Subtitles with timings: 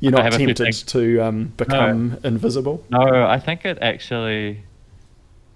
[0.00, 2.84] you're not have a few tempted to um, become invisible.
[2.90, 4.62] No, I think it actually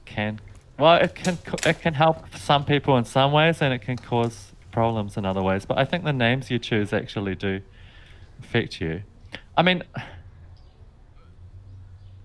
[0.04, 0.40] can.
[0.78, 4.52] Well, it can it can help some people in some ways, and it can cause
[4.72, 5.64] problems in other ways.
[5.66, 7.60] But I think the names you choose actually do
[8.42, 9.02] affect you.
[9.56, 9.82] I mean,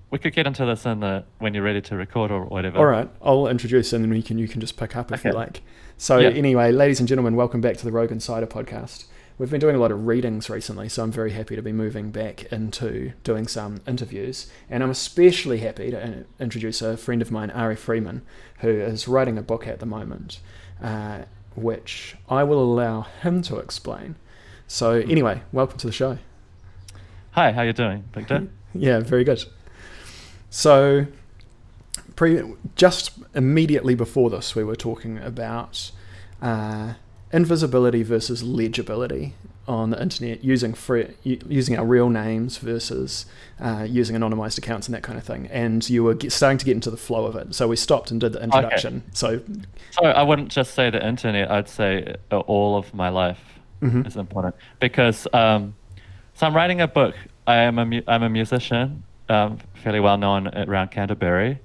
[0.09, 2.77] we could get into this in the when you're ready to record or whatever.
[2.77, 5.32] All right, I'll introduce and then we can you can just pick up if you
[5.32, 5.38] Okay.
[5.38, 5.61] like.
[5.97, 6.29] So Yeah.
[6.29, 9.05] anyway, ladies and gentlemen, welcome back to the Rogue Insider podcast.
[9.38, 12.09] We've been doing a lot of readings recently, so I'm very happy to be moving
[12.09, 14.49] back into doing some interviews.
[14.70, 18.21] And I'm especially happy to introduce a friend of mine, Ari Freeman,
[18.59, 20.40] who is writing a book at the moment,
[20.81, 24.16] uh, which I will allow him to explain.
[24.67, 26.17] So anyway, welcome to the show.
[27.31, 28.48] Hi, how you doing, Victor?
[28.77, 29.41] Yeah, very good.
[30.49, 31.07] So,
[32.17, 35.91] pre- just immediately before this, we were talking about
[36.41, 36.95] uh,
[37.35, 39.34] invisibility versus legibility
[39.67, 43.26] on the internet, using free, using our real names versus
[43.59, 45.48] uh, using anonymized accounts and that kind of thing.
[45.48, 48.12] And you were get, starting to get into the flow of it, so we stopped
[48.12, 49.04] and did the introduction.
[49.13, 49.41] So,
[49.91, 51.49] So I wouldn't just say the internet.
[51.51, 53.40] I'd say uh, all of my life
[53.82, 54.07] Mhm.
[54.07, 55.27] is important because.
[55.34, 55.76] Um,
[56.38, 57.15] so I'm writing a book.
[57.48, 61.60] I am a mu- I'm a musician, um, fairly well known around Canterbury.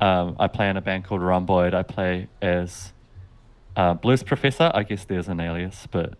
[0.00, 1.74] Um, I play in a band called Rhomboid.
[1.74, 2.92] I play as
[3.76, 4.70] uh, blues professor.
[4.74, 6.14] I guess there's an alias, but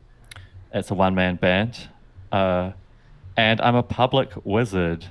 [0.73, 1.89] it's a one man band.
[2.31, 2.73] Uh,
[3.37, 5.07] and I'm a public wizard.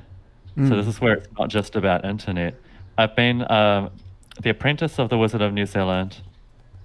[0.57, 0.69] Mm.
[0.69, 2.55] So this is where it's not just about internet.
[2.97, 3.89] I've been um,
[4.41, 6.21] the apprentice of the Wizard of New Zealand,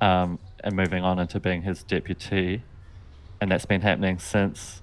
[0.00, 2.62] um, and moving on into being his deputy,
[3.40, 4.82] and that's been happening since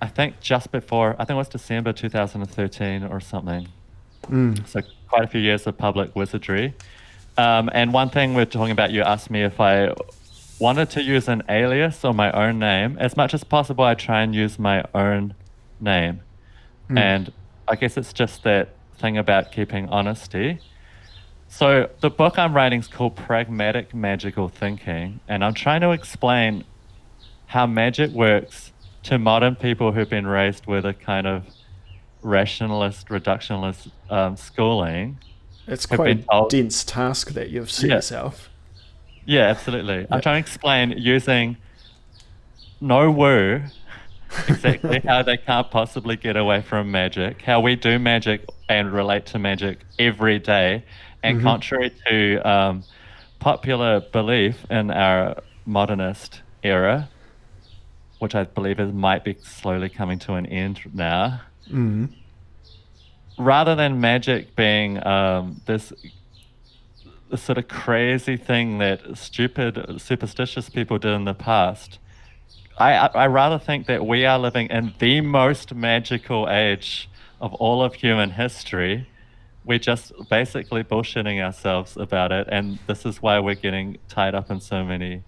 [0.00, 3.68] I think just before I think it was December 2013 or something.
[4.28, 6.74] mm, So quite a few years of public wizardry.
[7.38, 9.92] Um, and one thing we're talking about, you asked me if I
[10.58, 12.96] wanted to use an alias or my own name.
[12.98, 15.34] As much as possible, I try and use my own
[15.80, 16.22] name.
[16.90, 16.98] mm.
[16.98, 17.32] And
[17.68, 20.60] I guess it's just that thing about keeping honesty.
[21.48, 26.64] So the book I'm writing is called Pragmatic Magical Thinking, and I'm trying to explain
[27.46, 28.72] how magic works
[29.04, 31.46] to modern people who've been raised with a kind of
[32.22, 35.18] rationalist, reductionist um, schooling.
[35.66, 37.96] It's quite a dense task that you've set Yeah.
[37.96, 38.50] yourself.
[39.24, 40.00] Yeah, absolutely.
[40.00, 40.06] Yeah.
[40.10, 41.56] I'm trying to explain using
[42.80, 43.62] no woo
[44.48, 49.26] exactly how they can't possibly get away from magic, how we do magic and relate
[49.26, 50.84] to magic every day.
[51.22, 51.42] And Mhm.
[51.42, 52.84] contrary to um,
[53.40, 57.08] popular belief in our modernist era,
[58.18, 61.40] which I believe is, might be slowly coming to an end now,
[61.70, 62.10] Mm.
[63.38, 65.92] Rather than magic being um, this,
[67.34, 71.98] sort of crazy thing that stupid, superstitious people did in the past,
[72.78, 77.08] I, I rather think that we are living in the most magical age
[77.40, 79.08] of all of human history.
[79.64, 84.50] We're just basically bullshitting ourselves about it, and this is why we're getting tied up
[84.50, 85.22] in so many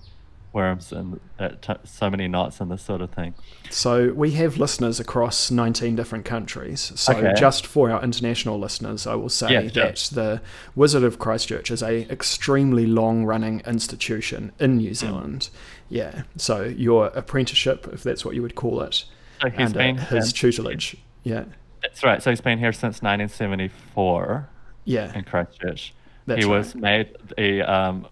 [0.53, 3.35] worms and uh, t- so many knots and this sort of thing.
[3.71, 6.93] So we have listeners across 19 different countries.
[6.97, 7.35] So Okay.
[7.39, 9.71] just for our international listeners, I will say Yeah, sure.
[9.71, 10.41] that the
[10.75, 14.77] Wizard of Christchurch is a extremely long-running institution in Hmm.
[14.79, 15.51] New Zealand.
[15.91, 16.23] Yeah.
[16.37, 19.05] So your apprenticeship, if that's what you would call it,
[19.43, 20.97] So under been his tutelage.
[21.25, 21.45] Yeah.
[21.83, 22.23] That's right.
[22.23, 24.49] So he's been here since 1974
[24.85, 25.13] Yeah.
[25.17, 25.95] in Christchurch.
[26.27, 28.07] That's he was made a um,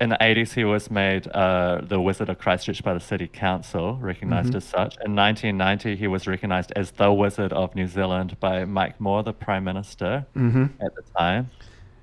[0.00, 0.54] in the 80s.
[0.54, 4.56] He was made uh, the Wizard of Christchurch by the City Council, recognized Mhm.
[4.56, 4.96] as such.
[5.04, 9.32] In 1990, he was recognized as the Wizard of New Zealand by Mike Moore, the
[9.32, 10.64] Prime Minister Mm-hmm.
[10.84, 11.48] at the time.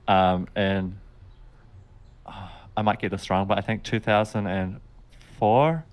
[0.07, 0.97] Um, and
[2.25, 2.47] uh,
[2.77, 5.85] I might get this wrong, but I think 2004,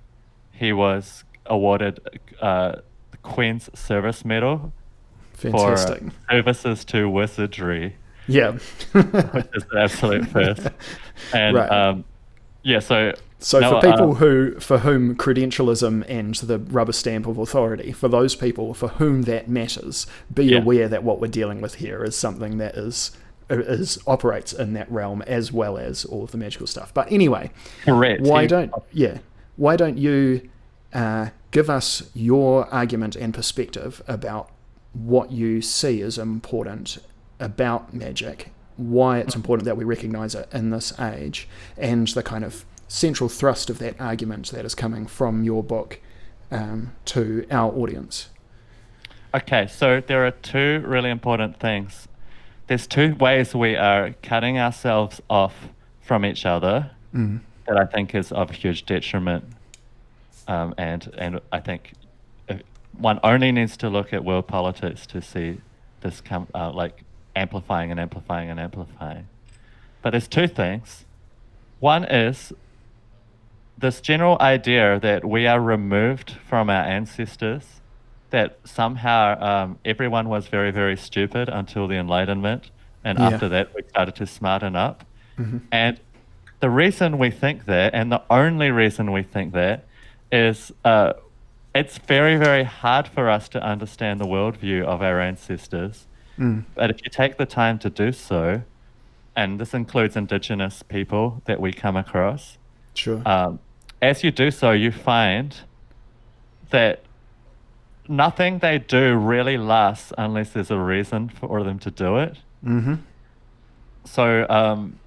[0.53, 2.01] he was awarded
[2.41, 2.77] uh,
[3.11, 4.73] the Queen's Service Medal
[5.33, 6.03] Fantastic.
[6.03, 8.53] for services to wizardry, yeah.
[8.53, 10.69] which is the absolute first.
[11.33, 11.71] And Right.
[11.71, 12.05] um,
[12.63, 17.27] yeah, so So No, for people uh, who for whom credentialism and the rubber stamp
[17.27, 20.59] of authority, for those people for whom that matters, be Yeah.
[20.59, 23.11] aware that what we're dealing with here is something that is
[23.51, 26.95] is operates in that realm as well as all of the magical stuff.
[26.95, 27.51] But anyway,
[27.85, 28.23] correct.
[28.23, 29.19] why don't yeah?
[29.57, 30.49] Why don't you
[30.95, 34.51] uh, give us your argument and perspective about
[34.95, 36.99] what you see as important
[37.41, 42.45] about magic, why it's important that we recognise it in this age, and the kind
[42.45, 46.01] of central thrust of that argument that is coming from your book
[46.51, 48.29] um, to our audience.
[49.35, 52.07] Okay, so there are two really important things.
[52.67, 55.69] There's two ways we are cutting ourselves off
[56.01, 57.41] from each other Mm.
[57.69, 59.45] that I think is of huge detriment
[60.49, 61.93] um, and and I think
[62.99, 65.61] one only needs to look at world politics to see
[66.01, 67.05] this come uh, like
[67.37, 69.29] amplifying and amplifying and amplifying.
[70.03, 71.05] But there's two things.
[71.81, 72.53] One is
[73.77, 77.81] this general idea that we are removed from our ancestors,
[78.31, 82.71] that somehow um, everyone was very, very stupid until the Enlightenment,
[83.03, 83.29] and Yeah.
[83.29, 85.05] after that we started to smarten up.
[85.39, 85.59] Mm-hmm.
[85.73, 86.01] And
[86.61, 89.85] the reason we think that, and the only reason we think that,
[90.31, 91.15] is uh,
[91.75, 96.07] it's very, very hard for us to understand the worldview of our ancestors.
[96.39, 96.65] Mm.
[96.75, 98.63] But if you take the time to do so,
[99.37, 102.59] and this includes indigenous people that we come across,
[102.95, 103.23] Sure.
[103.27, 103.59] um,
[104.01, 105.57] as you do so, you find
[106.71, 107.03] that
[108.09, 112.37] nothing they do really lasts unless there's a reason for them to do it.
[112.65, 112.95] mm-hmm.
[114.05, 114.99] So um,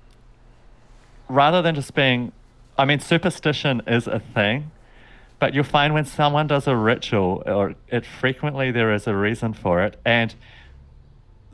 [1.30, 2.32] rather than just being,
[2.78, 4.72] I mean, superstition is a thing,
[5.40, 9.54] but you'll find when someone does a ritual, or it frequently there is a reason
[9.54, 10.34] for it, and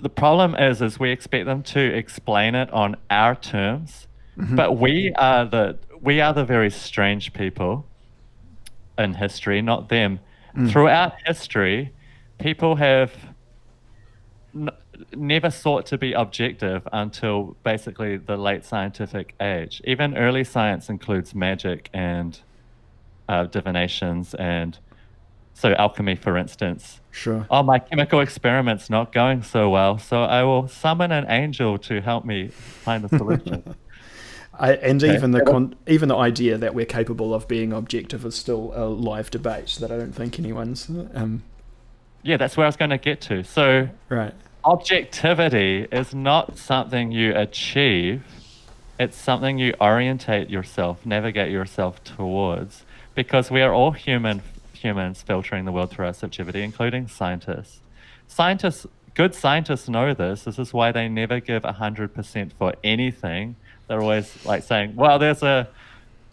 [0.04, 5.14] the problem is, is we expect them to explain it on our terms, but we
[5.14, 7.86] are the we are the very strange people
[8.98, 10.20] in history, not them.
[10.70, 11.94] Throughout history,
[12.38, 13.12] people have
[14.54, 14.70] n-
[15.16, 19.82] never sought to be objective until basically the late scientific age.
[19.86, 22.42] Even early science includes magic and
[23.30, 24.78] uh, divinations and
[25.54, 27.00] so alchemy, for instance.
[27.12, 27.46] Sure.
[27.50, 32.02] Oh, my chemical experiment's not going so well, so I will summon an angel to
[32.02, 33.76] help me find the solution.
[34.60, 35.16] I, and Okay.
[35.16, 38.86] even the con- even the idea that we're capable of being objective is still a
[38.86, 41.42] live debate that I don't think anyone's um,
[42.22, 43.44] yeah, that's where I was going to get to.
[43.44, 44.34] So, right.
[44.64, 48.24] objectivity is not something you achieve
[49.00, 52.86] it's something you orientate yourself navigate yourself towards
[53.16, 54.42] because we are all human
[54.84, 57.80] humans filtering the world through our subjectivity including scientists.
[58.28, 58.86] Scientists
[59.16, 60.44] good scientists know this.
[60.44, 63.56] This is why they never give 100% for anything.
[63.88, 65.68] They're always like saying well there's a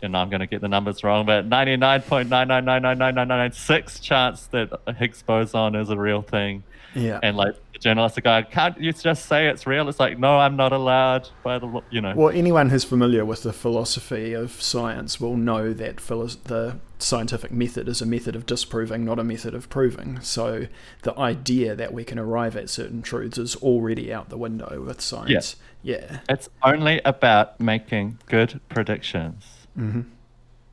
[0.03, 5.91] and I'm going to get the numbers wrong, but 99.999999996 chance that Higgs boson is
[5.91, 6.63] a real thing.
[6.95, 7.21] Yeah.
[7.23, 9.89] And like the journalists are going, can't you just say it's real?
[9.89, 12.15] It's like, no, I'm not allowed by the, you know.
[12.17, 17.53] Well, anyone who's familiar with the philosophy of science will know that philo- the scientific
[17.53, 20.21] method is a method of disproving, not a method of proving.
[20.21, 20.67] So
[21.03, 25.01] the idea that we can arrive at certain truths is already out the window with
[25.01, 25.57] science.
[25.83, 26.21] Yeah.
[26.29, 29.60] It's only about making good predictions.
[29.79, 30.03] Mm-hmm.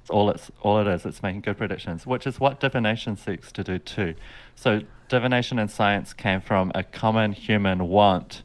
[0.01, 1.05] It's all it's all it is.
[1.05, 4.15] It's making good predictions, which is what divination seeks to do too.
[4.55, 8.43] So divination and science came from a common human want,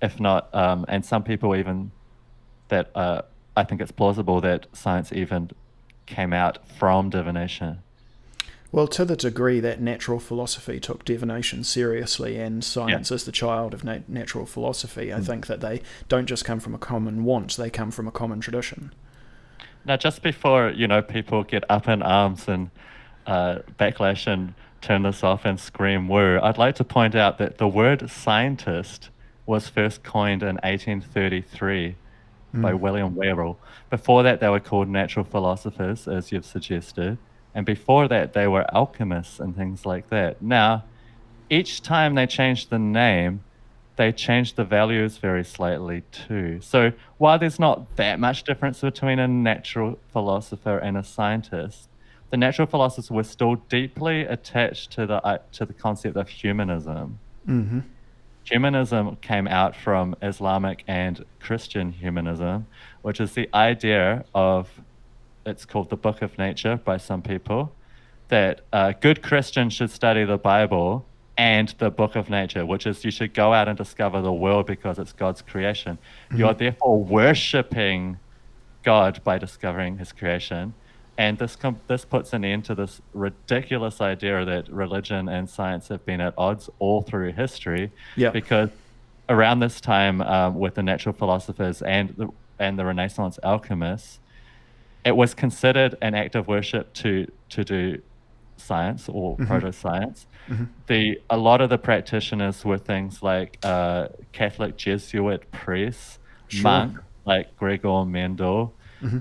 [0.00, 1.90] if not, um, and some people even
[2.68, 3.22] that uh,
[3.56, 5.50] I think it's plausible that science even
[6.06, 7.82] came out from divination.
[8.70, 13.72] Well, to the degree that natural philosophy took divination seriously and science is the child
[13.72, 17.56] of nat- natural philosophy, I think that they don't just come from a common want,
[17.56, 18.92] they come from a common tradition.
[19.88, 22.70] Now, just before you know, people get up in arms and
[23.26, 24.52] uh, backlash and
[24.82, 29.08] turn this off and scream "woo," I'd like to point out that the word "scientist"
[29.46, 31.96] was first coined in 1833
[32.52, 33.58] by William Whewell.
[33.88, 37.16] Before that, they were called natural philosophers, as you've suggested,
[37.54, 40.42] and before that, they were alchemists and things like that.
[40.42, 40.84] Now,
[41.48, 43.42] each time they changed the name,
[43.98, 46.60] they changed the values very slightly too.
[46.62, 51.88] So while there's not that much difference between a natural philosopher and a scientist,
[52.30, 57.18] the natural philosophers were still deeply attached to the uh, to the concept of humanism.
[57.46, 57.80] Mm-hmm.
[58.44, 62.68] Humanism came out from Islamic and Christian humanism,
[63.02, 64.80] which is the idea of
[65.44, 67.72] it's called the Book of Nature by some people
[68.28, 71.04] that uh, good Christians should study the Bible
[71.38, 74.66] and the Book of Nature, which is you should go out and discover the world
[74.66, 75.96] because it's God's creation.
[76.34, 78.18] You're therefore worshipping
[78.82, 80.74] God by discovering His creation.
[81.16, 85.88] And this com- this puts an end to this ridiculous idea that religion and science
[85.88, 87.92] have been at odds all through history.
[88.16, 88.30] Yeah.
[88.30, 88.70] Because
[89.28, 92.28] around this time, um, with the natural philosophers and the
[92.58, 94.18] and the Renaissance alchemists,
[95.04, 98.02] it was considered an act of worship to to do
[98.60, 100.26] science or proto science.
[100.86, 106.62] The a lot of the practitioners were things like uh, Catholic Jesuit priests, Sure.
[106.62, 108.72] monks like Gregor Mendel,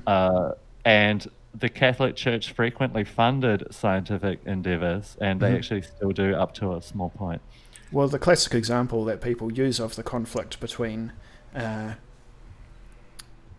[0.08, 0.51] uh,
[0.86, 6.74] and the Catholic Church frequently funded scientific endeavors, and they actually still do up to
[6.75, 7.41] a small point.
[7.91, 11.12] Well, the classic example that people use of the conflict between
[11.56, 11.96] uh,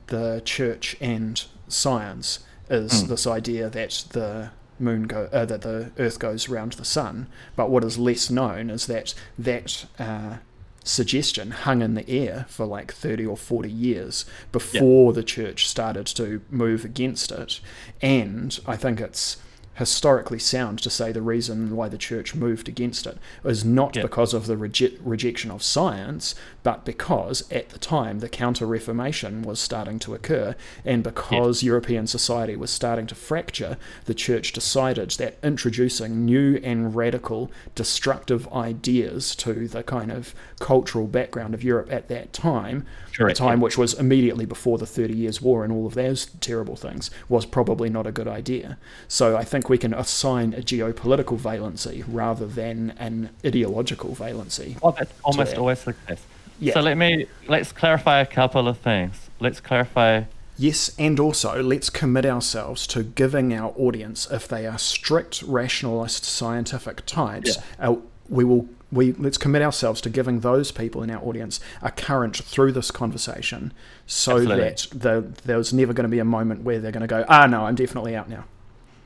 [0.07, 3.09] the church and science is Mm.
[3.09, 7.27] this idea that the moon go uh, that the Earth goes around the sun.
[7.57, 10.37] But what is less known is that that uh,
[10.85, 16.07] suggestion hung in the air for like 30 or 40 years before the church started
[16.07, 17.61] to move against it.
[18.01, 19.37] And I think it's
[19.79, 24.03] historically sound to say the reason why the church moved against it is not Yeah.
[24.03, 29.43] because of the reje- rejection of science, but because at the time the Counter Reformation
[29.43, 30.55] was starting to occur,
[30.85, 36.95] and because European society was starting to fracture, the church decided that introducing new and
[36.95, 42.85] radical destructive ideas to the kind of cultural background of Europe at that time,
[43.17, 43.65] Correct, a time yeah.
[43.65, 47.47] which was immediately before the Thirty Years' War and all of those terrible things, was
[47.47, 48.77] probably not a good idea.
[49.07, 54.81] So I think we can assign a geopolitical valency rather than an ideological valency.
[54.81, 56.25] Well, that's almost always the case.
[56.61, 56.75] Yeah.
[56.75, 59.31] So let me let's clarify a couple of things.
[59.41, 60.25] Let's clarify.
[60.57, 66.25] Yes, and also let's commit ourselves to giving our audience, if they are strict rationalist
[66.25, 67.95] scientific types, uh,
[68.29, 72.37] we will we let's commit ourselves to giving those people in our audience a current
[72.37, 73.73] through this conversation,
[74.07, 74.65] so Absolutely.
[74.65, 77.47] that the, there's never going to be a moment where they're going to go, ah,
[77.47, 78.45] no, I'm definitely out now.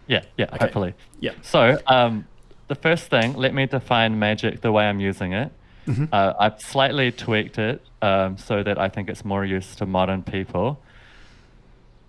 [0.07, 0.95] Yeah, yeah, hopefully.
[1.21, 1.33] Yeah.
[1.43, 2.27] So, um,
[2.69, 5.53] the first thing, let me define magic the way I'm using it.
[5.87, 6.07] Mm-hmm.
[6.13, 10.23] Uh, I've slightly tweaked it um, so that I think it's more used to modern
[10.23, 10.81] people.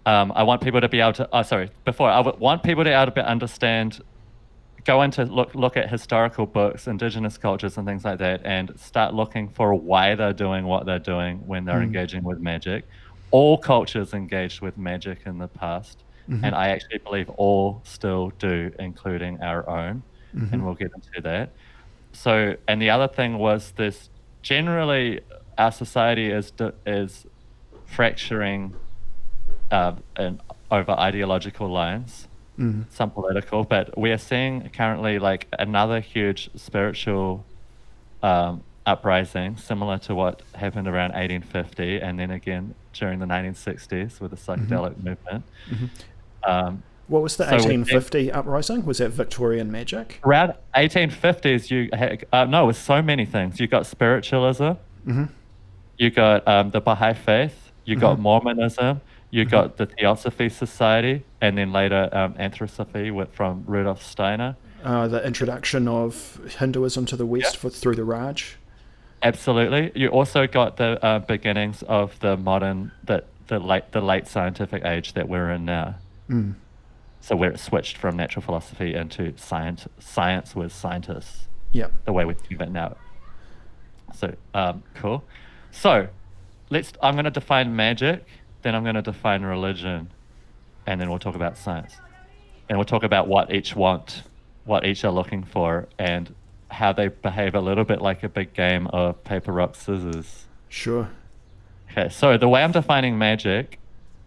[0.05, 1.29] Um, I want people to be able to.
[1.31, 1.69] Oh, sorry.
[1.85, 4.01] Before I would want people to be able to understand,
[4.83, 9.13] go into look look at historical books, indigenous cultures, and things like that, and start
[9.13, 12.85] looking for why they're doing what they're doing when they're engaging with magic.
[13.31, 16.45] All cultures engaged with magic in the past, Mm-hmm.
[16.45, 20.03] and I actually believe all still do, including our own,
[20.33, 20.53] mm-hmm.
[20.53, 21.49] and we'll get into that.
[22.13, 24.09] So, and the other thing was this:
[24.41, 25.19] generally,
[25.57, 26.53] our society is
[26.85, 27.25] is
[27.85, 28.73] fracturing
[29.69, 30.39] uh, and
[30.71, 32.27] over ideological lines,
[32.57, 32.83] mm-hmm.
[32.89, 37.43] some political, but we are seeing currently like another huge spiritual
[38.21, 44.31] um, uprising, similar to what happened around 1850, and then again during the 1960s with
[44.31, 45.43] the psychedelic movement.
[46.47, 48.85] Um, What was the So we think- 1850 uprising?
[48.85, 50.19] Was that Victorian magic?
[50.25, 53.59] around 1850s, you had, uh, no, it was so many things.
[53.59, 54.71] You got spiritualism,
[55.97, 61.57] you got um, the Baha'i faith, you got Mormonism, you got the Theosophy Society, and
[61.57, 64.55] then later um, Anthroposophy from Rudolf Steiner.
[64.83, 67.59] Uh, the introduction of Hinduism to the West Yeah.
[67.59, 68.57] for, through the Raj.
[69.21, 69.91] Absolutely.
[69.95, 74.83] You also got the uh, beginnings of the modern, the, the late, the late scientific
[74.85, 75.95] age that we're in now.
[77.21, 81.47] So where it switched from natural philosophy into science, science with scientists.
[81.71, 81.87] Yeah.
[82.05, 82.97] the way we think of it now.
[84.13, 85.23] So um, cool.
[85.71, 86.07] So
[86.69, 86.93] let's.
[87.01, 88.25] I'm going to define magic.
[88.61, 90.11] Then I'm going to define religion,
[90.85, 91.95] and then we'll talk about science,
[92.69, 94.23] and we'll talk about what each want,
[94.65, 96.33] what each are looking for, and
[96.69, 100.45] how they behave a little bit like a big game of paper rock scissors.
[100.69, 101.09] Sure.
[101.91, 103.79] Okay, so the way I'm defining magic,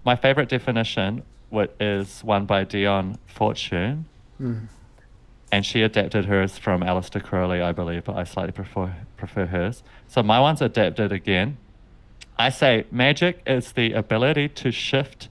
[0.04, 1.22] my favorite definition
[1.56, 4.04] what is one by Dion Fortune,
[4.36, 4.58] hmm.
[5.50, 9.82] and she adapted hers from Aleister Crowley, I believe, but I slightly prefer prefer hers.
[10.06, 11.56] So my one's adapted again.
[12.38, 15.30] I say magic is the ability to shift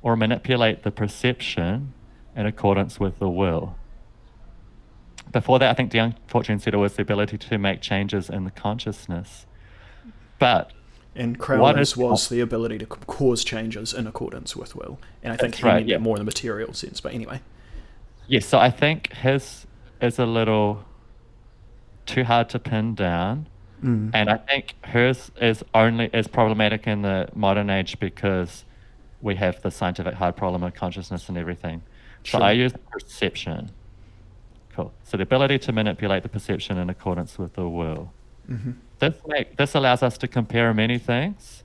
[0.00, 1.92] or manipulate the perception
[2.34, 3.76] in accordance with the will.
[5.30, 8.44] Before that, I think Dion Fortune said it was the ability to make changes in
[8.44, 9.44] the consciousness.
[10.38, 10.72] But
[11.18, 14.98] And Crowley's was the ability to cause changes in accordance with will.
[15.22, 15.98] And I think That's he right, meant yeah.
[15.98, 17.00] more in the material sense.
[17.00, 17.40] But anyway.
[18.28, 19.66] Yes, so I think his
[20.00, 20.84] is a little
[22.06, 23.48] too hard to pin down.
[23.82, 24.12] Mm.
[24.14, 28.64] And I think hers is only is problematic in the modern age because
[29.20, 31.82] we have the scientific hard problem of consciousness and everything.
[32.24, 32.42] So Sure.
[32.42, 33.72] I use perception.
[34.74, 34.92] Cool.
[35.02, 38.12] So the ability to manipulate the perception in accordance with the will.
[38.48, 38.72] Mm-hmm.
[38.98, 41.62] This make this allows us to compare many things.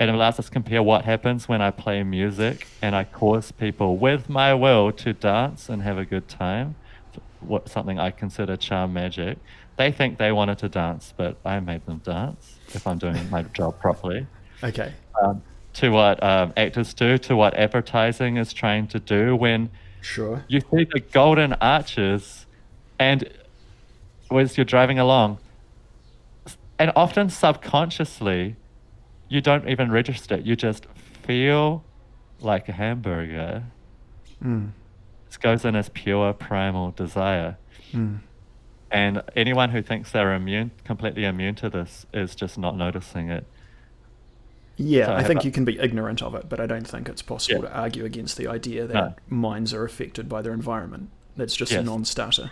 [0.00, 3.52] And it allows us to compare what happens when I play music and I cause
[3.52, 6.74] people with my will to dance and have a good time.
[7.40, 9.38] What something I consider charm magic.
[9.76, 13.42] They think they wanted to dance, but I made them dance if I'm doing my
[13.42, 14.26] job properly.
[14.62, 14.92] Okay.
[15.22, 15.42] Um,
[15.74, 20.44] to what um, actors do, to what advertising is trying to do when Sure.
[20.48, 22.46] you see the golden arches
[22.98, 23.28] and
[24.30, 25.38] as you're driving along
[26.78, 28.56] and often subconsciously
[29.28, 30.86] you don't even register it you just
[31.22, 31.84] feel
[32.40, 33.64] like a hamburger
[34.42, 34.70] Mm.
[35.26, 37.56] this goes in as pure primal desire
[37.92, 38.18] Mm.
[38.90, 43.46] and anyone who thinks they're immune completely immune to this is just not noticing it
[44.76, 46.84] Yeah, So I have think a- you can be ignorant of it, but I don't
[46.86, 47.68] think it's possible Yeah.
[47.70, 49.14] to argue against the idea that No.
[49.28, 51.10] minds are affected by their environment.
[51.36, 52.50] That's just a non-starter.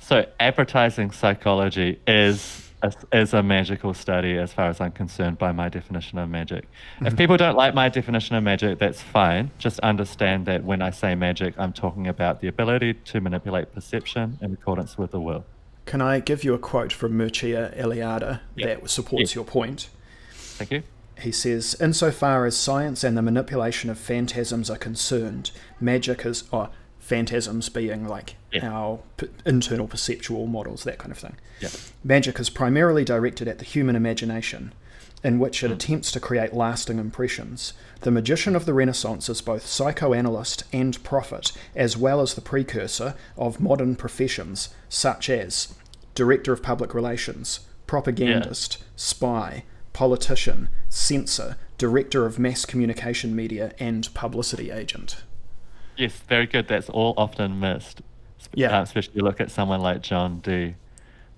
[0.00, 5.52] So advertising psychology is a, is a magical study as far as I'm concerned by
[5.52, 6.68] my definition of magic.
[7.00, 7.16] If mm-hmm.
[7.16, 9.50] people don't like my definition of magic, that's fine.
[9.58, 14.38] Just understand that when I say magic, I'm talking about the ability to manipulate perception
[14.40, 15.44] in accordance with the will.
[15.84, 18.66] Can I give you a quote from Mircea Eliade Yeah.
[18.66, 19.40] that supports Yeah.
[19.40, 19.88] your point?
[20.32, 20.82] Thank you.
[21.20, 25.50] He says, insofar as science and the manipulation of phantasms are concerned,
[25.80, 26.70] magic is, or
[27.06, 28.68] phantasms being like Yeah.
[28.68, 31.36] our p- internal perceptual models, that kind of thing.
[31.60, 31.68] Yeah.
[32.02, 34.72] Magic is primarily directed at the human imagination,
[35.22, 35.74] in which it hmm.
[35.74, 37.74] attempts to create lasting impressions.
[38.00, 43.14] The magician of the Renaissance is both psychoanalyst and prophet, as well as the precursor
[43.36, 45.74] of modern professions such as
[46.16, 54.72] director of public relations, propagandist, spy, politician, censor, director of mass communication media, and publicity
[54.72, 55.22] agent.
[55.96, 56.68] Yes, very good.
[56.68, 58.02] That's all often missed.
[58.54, 58.78] Yeah.
[58.78, 60.74] uh, especially look at someone like John Dee.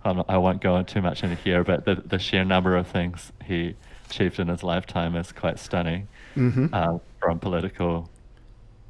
[0.05, 2.77] I'm not, I won't go on too much into here, but the, the sheer number
[2.77, 3.75] of things he
[4.09, 6.09] achieved in his lifetime is quite stunning.
[6.37, 6.73] Mm-hmm.
[6.73, 8.09] Uh, from political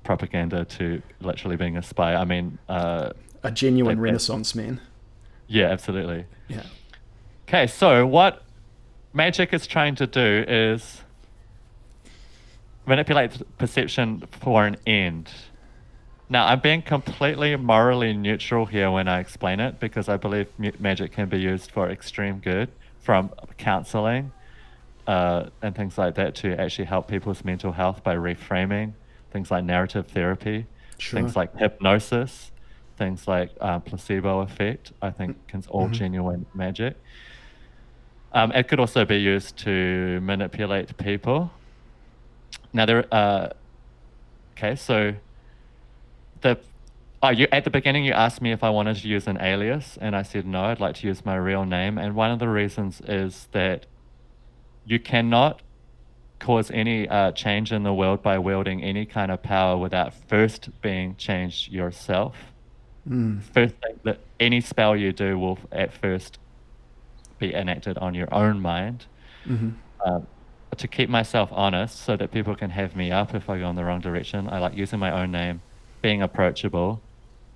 [0.05, 2.15] propaganda to literally being a spy.
[2.15, 3.11] I mean, uh,
[3.43, 4.01] A genuine.
[4.01, 4.81] Renaissance man.
[5.47, 6.25] yeah, absolutely.
[6.49, 6.63] Yeah.
[7.49, 8.43] Okay, so what
[9.15, 11.03] magic is trying to do is
[12.87, 15.31] manipulate perception for an end.
[16.31, 20.47] Now, I'm being completely morally neutral here when I explain it because I believe
[20.79, 22.69] magic can be used for extreme good,
[23.01, 24.31] from counseling
[25.07, 28.93] uh, and things like that to actually help people's mental health by reframing,
[29.33, 30.67] things like narrative therapy,
[30.99, 31.21] Sure.
[31.21, 32.51] things like hypnosis,
[32.99, 34.93] things like uh, placebo effect.
[35.01, 36.97] I think can all genuine magic.
[38.33, 41.51] Um, it could also be used to manipulate people.
[42.75, 43.49] Now there, uh,
[44.53, 45.15] okay, so
[46.41, 46.59] the
[47.23, 49.99] oh, you at the beginning you asked me if I wanted to use an alias,
[50.01, 51.99] and I said no, I'd like to use my real name.
[51.99, 53.87] And one of the reasons is that
[54.85, 55.63] you cannot
[56.39, 60.71] cause any uh, change in the world by wielding any kind of power without first
[60.81, 62.37] being changed yourself.
[63.09, 63.43] Mm.
[63.43, 66.39] First thing that any spell you do will at first
[67.39, 69.07] be enacted on your own mind.
[69.45, 69.71] hmm
[70.05, 70.29] Um,
[70.77, 73.77] to keep myself honest so that people can have me up if I go in
[73.77, 75.61] the wrong direction, I like using my own name,
[76.03, 77.01] being approachable,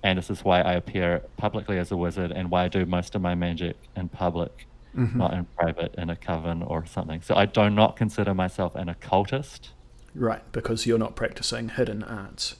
[0.03, 3.15] and this is why I appear publicly as a wizard and why I do most
[3.15, 5.15] of my magic in public, Mhm.
[5.15, 7.21] not in private in a coven or something.
[7.21, 9.71] So I do not consider myself an occultist.
[10.15, 12.57] Right, because you're not practicing hidden arts.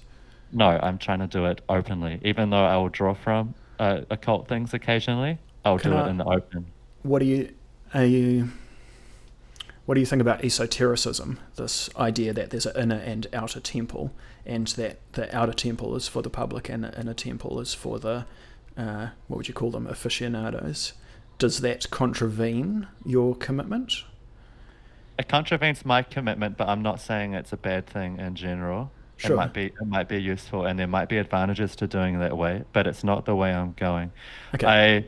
[0.52, 2.20] No, I'm trying to do it openly.
[2.24, 6.10] Even though I will draw from uh, occult things occasionally, I'll Can do I- it
[6.10, 6.66] in the open.
[7.02, 7.50] What do you
[7.94, 8.50] are you
[9.86, 11.40] what do you think about esotericism?
[11.56, 14.14] This idea that there's an inner and outer temple,
[14.46, 18.00] and that the outer temple is for the public and the inner temple is for
[18.00, 18.26] the
[18.78, 20.94] uh, what would you call them aficionados?
[21.38, 24.04] Does that contravene your commitment?
[25.20, 28.92] It contravenes my commitment, but I'm not saying it's a bad thing in general.
[29.18, 29.34] Sure.
[29.34, 32.20] It might be it might be useful and there might be advantages to doing it
[32.20, 34.12] that way, but it's not the way I'm going.
[34.56, 35.06] Okay.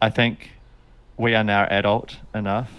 [0.00, 0.50] I I think
[1.16, 2.70] we are now adult enough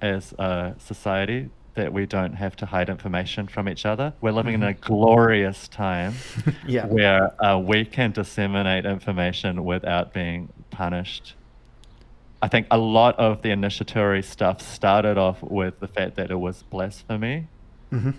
[0.00, 4.12] as a society that we don't have to hide information from each other.
[4.20, 6.14] We're living in a glorious time
[6.66, 6.86] yeah.
[6.86, 11.34] where uh, we can disseminate information without being punished.
[12.42, 16.38] I think a lot of the initiatory stuff started off with the fact that it
[16.38, 17.48] was blasphemy,
[17.90, 18.10] hmm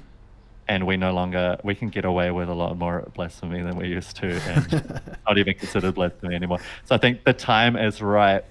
[0.70, 3.88] and we no longer we can get away with a lot more blasphemy than we
[3.88, 6.60] used to, and not even considered blasphemy anymore.
[6.86, 8.46] So I think the time is right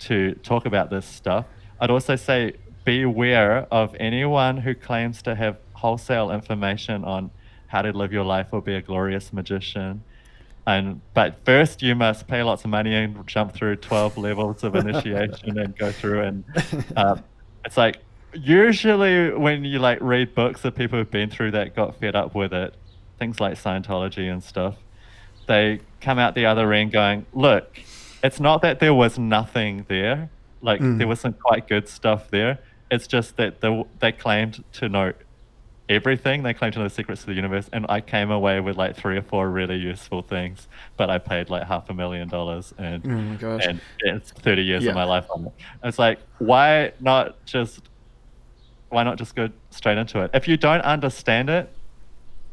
[0.00, 1.46] to talk about this stuff.
[1.80, 2.52] I'd also say
[2.84, 7.30] beware of anyone who claims to have wholesale information on
[7.66, 10.02] how to live your life or be a glorious magician.
[10.66, 14.74] And but first you must pay lots of money and jump through twelve levels of
[14.74, 16.44] initiation and go through and
[16.96, 17.22] um,
[17.64, 17.98] it's like
[18.32, 22.34] usually when you like read books of people who've been through that got fed up
[22.34, 22.74] with it,
[23.18, 24.76] things like Scientology and stuff,
[25.46, 27.78] they come out the other end going, look,
[28.22, 30.30] it's not that there was nothing there,
[30.62, 30.98] like Mm.
[30.98, 32.58] there was some quite good stuff there.
[32.94, 35.12] It's just that the, they claimed to know
[35.88, 36.44] everything.
[36.44, 38.96] They claimed to know the secrets of the universe, and I came away with like
[38.96, 40.68] three or four really useful things.
[40.96, 43.04] But I paid like half a million dollars, and
[43.42, 44.90] Oh and it's 30 years Yeah.
[44.90, 45.52] of my life on it.
[45.82, 47.80] It's like, why not just,
[48.90, 50.30] why not just go straight into it?
[50.32, 51.68] If you don't understand it,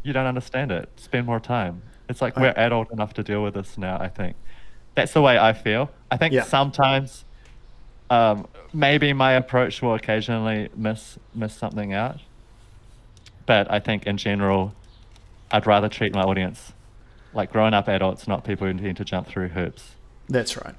[0.04, 0.90] you don't understand it.
[0.96, 1.84] Spend more time.
[2.10, 3.98] It's like I- we're adult enough to deal with this now.
[4.02, 4.36] I think
[4.96, 5.92] that's the way I feel.
[6.10, 6.44] I think Yeah.
[6.44, 7.26] sometimes
[8.12, 12.20] um, maybe my approach will occasionally miss miss something out.
[13.46, 14.74] But I think in general,
[15.50, 16.74] I'd rather treat my audience
[17.34, 19.96] like grown up adults, not people who need to jump through hoops.
[20.28, 20.76] That's right.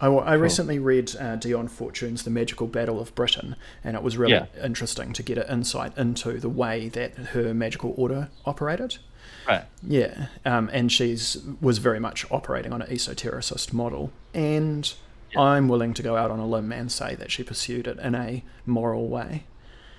[0.00, 4.16] I, I recently read uh, Dion Fortune's The Magical Battle of Britain, and it was
[4.16, 4.46] really Yeah.
[4.62, 8.98] interesting to get an insight into the way that her magical order operated.
[9.46, 9.64] Right.
[9.82, 14.92] Yeah, um, and she's was very much operating on an esotericist model, and
[15.36, 18.14] I'm willing to go out on a limb and say that she pursued it in
[18.14, 19.44] a moral way.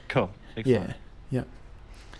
[0.07, 0.31] Cool.
[0.57, 0.87] Excellent.
[0.89, 0.93] Yeah,
[1.31, 1.43] yeah,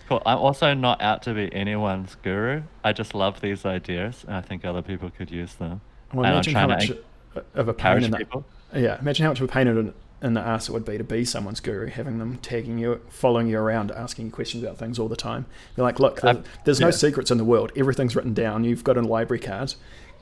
[0.10, 0.22] Cool.
[0.26, 2.64] I'm also not out to be anyone's guru.
[2.84, 5.82] I just love these ideas, and I think other people could use them.
[6.14, 8.46] Well, imagine how trying much to of a pain in the people.
[8.76, 11.04] yeah, imagine how much of a pain in, in the ass it would be to
[11.04, 15.00] be someone's guru, having them tagging you, following you around, asking you questions about things
[15.00, 15.46] all the time.
[15.76, 16.92] They're like, look, there- I've- there's no yeah.
[16.92, 17.72] secrets in the world.
[17.76, 18.64] Everything's written down.
[18.64, 19.74] You've got a library card.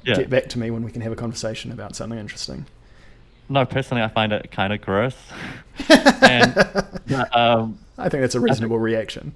[0.06, 0.16] Yeah.
[0.16, 2.66] Get back to me when we can have a conversation about something interesting.
[3.50, 5.16] No, personally, I find it kind of gross.
[5.90, 6.58] and
[7.34, 9.36] um, I think that's a reasonable reaction.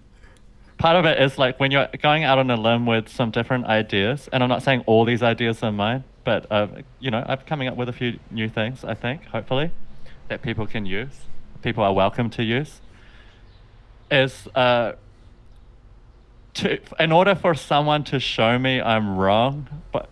[0.78, 3.66] part of it is like when you're going out on a limb with some different
[3.66, 6.68] ideas, and I'm not saying all these ideas are mine, but uh,
[7.00, 8.84] you know, I'm coming up with a few new things.
[8.84, 9.72] I think, hopefully,
[10.28, 11.26] that people can use,
[11.62, 12.82] people are welcome to use.
[14.10, 14.94] Is uh,
[16.56, 20.10] to in order for someone to show me I'm wrong, but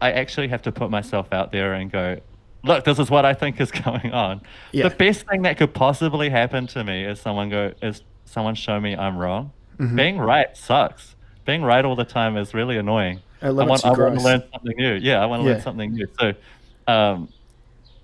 [0.00, 2.20] I actually have to put myself out there and go,
[2.66, 4.40] look, this is what I think is going on.
[4.72, 4.88] Yeah.
[4.88, 8.78] The best thing that could possibly happen to me is someone go is someone show
[8.80, 9.52] me I'm wrong.
[9.78, 9.96] Mm-hmm.
[9.96, 11.14] Being right sucks.
[11.44, 13.20] Being right all the time is really annoying.
[13.42, 14.94] It I want, I want to learn something new.
[14.94, 15.52] Yeah, I want to Yeah.
[15.54, 16.06] learn something new.
[16.18, 16.32] So,
[16.88, 17.28] um,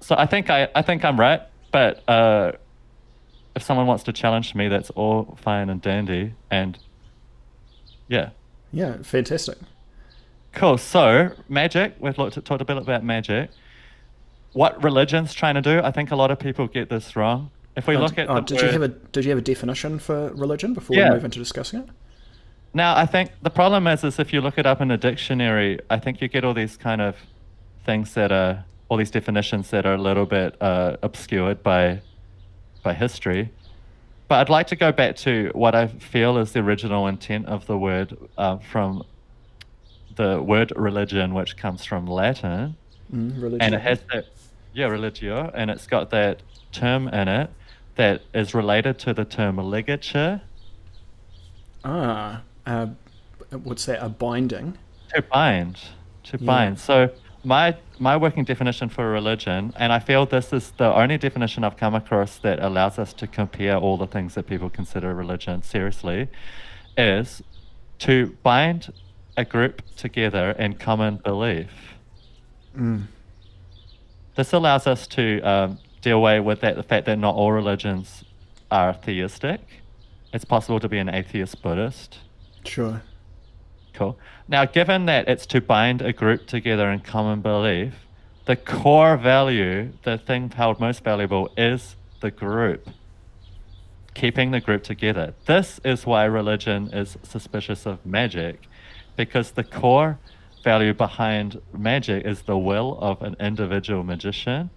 [0.00, 1.40] so I think I, I think I'm right.
[1.72, 2.52] But uh,
[3.56, 6.34] if someone wants to challenge me, that's all fine and dandy.
[6.50, 6.78] And
[8.08, 8.30] yeah,
[8.72, 9.56] Yeah, fantastic.
[10.52, 10.76] Cool.
[10.76, 11.94] So magic.
[11.98, 13.50] We've looked at, talked a bit about magic.
[14.52, 15.80] What religion's trying to do?
[15.80, 17.50] I think a lot of people get this wrong.
[17.76, 19.42] If we Oh, look at oh, the did you have a did you have a
[19.42, 21.08] definition for religion before Yeah.
[21.08, 21.88] we move into discussing it?
[22.74, 25.78] now, I think the problem is, is if you look it up in a dictionary,
[25.90, 27.16] I think you get all these kind of
[27.84, 32.00] things that are all these definitions that are a little bit uh, obscured by
[32.82, 33.50] by history.
[34.28, 37.66] But I'd like to go back to what I feel is the original intent of
[37.66, 39.02] the word uh, from
[40.16, 42.76] the word religion, which comes from Latin.
[43.14, 44.26] Mm, and it has that
[44.74, 47.50] yeah religio and it's got that term in it
[47.96, 50.40] that is related to the term ligature
[51.84, 52.86] ah, uh,
[53.64, 54.02] what's that?
[54.02, 54.78] A binding.
[55.14, 55.76] to bind
[56.24, 56.46] to Yeah.
[56.46, 57.10] bind so
[57.44, 61.76] my my working definition for religion and i feel this is the only definition i've
[61.76, 66.28] come across that allows us to compare all the things that people consider religion seriously
[66.96, 67.42] is
[67.98, 68.92] to bind
[69.36, 71.70] a group together in common belief
[72.76, 73.02] Mm.
[74.34, 78.24] This allows us to um, deal away with that the fact that not all religions
[78.70, 79.60] are theistic.
[80.32, 82.18] It's possible to be an atheist Buddhist.
[82.64, 83.02] Sure.
[83.92, 84.18] Cool.
[84.48, 87.94] Now, given that it's to bind a group together in common belief,
[88.46, 92.88] the core value, the thing held most valuable, is the group.
[94.14, 95.34] Keeping the group together.
[95.46, 98.62] This is why religion is suspicious of magic,
[99.16, 100.18] because the core
[100.62, 104.70] value behind magic is the will of an individual magician,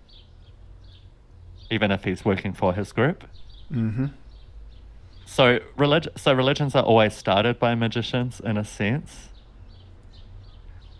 [1.70, 3.24] even if he's working for his group.
[3.72, 4.08] Mm-hmm.
[5.26, 9.30] So, relig- so religions are always started by magicians in a sense.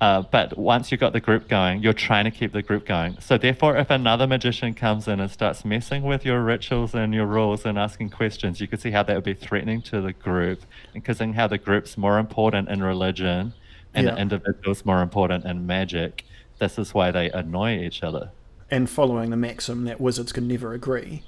[0.02, 3.18] Uh, but once you've got the group going, you're trying to keep the group going.
[3.22, 7.26] So, therefore, if another magician comes in and starts messing with your rituals and your
[7.26, 10.64] rules and asking questions, you could see how that would be threatening to the group,
[10.94, 13.54] and because how the group's more important in religion
[13.96, 14.14] and Yeah.
[14.16, 16.24] the individual's more important in magic.
[16.60, 18.32] This is why they annoy each other.
[18.72, 21.24] And following the maxim that wizards can never agree,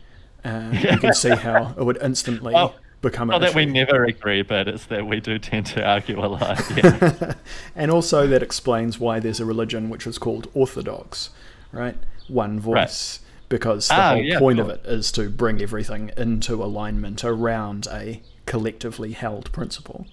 [0.46, 4.42] uh, you can see how it would instantly Well, become Not that we never agree,
[4.42, 6.60] but it's that we do tend to argue a lot.
[6.78, 7.34] Yeah.
[7.76, 11.30] and also that explains why there's a religion which is called orthodox,
[11.72, 11.96] right?
[12.28, 17.24] One voice, because the Ah, whole point of it is to bring everything into alignment
[17.24, 20.08] around a collectively held principle.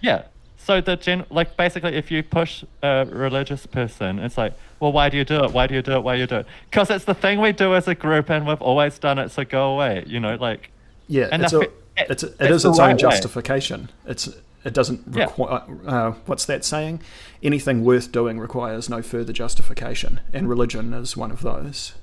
[0.00, 0.22] Yeah.
[0.64, 5.08] So the gen like basically if you push a religious person, it's like, well, why
[5.10, 5.52] do you do it?
[5.52, 6.02] Why do you do it?
[6.02, 6.46] Why do you do it?
[6.70, 9.30] Because it's the thing we do as a group, and we've always done it.
[9.30, 10.04] So go away.
[10.06, 10.70] You know, like
[11.06, 12.98] Yeah, And it's a, it- it's it it's is its right own way.
[12.98, 13.90] justification.
[14.06, 14.28] It's
[14.64, 15.24] it doesn't Yeah.
[15.24, 15.62] require.
[15.86, 17.00] Uh, what's that saying?
[17.42, 21.94] Anything worth doing requires no further justification, and religion is one of those.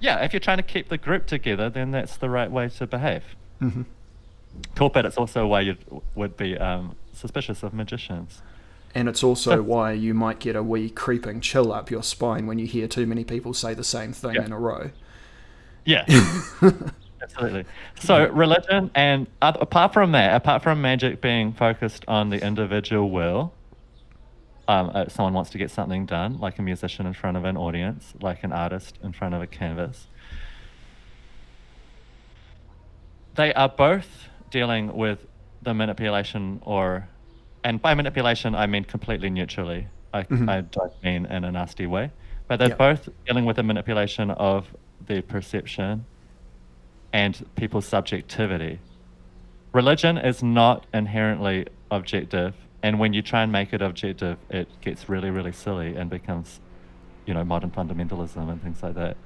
[0.00, 2.86] yeah, if you're trying to keep the group together, then that's the right way to
[2.88, 3.22] behave.
[3.60, 3.82] hmm
[4.74, 5.76] Cool, but it's also why you
[6.16, 8.42] would be um, suspicious of magicians.
[8.94, 12.46] And it's also So- why you might get a wee creeping chill up your spine
[12.46, 14.44] when you hear too many people say the same thing Yeah.
[14.44, 14.90] in a row.
[15.86, 16.04] Yeah.
[17.22, 17.64] Absolutely.
[18.00, 23.08] So religion and uh, apart from that, apart from magic being focused on the individual
[23.10, 23.54] will,
[24.68, 27.56] um, uh, someone wants to get something done, like a musician in front of an
[27.56, 30.06] audience, like an artist in front of a canvas.
[33.34, 35.26] They are both dealing with
[35.62, 37.08] the manipulation or,
[37.64, 39.86] and by manipulation I mean completely neutrally.
[40.14, 40.48] I, Mhm.
[40.48, 42.10] I don't mean in a nasty way,
[42.48, 42.74] but they're Yeah.
[42.74, 44.74] both dealing with the manipulation of
[45.06, 46.04] the perception
[47.12, 48.78] and people's subjectivity.
[49.72, 55.08] Religion is not inherently objective, and when you try and make it objective, it gets
[55.08, 56.60] really, really silly and becomes,
[57.26, 59.16] you know, modern fundamentalism and things like that.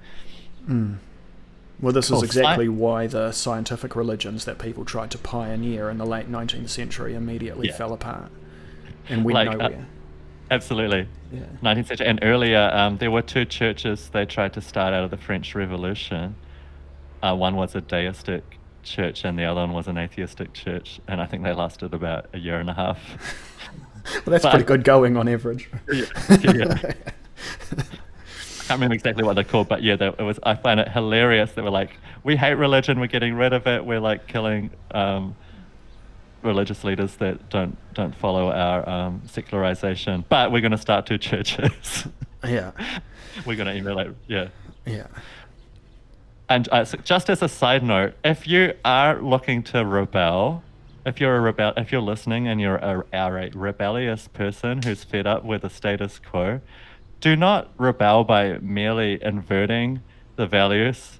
[1.80, 6.06] Well, this is exactly why the scientific religions that people tried to pioneer in the
[6.06, 7.74] late 19th century immediately Yeah.
[7.76, 8.30] fell apart
[9.08, 9.70] and went Like, uh.
[10.50, 11.06] Absolutely.
[11.32, 11.40] yeah.
[11.62, 15.10] 19th century and earlier, um, there were two churches they tried to start out of
[15.10, 16.34] the French Revolution.
[17.22, 21.20] Uh, one was a deistic church, and the other one was an atheistic church, and
[21.20, 22.98] I think they lasted about a year and a half.
[24.24, 25.68] Well, that's but- pretty good going on average.
[25.92, 26.04] yeah.
[26.22, 26.94] I
[28.66, 30.40] can't remember exactly what they're called, but yeah, they, it was.
[30.42, 31.52] I find it hilarious.
[31.52, 31.90] They were like,
[32.24, 32.98] "We hate religion.
[32.98, 33.84] We're getting rid of it.
[33.84, 35.36] We're like killing um,
[36.42, 41.18] religious leaders that don't don't follow our um, secularization, but we're going to start two
[41.18, 42.08] churches.
[42.44, 42.72] yeah.
[43.46, 44.48] we're going to emulate, yeah."
[44.84, 45.06] Yeah.
[46.48, 50.62] And uh, so just as a side note, if you are looking to rebel,
[51.04, 55.26] if you're a rebel, if you're listening and you're a, a rebellious person who's fed
[55.26, 56.60] up with the status quo,
[57.20, 60.00] do not rebel by merely inverting
[60.36, 61.18] the values.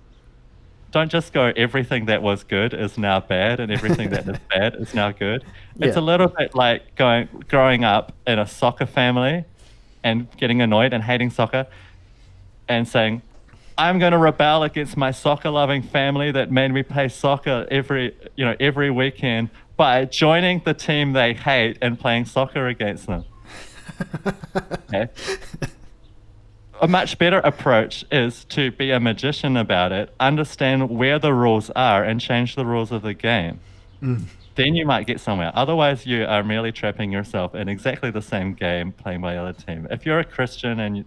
[0.92, 4.76] Don't just go everything that was good is now bad and everything that is bad
[4.76, 5.44] is now good.
[5.80, 6.00] It's Yeah.
[6.00, 9.44] a little bit like going growing up in a soccer family
[10.04, 11.66] and getting annoyed and hating soccer
[12.68, 13.22] and saying,
[13.78, 18.16] I'm going to rebel against my soccer loving family that made me play soccer every,
[18.36, 23.24] you know, every weekend by joining the team they hate and playing soccer against them.
[24.88, 25.08] Okay?
[26.82, 31.70] A much better approach is to be a magician about it, understand where the rules
[31.70, 33.60] are, and change the rules of the game.
[34.02, 34.24] Mm.
[34.56, 35.52] Then you might get somewhere.
[35.54, 39.52] Otherwise, you are merely trapping yourself in exactly the same game playing by the other
[39.52, 39.86] team.
[39.90, 41.04] If you're a Christian and you-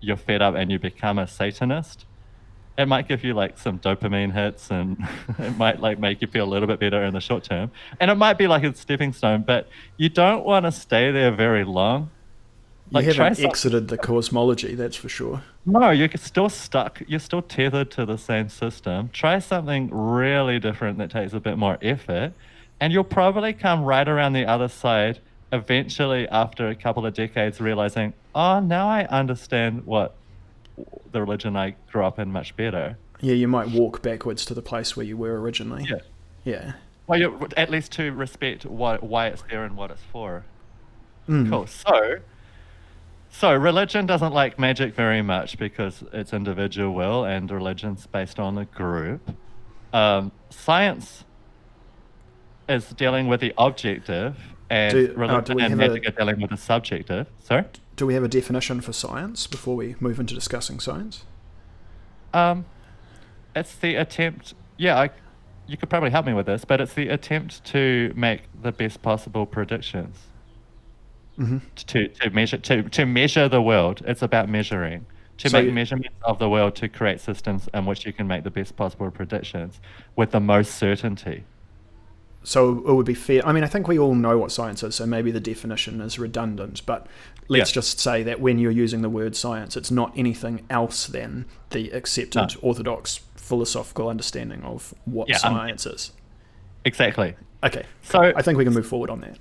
[0.00, 2.06] you're fed up and you become a Satanist,
[2.76, 4.96] it might give you like some dopamine hits and
[5.38, 7.70] it might like make you feel a little bit better in the short term.
[8.00, 11.30] And it might be like a stepping stone, but you don't want to stay there
[11.30, 12.10] very long.
[12.94, 15.42] You Like, try haven't exited the cosmology, that's for sure.
[15.66, 17.02] No, you're still stuck.
[17.08, 19.10] You're still tethered to the same system.
[19.12, 22.32] Try something really different that takes a bit more effort,
[22.80, 25.18] and you'll probably come right around the other side
[25.52, 30.14] eventually after a couple of decades realizing, oh, now I understand what
[31.12, 32.96] the religion I grew up in much better.
[33.20, 35.86] Yeah, you might walk backwards to the place where you were originally.
[35.88, 35.98] Yeah.
[36.44, 36.72] Yeah.
[37.06, 40.44] Well, you at least to respect what why it's there and what it's for.
[41.28, 41.48] Mm.
[41.48, 41.66] Cool.
[41.66, 42.16] So,
[43.36, 48.56] so religion doesn't like magic very much because it's individual will, and religion's based on
[48.58, 49.28] a group.
[49.92, 51.24] Um, science
[52.68, 54.36] is dealing with the objective,
[54.70, 57.26] and Do- uh, religion and have a- magic are dealing with the subjective.
[57.42, 57.64] Sorry.
[57.96, 61.24] Do we have a definition for science before we move into discussing science?
[62.32, 62.66] Um,
[63.56, 64.54] it's the attempt.
[64.76, 65.10] Yeah, I,
[65.66, 69.02] you could probably help me with this, but it's the attempt to make the best
[69.02, 70.18] possible predictions.
[71.36, 74.02] Hmm to, to measure to, to measure the world.
[74.06, 75.06] It's about measuring.
[75.38, 78.26] To So make you- measurements of the world to create systems in which you can
[78.28, 79.80] make the best possible predictions
[80.14, 81.44] with the most certainty.
[82.46, 83.44] So it would be fair.
[83.46, 86.18] I mean, I think we all know what science is, so maybe the definition is
[86.18, 86.82] redundant.
[86.84, 87.06] But
[87.48, 87.74] let's Yeah.
[87.74, 91.90] just say that when you're using the word science, it's not anything else than the
[91.90, 96.12] accepted orthodox philosophical understanding of what Yeah, um, science is.
[96.84, 97.34] Exactly.
[97.64, 99.38] Okay, So I think we can move forward on that.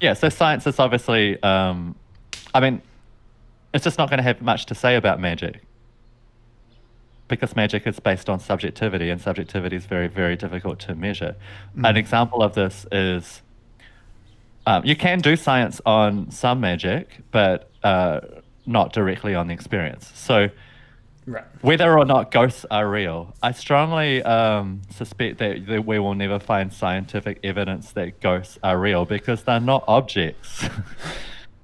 [0.00, 1.94] Yeah, so science is obviously um,
[2.54, 2.82] I mean
[3.76, 5.62] it's just not going to have much to say about magic.
[7.28, 11.34] Because magic is based on subjectivity, and subjectivity is very, very difficult to measure.
[11.82, 13.42] An example of this is
[14.66, 18.20] um, you can do science on some magic, but uh,
[18.64, 20.10] not directly on the experience.
[20.14, 20.48] So,
[21.28, 21.44] Right.
[21.60, 26.38] whether or not ghosts are real, I strongly um, suspect that, that we will never
[26.38, 30.64] find scientific evidence that ghosts are real because they're not objects.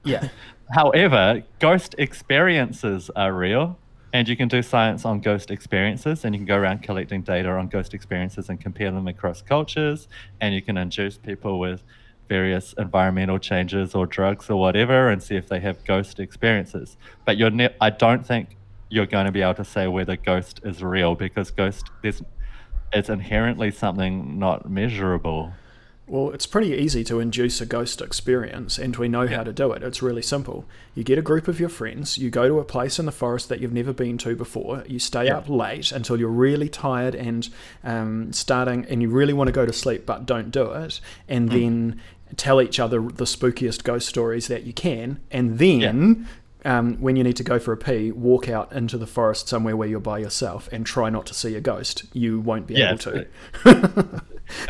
[0.05, 0.29] Yeah.
[0.73, 3.79] However, ghost experiences are real,
[4.13, 7.49] and you can do science on ghost experiences, and you can go around collecting data
[7.51, 10.09] on ghost experiences and compare them across cultures,
[10.41, 11.83] and you can induce people with
[12.29, 16.97] various environmental changes or drugs or whatever, and see if they have ghost experiences.
[17.25, 18.57] But you're ne- I don't think
[18.93, 22.23] you're going to be able to say whether ghost is real because ghost is
[22.93, 25.55] it's inherently something not measurable.
[26.07, 29.73] Well, it's pretty easy to induce a ghost experience, and we know how to do
[29.73, 29.83] it.
[29.83, 30.67] It's really simple.
[30.95, 33.49] You get a group of your friends, you go to a place in the forest
[33.49, 35.39] that you've never been to before, you stay Yeah.
[35.39, 37.49] up late until you're really tired and
[37.83, 41.01] um, starting, and you really want to go to sleep, but don't do it,
[41.31, 41.59] and Hmm.
[41.59, 42.01] then
[42.37, 46.27] tell each other the spookiest ghost stories that you can, and then.
[46.65, 49.77] Um, when you need to go for a pee, walk out into the forest somewhere
[49.77, 52.05] where you're by yourself and try not to see a ghost.
[52.13, 53.27] You won't be Yeah, able to.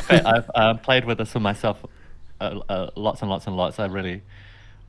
[0.09, 1.85] I've uh, played with this for myself
[2.41, 3.79] uh, uh, lots and lots and lots.
[3.79, 4.23] I really,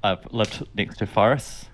[0.04, 1.66] I've lived next to forests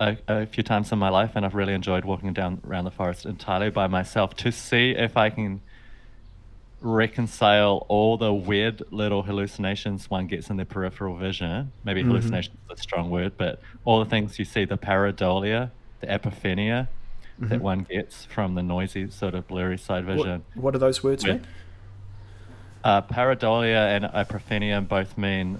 [0.00, 2.90] a, a few times in my life, and I've really enjoyed walking down around the
[2.90, 5.60] forest entirely by myself to see if I can
[6.84, 11.72] reconcile all the weird little hallucinations one gets in their peripheral vision.
[11.82, 15.70] Maybe hallucination is a strong word, but all the things you see, the pareidolia,
[16.00, 16.88] the apophenia
[17.38, 20.44] that one gets from the noisy, sort of blurry side vision.
[20.54, 21.44] what are those words mean?
[22.84, 25.58] Uh, pareidolia and apophenia both mean,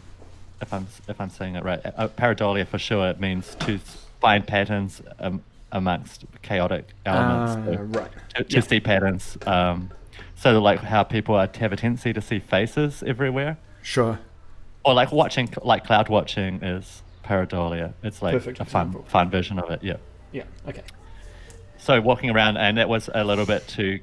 [0.61, 3.79] if I'm if I'm saying it right, uh, pareidolia for sure it means to
[4.21, 7.55] find patterns um, amongst chaotic elements.
[7.57, 8.11] Ah, so right.
[8.37, 8.61] To, to Yeah.
[8.61, 9.39] see patterns.
[9.47, 9.91] Um,
[10.35, 14.19] so like how people are, have a tendency to see faces everywhere, Sure.
[14.85, 17.93] or like watching like cloud watching is pareidolia.
[18.03, 19.05] It's like Perfect a fun example.
[19.11, 19.83] fun version of it.
[19.83, 19.97] Yeah.
[20.33, 20.45] Yeah.
[20.69, 20.83] Okay.
[21.79, 24.01] so walking around and it was a little bit to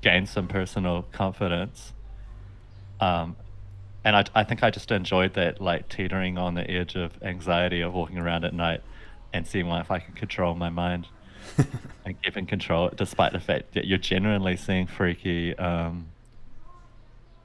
[0.00, 1.92] gain some personal confidence
[3.00, 3.36] um,
[4.04, 7.80] and I, I think i just enjoyed that like teetering on the edge of anxiety
[7.80, 8.80] of walking around at night
[9.32, 11.06] and seeing if i can control my mind
[12.04, 16.06] and keep in control despite the fact that you're genuinely seeing freaky um,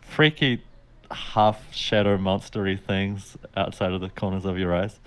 [0.01, 0.63] freaky
[1.11, 4.99] half shadow monstery things outside of the corners of your eyes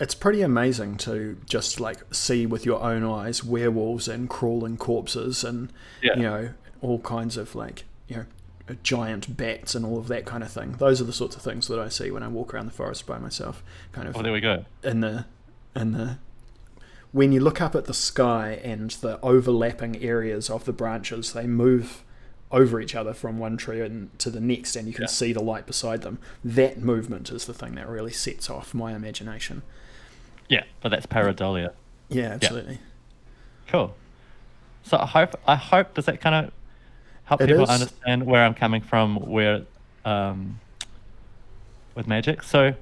[0.00, 5.44] It's pretty amazing to just like see with your own eyes werewolves and crawling corpses
[5.44, 6.16] and Yeah.
[6.16, 6.48] you know
[6.80, 8.24] all kinds of like you know
[8.82, 10.72] giant bats and all of that kind of thing.
[10.78, 13.06] Those are the sorts of things that I see when I walk around the forest
[13.06, 13.62] by myself.
[13.92, 15.26] Kind of oh there we go in the
[15.76, 16.16] in the
[17.14, 21.46] when you look up at the sky and the overlapping areas of the branches, they
[21.46, 22.02] move
[22.50, 25.08] over each other from one tree and to the next, and you can Yeah.
[25.08, 26.18] see the light beside them.
[26.44, 29.62] That movement is the thing that really sets off my imagination.
[30.48, 31.72] yeah but that's pareidolia
[32.10, 32.78] Yeah, absolutely.
[33.68, 33.94] Cool.
[34.82, 36.52] So I hope I hope does that kind of
[37.24, 37.70] help It people is.
[37.70, 39.62] understand where I'm coming from where
[40.04, 40.60] um,
[41.94, 42.42] with magic.
[42.42, 42.74] So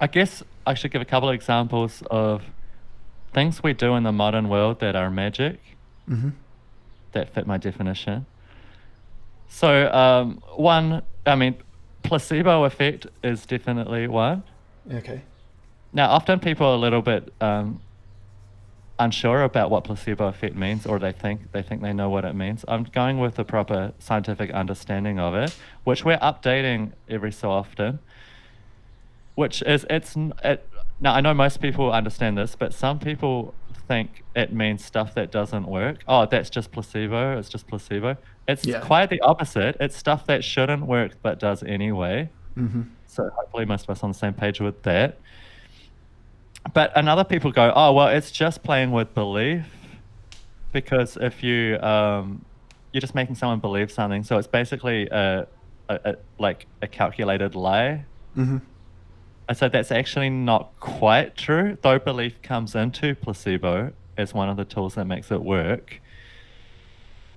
[0.00, 2.42] I guess I should give a couple of examples of
[3.34, 5.58] things we do in the modern world that are magic
[6.06, 6.30] hmm
[7.12, 8.26] that fit my definition.
[9.48, 11.54] So um, one, I mean,
[12.02, 14.42] placebo effect is definitely one.
[14.92, 15.22] Okay.
[15.92, 17.80] Now, often people are a little bit um,
[18.98, 22.34] unsure about what placebo effect means, or they think they think they know what it
[22.34, 22.64] means.
[22.68, 28.00] I'm going with the proper scientific understanding of it, which we're updating every so often.
[29.36, 30.68] Which is it's it,
[31.00, 33.54] now I know most people understand this, but some people
[33.88, 35.98] think it means stuff that doesn't work.
[36.08, 37.38] Oh, that's just placebo.
[37.38, 38.16] It's just placebo.
[38.48, 38.80] It's Yeah.
[38.80, 39.76] quite the opposite.
[39.80, 42.30] It's stuff that shouldn't work but does anyway.
[42.54, 45.18] hmm So hopefully most of us on the same page with that.
[46.72, 49.66] But another people go, oh well, it's just playing with belief,
[50.72, 52.44] because if you um,
[52.92, 55.46] you're just making someone believe something, so it's basically a,
[55.90, 58.04] a, a like a calculated lie.
[58.34, 58.58] hmm
[59.48, 64.56] I said that's actually not quite true, though belief comes into placebo as one of
[64.56, 66.00] the tools that makes it work.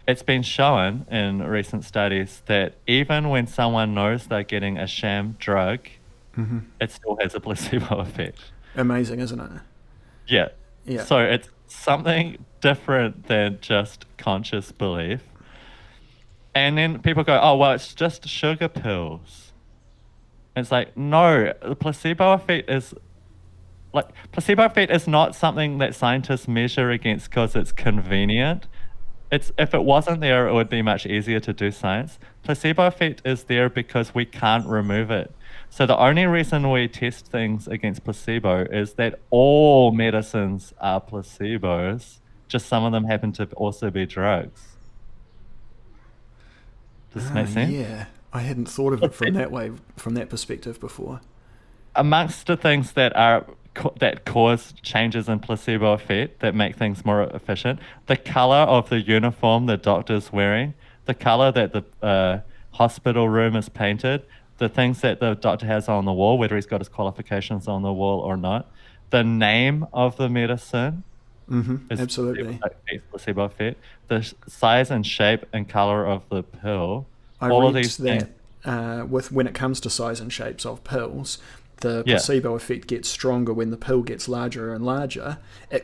[0.08, 5.36] It's been shown in recent studies that even when someone knows they're getting a sham
[5.40, 5.80] drug,
[6.36, 8.40] hmm it still has a placebo effect.
[8.76, 9.52] Amazing, isn't it?
[10.28, 10.50] Yeah.
[10.86, 11.04] Yeah.
[11.04, 15.22] So it's something different than just conscious belief.
[16.56, 19.47] And then people go, oh, well, it's just sugar pills.
[20.58, 22.94] It's like, no, the placebo effect is
[23.94, 28.68] like, placebo effect is not something that scientists measure against because it's convenient.
[29.32, 32.18] It's if it wasn't there, it would be much easier to do science.
[32.44, 35.32] Placebo effect is there because we can't remove it.
[35.70, 42.20] So the only reason we test things against placebo is that all medicines are placebos.
[42.48, 44.78] Just some of them happen to also be drugs.
[47.14, 47.72] Does this make Ah, sense?
[47.74, 51.22] Yeah, I hadn't thought of it from that way, from that perspective before.
[51.96, 53.46] amongst the things that are
[54.00, 59.00] that cause changes in placebo effect that make things more efficient, the color of the
[59.02, 60.74] uniform the doctor's wearing,
[61.06, 62.40] the color that the uh,
[62.72, 64.24] hospital room is painted,
[64.58, 67.84] the things that the doctor has on the wall, whether he's got his qualifications on
[67.84, 68.66] the wall or not,
[69.12, 71.04] the name of the medicine,
[71.48, 72.60] Mhm, is absolutely.
[73.12, 73.80] placebo effect.
[74.08, 77.06] The size and shape and color of the pill.
[77.42, 78.30] I all read these that
[78.66, 81.38] uh, with when it comes to size and shapes of pills,
[81.82, 82.16] the Yeah.
[82.16, 85.38] placebo effect gets stronger when the pill gets larger and larger,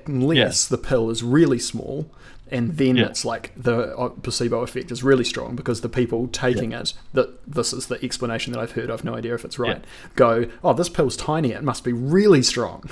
[0.07, 2.09] unless the pill is really small,
[2.51, 3.05] and then Yeah.
[3.05, 7.29] it's like the uh, placebo effect is really strong because the people taking it, that
[7.47, 8.89] this is the explanation that I've heard.
[8.91, 9.83] I've no idea if it's right.
[10.15, 11.51] Go, oh, this pill's tiny.
[11.51, 12.83] It must be really strong.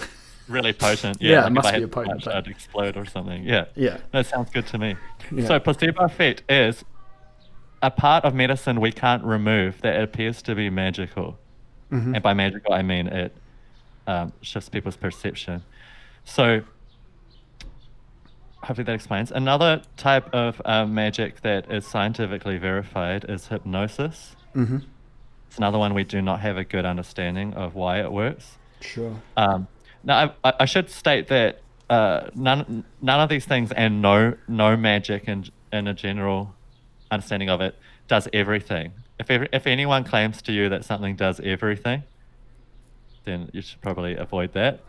[0.47, 1.17] Really potent.
[1.21, 2.33] Yeah, Yeah, it must be a potent much.
[2.35, 3.43] I'd explode or something.
[3.43, 3.65] Yeah.
[3.75, 3.97] Yeah.
[4.11, 4.95] That sounds good to me.
[5.31, 5.47] Yeah.
[5.47, 6.83] So placebo effect is
[7.81, 11.37] a part of medicine we can't remove that appears to be magical.
[11.91, 12.15] Mm-hmm.
[12.15, 13.35] And by magical, I mean it
[14.07, 15.63] um, shifts people's perception.
[16.23, 16.61] So
[18.63, 19.31] hopefully that explains.
[19.31, 24.35] Another type of um, magic that is scientifically verified is hypnosis.
[24.55, 24.77] Mm-hmm.
[25.47, 28.57] It's another one we do not have a good understanding of why it works.
[28.79, 29.21] Sure.
[29.35, 29.67] Um,
[30.03, 34.35] now, I, I- I should state that uh, none none of these things and no
[34.47, 36.55] no magic in in a general
[37.11, 37.75] understanding of it
[38.07, 38.93] does everything.
[39.19, 42.03] If every, if anyone claims to you that something does everything,
[43.25, 44.79] then you should probably avoid that.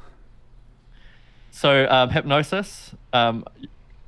[1.51, 3.45] So um, hypnosis, um,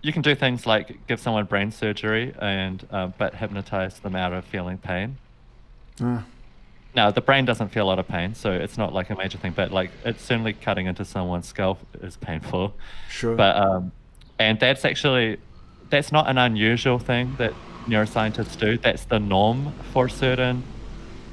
[0.00, 4.32] you can do things like give someone brain surgery and um, but hypnotize them out
[4.32, 5.18] of feeling pain.
[6.00, 6.24] Ah,
[6.96, 9.36] Now, the brain doesn't feel a lot of pain, so it's not like a major
[9.38, 12.74] thing, but like it's certainly cutting into someone's skull is painful.
[13.10, 13.36] sure.
[13.36, 13.92] But, um,
[14.38, 15.38] and that's actually,
[15.90, 17.52] that's not an unusual thing that
[17.86, 18.78] neuroscientists do.
[18.78, 20.62] That's the norm for certain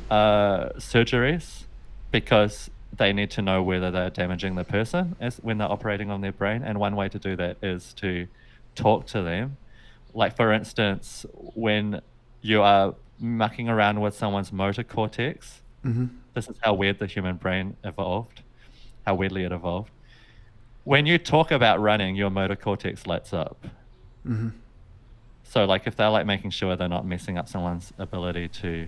[0.10, 1.64] uh, surgeries
[2.12, 6.22] because they need to know whether they're damaging the person as when they're operating on
[6.22, 6.62] their brain.
[6.64, 8.28] And one way to do that is to
[8.76, 9.58] talk to them.
[10.14, 12.02] Like, for instance, when
[12.41, 16.08] you are mucking around with someone's motor cortex, mm-hmm.
[16.34, 18.41] this is how weird the human brain evolved,
[19.06, 19.91] how weirdly it evolved.
[20.84, 23.68] When you talk about running, your motor cortex lights up.
[24.28, 24.49] Mm-hmm.
[25.52, 28.88] So, like, if they're like making sure they're not messing up someone's ability to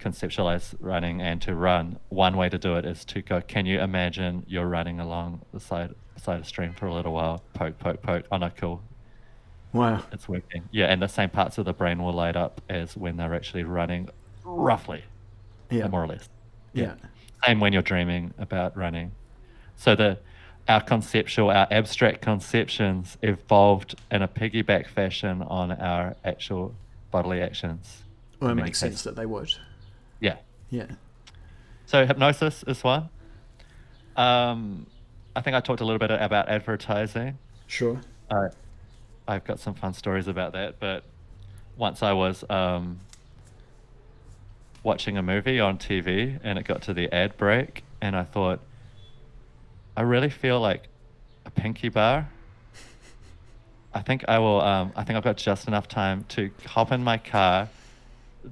[0.00, 3.78] conceptualize running and to run, one way to do it is to go, Can you
[3.80, 7.44] imagine you're running along the side side of stream for a little while?
[7.54, 8.24] Poke, poke, poke.
[8.32, 8.82] Oh, no, cool.
[9.72, 10.02] Wow.
[10.10, 10.64] It's working.
[10.72, 13.62] Yeah, and the same parts of the brain will light up as when they're actually
[13.62, 14.08] running,
[14.44, 15.04] roughly,
[15.70, 15.86] Yeah.
[15.86, 16.28] more or less.
[16.72, 16.94] Yeah.
[17.46, 19.12] Same when you're dreaming about running.
[19.76, 20.18] So the
[20.68, 26.74] our conceptual, our abstract conceptions evolved in a piggyback fashion on our actual
[27.10, 28.02] bodily actions.
[28.40, 29.52] Well, it makes sense that they would.
[30.20, 30.36] Yeah.
[30.70, 30.86] Yeah.
[31.86, 33.08] So hypnosis is one.
[34.16, 34.86] Um,
[35.34, 37.38] I think I talked a little bit about advertising.
[37.66, 38.00] Sure.
[38.30, 38.48] Uh,
[39.26, 40.78] I've got some fun stories about that.
[40.78, 41.04] But
[41.76, 43.00] once I was um,
[44.82, 48.60] watching a movie on TV and it got to the ad break, and I thought,
[49.96, 50.84] I really feel like
[51.44, 52.28] a pinky bar.
[53.94, 54.60] I think I will.
[54.60, 57.68] Um, I think I've got just enough time to hop in my car,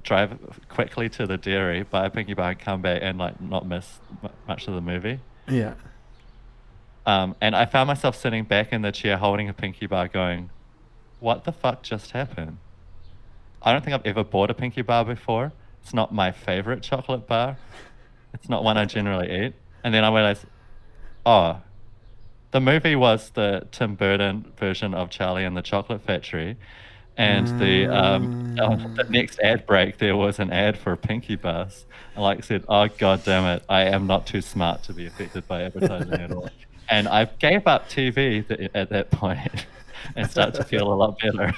[0.03, 0.37] drive
[0.69, 3.99] quickly to the dairy, buy a pinky bar, and come back and like not miss
[4.23, 5.19] m- much of the movie.
[5.47, 5.73] Yeah.
[7.07, 10.51] Um, and I found myself sitting back in the chair holding a pinky bar going,
[11.19, 12.59] what the fuck just happened?
[13.63, 15.51] I don't think I've ever bought a pinky bar before.
[15.81, 17.57] It's not my favorite chocolate bar.
[18.35, 19.53] It's not one I generally eat.
[19.83, 20.45] And then I realized,
[21.25, 21.61] oh,
[22.51, 26.57] the movie was the Tim Burton version of Charlie and the Chocolate Factory.
[27.17, 31.85] And the um, on the next ad break, there was an ad for Pinky Bars.
[32.15, 35.05] And like I said, oh god damn it, I am not too smart to be
[35.05, 36.49] affected by advertising at all.
[36.89, 39.65] And I gave up TV th- at that point
[40.17, 41.53] and started to feel a lot better.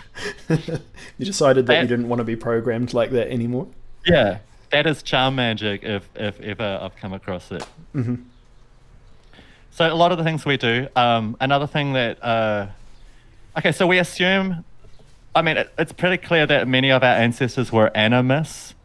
[1.18, 3.66] you decided that you didn't want to be programmed like that anymore.
[4.06, 4.40] Yeah,
[4.70, 7.66] that is charm magic if if ever I've come across it.
[7.96, 8.16] Mm-hmm.
[9.74, 10.88] So a lot of the things we do.
[10.96, 12.68] Um, another thing that, uh,
[13.58, 14.64] okay, so we assume.
[15.34, 18.76] I mean, it, it's pretty clear that many of our ancestors were animists.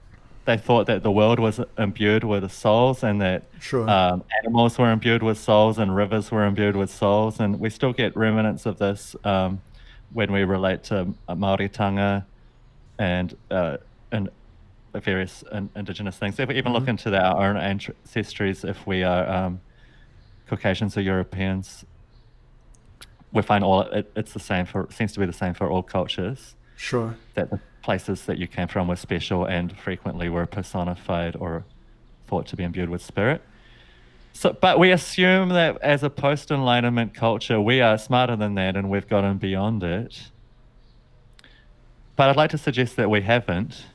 [0.46, 3.86] They thought that the world was imbued with souls, and that Sure.
[3.86, 7.92] um, animals were imbued with souls, and rivers were imbued with souls, and we still
[7.92, 9.60] get remnants of this um,
[10.14, 12.24] when we relate to Maori Tonga
[12.98, 13.76] and uh,
[14.10, 14.30] and
[14.94, 16.38] various in, indigenous things.
[16.38, 19.60] If we even look into our own ancestries, if we are um,
[20.48, 21.84] Caucasians or Europeans,
[23.32, 25.82] we find all it, it's the same for seems to be the same for all
[25.82, 26.54] cultures.
[26.76, 27.16] Sure.
[27.34, 31.64] That the places that you came from were special and frequently were personified or
[32.26, 33.42] thought to be imbued with spirit.
[34.32, 38.76] So, but we assume that as a post Enlightenment culture, we are smarter than that
[38.76, 40.30] and we've gotten beyond it.
[42.14, 43.86] But I'd like to suggest that we haven't.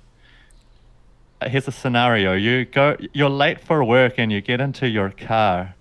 [1.45, 5.75] Here's a scenario: you go, you're late for work, and you get into your car,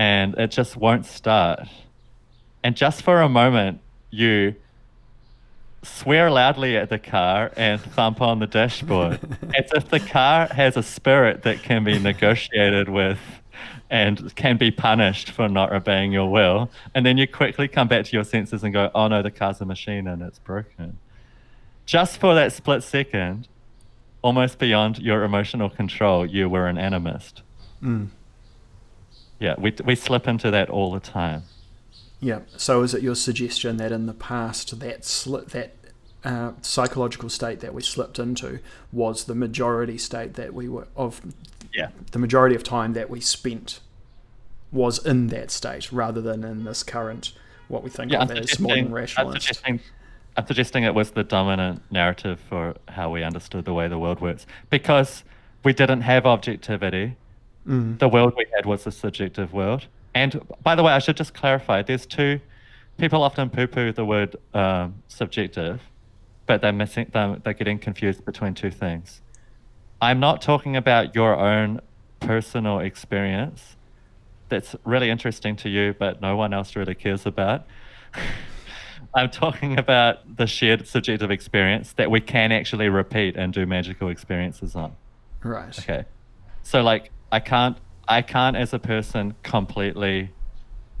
[0.00, 1.68] and it just won't start.
[2.64, 3.80] and just for a moment,
[4.10, 4.54] you
[5.82, 9.20] swear loudly at the car and thump on the dashboard
[9.58, 13.18] as if the car has a spirit that can be negotiated with
[13.90, 16.70] and can be punished for not obeying your will.
[16.94, 19.60] And then you quickly come back to your senses and go, oh no, the car's
[19.60, 20.98] a machine and it's broken.
[21.84, 23.48] Just for that split second,
[24.22, 27.42] almost beyond your emotional control, you were an animist.
[27.82, 28.08] Mm.
[29.40, 31.42] Yeah, we, we slip into that all the time.
[32.20, 32.40] Yeah.
[32.56, 35.74] So is it your suggestion that in the past that sli- that
[36.22, 38.60] uh, psychological state that we slipped into
[38.92, 41.22] was the majority state that we were of
[41.72, 41.88] Yeah.
[42.12, 43.80] the majority of time that we spent
[44.70, 47.32] was in that state rather than in this current
[47.68, 49.40] what we think Yeah, of I'm as modern I'm, rationalist.
[49.46, 49.80] suggesting,
[50.36, 54.20] I'm suggesting it was the dominant narrative for how we understood the way the world
[54.20, 54.44] works.
[54.68, 55.24] Because
[55.64, 57.16] we didn't have objectivity,
[57.66, 57.98] Mm.
[57.98, 59.86] the world we had was a subjective world.
[60.14, 62.40] And by the way, I should just clarify there's two
[62.98, 65.80] people often poo poo the word um, subjective,
[66.46, 69.20] but they're missing, they're, they're getting confused between two things.
[70.00, 71.80] I'm not talking about your own
[72.20, 73.76] personal experience
[74.48, 77.66] that's really interesting to you, but no one else really cares about.
[79.14, 84.08] I'm talking about the shared subjective experience that we can actually repeat and do magical
[84.08, 84.94] experiences on.
[85.42, 85.76] Right.
[85.78, 86.04] Okay.
[86.62, 87.76] So like I can't
[88.08, 90.30] I can't as a person completely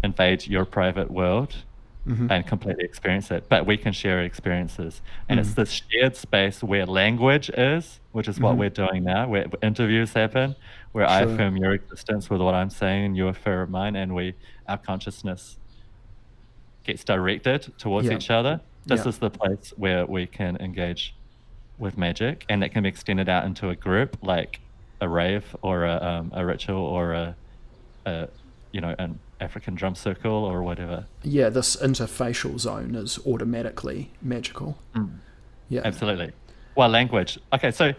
[0.04, 1.56] invade your private world
[2.06, 2.30] Mhm.
[2.30, 5.02] and completely experience it, but we can share experiences.
[5.28, 8.58] And it's this shared space where language is, which is what Mhm.
[8.58, 10.54] we're doing now, where interviews happen,
[10.92, 14.34] where I affirm your existence with what I'm saying and you affirm mine and we
[14.68, 15.58] our consciousness
[16.84, 18.14] gets directed towards Yeah.
[18.14, 18.60] each other.
[18.86, 19.08] This Yeah.
[19.10, 21.14] is the place where we can engage
[21.78, 24.60] with magic, and that can be extended out into a group, like
[25.00, 27.36] a rave or a, um, a ritual or a,
[28.06, 28.28] a,
[28.72, 31.06] you know, an African drum circle or whatever.
[31.22, 34.78] Yeah, this interfacial zone is automatically magical.
[35.68, 35.80] Yeah.
[35.84, 36.32] Absolutely.
[36.76, 37.38] Well, language.
[37.52, 37.94] Okay, so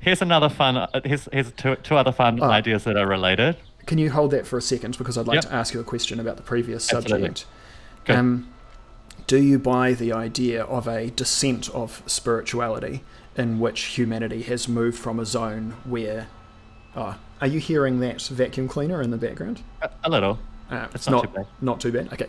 [0.00, 0.76] here's another fun.
[0.76, 2.50] Uh, here's here's two two other fun Oh.
[2.50, 3.56] ideas that are related.
[3.86, 5.44] Can you hold that for a second because I'd like Yep.
[5.44, 7.28] to ask you a question about the previous Absolutely.
[7.28, 7.46] subject.
[8.04, 8.16] Good.
[8.16, 8.48] Um,
[9.26, 13.02] do you buy the idea of a descent of spirituality
[13.36, 16.28] in which humanity has moved from a zone where.
[16.94, 19.62] Oh, are you hearing that vacuum cleaner in the background?
[19.82, 20.38] A, a little.
[20.70, 21.46] Uh, It's not too bad.
[21.60, 22.12] Not too bad.
[22.12, 22.28] Okay.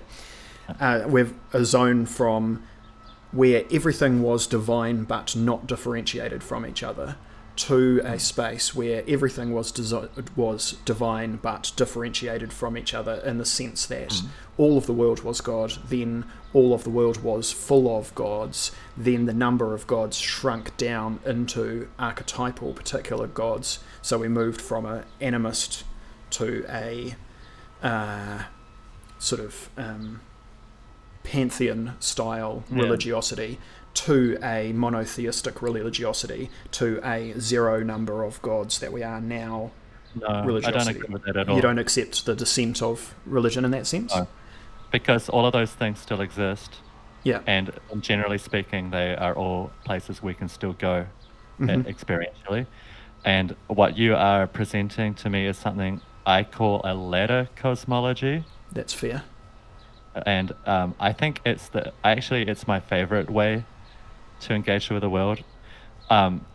[0.79, 2.63] Uh, we've a zone from
[3.31, 7.15] where everything was divine but not differentiated from each other
[7.57, 13.37] to a space where everything was desi- was divine but differentiated from each other in
[13.39, 14.21] the sense that
[14.57, 18.71] all of the world was God, then all of the world was full of gods,
[18.95, 23.79] then the number of gods shrunk down into archetypal particular gods.
[24.01, 25.83] So we moved from an animist
[26.31, 27.15] to a
[27.83, 28.43] uh,
[29.19, 30.21] sort of um,
[31.23, 32.83] pantheon style Yeah.
[32.83, 33.59] religiosity
[34.05, 39.71] to a monotheistic religiosity to a zero number of gods that we are now
[40.15, 41.55] No, I don't agree with that at all.
[41.55, 44.15] You don't accept the descent of religion in that sense?
[44.15, 44.27] No.
[44.91, 46.75] because all of those things still exist,
[47.23, 47.41] Yeah.
[47.45, 51.07] and generally speaking, they are all places we can still go
[51.59, 51.69] Mhm.
[51.85, 52.65] uh, experientially.
[53.25, 58.43] And what you are presenting to me is something I call a ladder cosmology.
[58.71, 59.23] That's fair.
[60.25, 63.65] and um, I think it's the actually it's my favorite way
[64.41, 65.43] to engage with the world.
[66.09, 66.45] Um,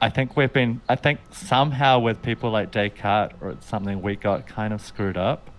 [0.00, 4.46] I think we've been I think somehow with people like Descartes or something we got
[4.46, 5.50] kind of screwed up.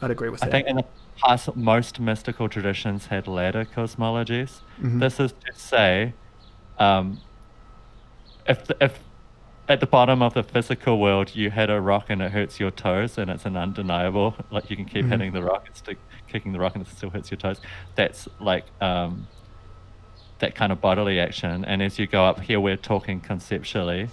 [0.00, 0.54] I'd agree with I that.
[0.54, 0.84] I think in the
[1.16, 4.60] past most mystical traditions had ladder cosmologies.
[4.80, 5.00] Mhm.
[5.00, 6.12] This is to say,
[6.78, 7.20] um,
[8.46, 8.98] if the, if
[9.68, 12.70] at the bottom of the physical world you hit a rock and it hurts your
[12.70, 15.08] toes and it's an undeniable like you can keep Mhm.
[15.08, 15.94] hitting the rock and still
[16.28, 17.60] kicking the rock and it still hurts your toes
[17.94, 19.26] that's like um,
[20.44, 24.08] that kind of bodily action and as you go up here we're talking conceptually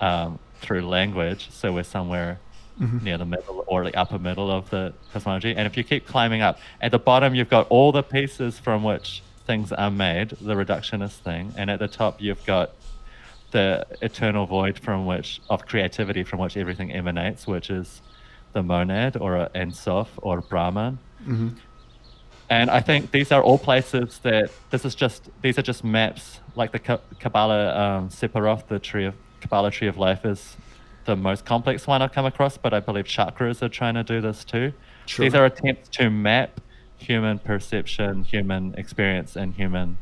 [0.00, 2.38] um, through language so we're somewhere
[2.80, 3.02] Mhm.
[3.02, 6.40] near the middle or the upper middle of the cosmology and if you keep climbing
[6.40, 10.54] up at the bottom you've got all the pieces from which things are made the
[10.54, 12.70] reductionist thing and at the top you've got
[13.50, 18.00] the eternal void from which of creativity from which everything emanates, which is
[18.54, 20.98] the monad or Ein Sof or Brahman.
[21.26, 21.56] Mhm.
[22.50, 26.40] And I think these are all places that this is just these are just maps
[26.56, 30.56] like the Ka- Kabbalah um, Sephiroth, the tree of Kabbalah tree of life is
[31.04, 34.20] the most complex one I've come across, but I believe chakras are trying to do
[34.20, 34.72] this too.
[35.06, 35.24] Sure.
[35.24, 36.60] These are attempts to map
[36.98, 39.96] human perception, human experience, and human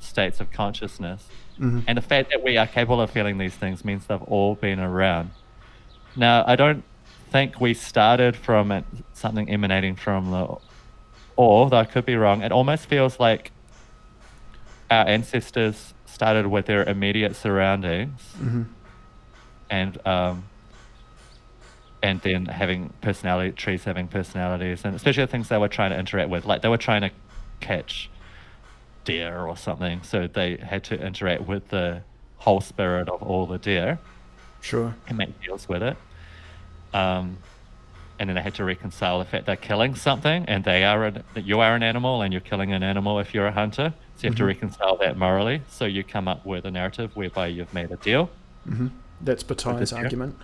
[0.00, 1.28] states of consciousness.
[1.60, 1.84] Mhm.
[1.86, 4.80] And the fact that we are capable of feeling these things means they've all been
[4.80, 5.30] around.
[6.16, 6.82] Now, I don't
[7.30, 10.56] think we started from it, something emanating from the
[11.36, 13.52] or though I could be wrong, it almost feels like
[14.90, 18.62] our ancestors started with their immediate surroundings, Mm-hmm.
[19.70, 20.44] and um,
[22.02, 25.98] and then having personality trees having personalities, and especially the things they were trying to
[25.98, 27.10] interact with, like they were trying to
[27.60, 28.08] catch
[29.04, 32.02] deer or something, so they had to interact with the
[32.38, 33.98] whole spirit of all the deer
[34.62, 34.94] Sure.
[35.08, 35.96] and make deals with it.
[36.94, 37.38] Um,
[38.20, 41.24] and then they had to reconcile the fact they're killing something, and they are an,
[41.34, 43.94] you are an animal, and you're killing an animal if you're a hunter.
[44.16, 44.46] So you have to Mhm.
[44.48, 45.62] reconcile that morally.
[45.68, 48.30] So you come up with a narrative whereby you've made a deal.
[48.68, 48.88] hmm
[49.22, 50.36] That's Bataille's argument.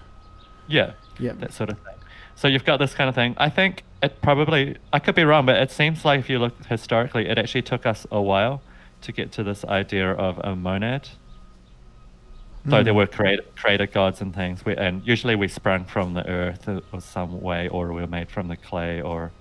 [0.67, 1.33] Yeah, Yeah.
[1.35, 1.95] that sort of thing.
[2.35, 3.35] So you've got this kind of thing.
[3.39, 6.55] I think it probably, I could be wrong, but it seems like if you look
[6.67, 8.63] historically, it actually took us a while
[9.03, 11.11] to get to this idea of a monad.
[12.71, 12.95] So there Mm.
[12.95, 17.01] were creator, creator gods and things, we, and usually we sprung from the earth or
[17.01, 19.35] some way, or we were made from the clay, or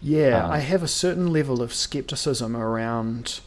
[0.00, 3.40] Yeah, Um, I have a certain level of skepticism around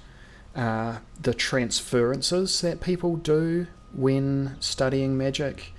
[0.55, 5.74] uh, the transferences that people do when studying magic,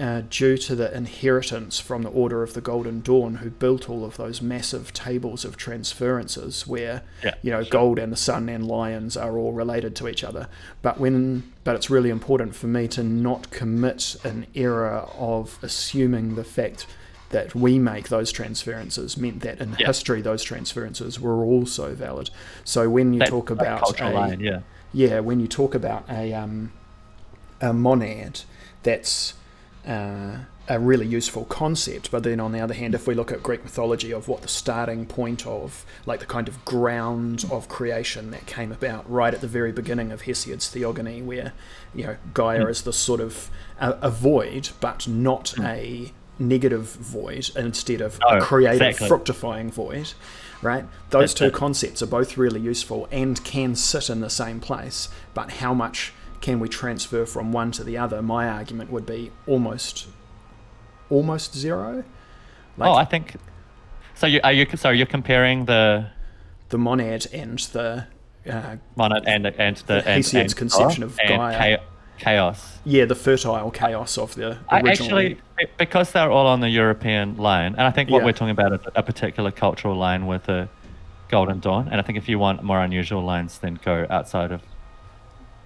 [0.00, 4.04] uh, due to the inheritance from the Order of the Golden Dawn, who built all
[4.04, 7.70] of those massive tables of transferences, where yeah, you know sure.
[7.70, 10.48] gold and the sun and lions are all related to each other.
[10.80, 16.34] But when but it's really important for me to not commit an error of assuming
[16.34, 16.86] the fact
[17.30, 19.86] that we make those transferences meant that in Yeah.
[19.86, 22.30] history those transferences were also valid.
[22.64, 24.60] So when you That- talk about a, line, yeah,
[24.92, 26.72] yeah, when you talk about a um,
[27.60, 28.40] a monad,
[28.82, 29.34] that's
[29.86, 30.36] uh,
[30.68, 32.10] a really useful concept.
[32.10, 34.48] But then on the other hand, if we look at Greek mythology of what the
[34.48, 39.40] starting point of, like the kind of ground of creation that came about right at
[39.40, 41.52] the very beginning of Hesiod's Theogony, where
[41.94, 42.70] you know Gaia Mm.
[42.70, 48.38] is the sort of a, a void, but not a negative void, instead of No,
[48.38, 49.08] a creative, exactly.
[49.08, 50.12] fructifying void.
[50.62, 50.84] Right?
[51.10, 51.54] Those That's two it.
[51.54, 56.12] concepts are both really useful and can sit in the same place, but how much
[56.42, 58.20] can we transfer from one to the other?
[58.20, 60.08] My argument would be almost
[61.08, 62.04] almost zero.
[62.76, 63.36] Like oh, I think.
[64.14, 64.98] So you are you sorry?
[64.98, 66.08] You're comparing the
[66.68, 68.06] the monad and the
[68.50, 71.76] uh, monad and and the, The and, and conception of Gaia.
[71.78, 71.84] cha-
[72.18, 72.78] chaos.
[72.84, 75.38] yeah, the fertile chaos of the I actually,
[75.78, 78.26] because they're all on the European line, and I think what Yeah.
[78.26, 80.68] we're talking about is a particular cultural line with the
[81.28, 81.88] Golden Dawn.
[81.90, 84.60] And I think if you want more unusual lines, then go outside of.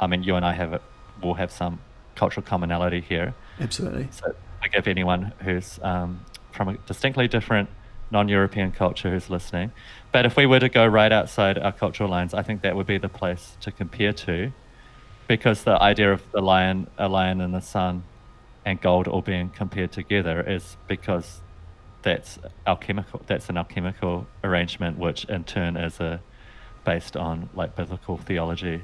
[0.00, 0.80] I mean, you and I have.
[1.22, 1.80] Will have some
[2.14, 3.34] cultural commonality here.
[3.58, 4.08] absolutely.
[4.10, 6.20] So forgive anyone who's um,
[6.52, 7.70] from a distinctly different
[8.10, 9.72] non-European culture who's listening.
[10.12, 12.86] But if we were to go right outside our cultural lines, I think that would
[12.86, 14.52] be the place to compare to,
[15.26, 18.04] because the idea of the lion, a lion in the sun,
[18.64, 21.40] and gold all being compared together is because
[22.02, 23.22] that's alchemical.
[23.26, 26.20] That's an alchemical arrangement, which in turn is a
[26.84, 28.82] based on like biblical theology.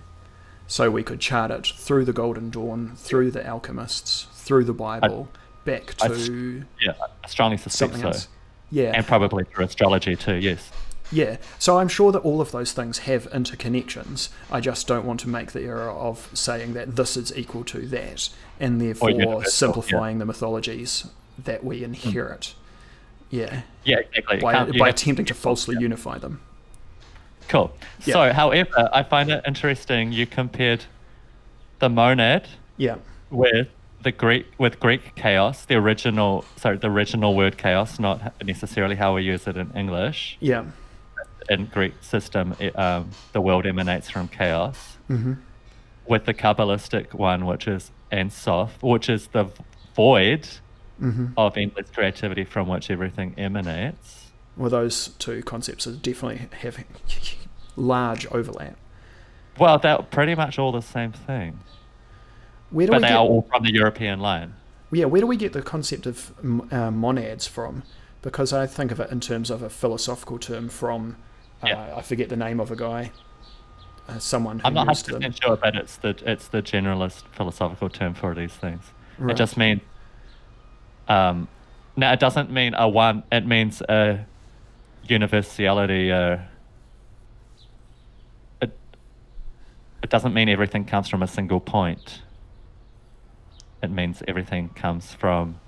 [0.72, 5.28] So we could chart it through the Golden Dawn, through the alchemists, through the Bible,
[5.66, 6.92] back I- to Yeah,
[7.22, 8.28] I strongly suspect something so, else.
[8.70, 8.92] Yeah.
[8.94, 10.36] and probably through astrology too.
[10.36, 10.70] Yes.
[11.10, 14.30] Yeah, so I'm sure that all of those things have interconnections.
[14.50, 17.86] I just don't want to make the error of saying that this is equal to
[17.88, 21.06] that, and therefore simplifying the mythologies
[21.44, 22.54] that we inherit.
[23.28, 23.36] Hmm.
[23.36, 24.38] Yeah, Yeah, exactly.
[24.38, 26.40] By, by attempting to falsely unify them.
[27.49, 27.72] Cool.
[28.05, 28.12] Yeah.
[28.14, 30.84] So, however, I find it interesting you compared
[31.78, 32.97] the monad Yeah,
[33.30, 33.68] with
[34.03, 39.14] the Greek with Greek chaos, the original sorry, the original word chaos, not necessarily how
[39.14, 40.36] we use it in English.
[40.40, 40.64] yeah,
[41.51, 44.97] In Greek system, it, um, the world emanates from chaos.
[45.09, 45.34] hmm
[46.07, 49.47] With the Kabbalistic one, which is Ein Sof, which is the
[49.95, 50.49] void
[50.99, 54.21] hmm of endless creativity from which everything emanates.
[54.57, 56.84] Well, those two concepts are definitely have
[57.76, 58.76] large overlap.
[59.59, 61.61] Well, they're pretty much all the same thing,
[62.70, 63.16] Where do but we they get?
[63.16, 64.55] are all from the European line.
[64.90, 66.32] Yeah, where do we get the concept of
[66.70, 67.82] uh, monads from?
[68.20, 71.16] Because I think of it in terms of a philosophical term from,
[71.62, 71.94] uh, Yeah.
[71.96, 73.11] I forget the name of a guy,
[74.09, 75.32] uh, someone who I'm not used 100 them.
[75.32, 78.84] percent sure, but it's the it's the generalist philosophical term for these things.
[79.18, 79.32] Right.
[79.32, 79.80] It just means,
[81.09, 81.48] um,
[81.96, 83.22] no, it doesn't mean a one.
[83.32, 84.26] It means a
[85.09, 86.12] universality.
[86.12, 86.38] Uh,
[88.61, 88.72] it
[90.03, 92.22] it doesn't mean everything comes from a single point.
[93.82, 95.59] It means everything comes from.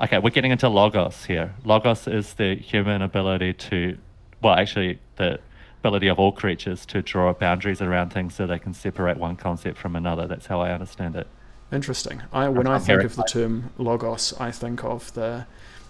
[0.00, 1.54] Okay, we're getting into logos here.
[1.64, 3.96] Logos is the human ability to,
[4.42, 5.38] well, actually, the
[5.80, 9.78] ability of all creatures to draw boundaries around things so they can separate one concept
[9.78, 10.26] from another.
[10.26, 11.26] That's how I understand it.
[11.72, 12.20] Interesting.
[12.32, 15.46] I, when I I'm think of the term logos, I think of the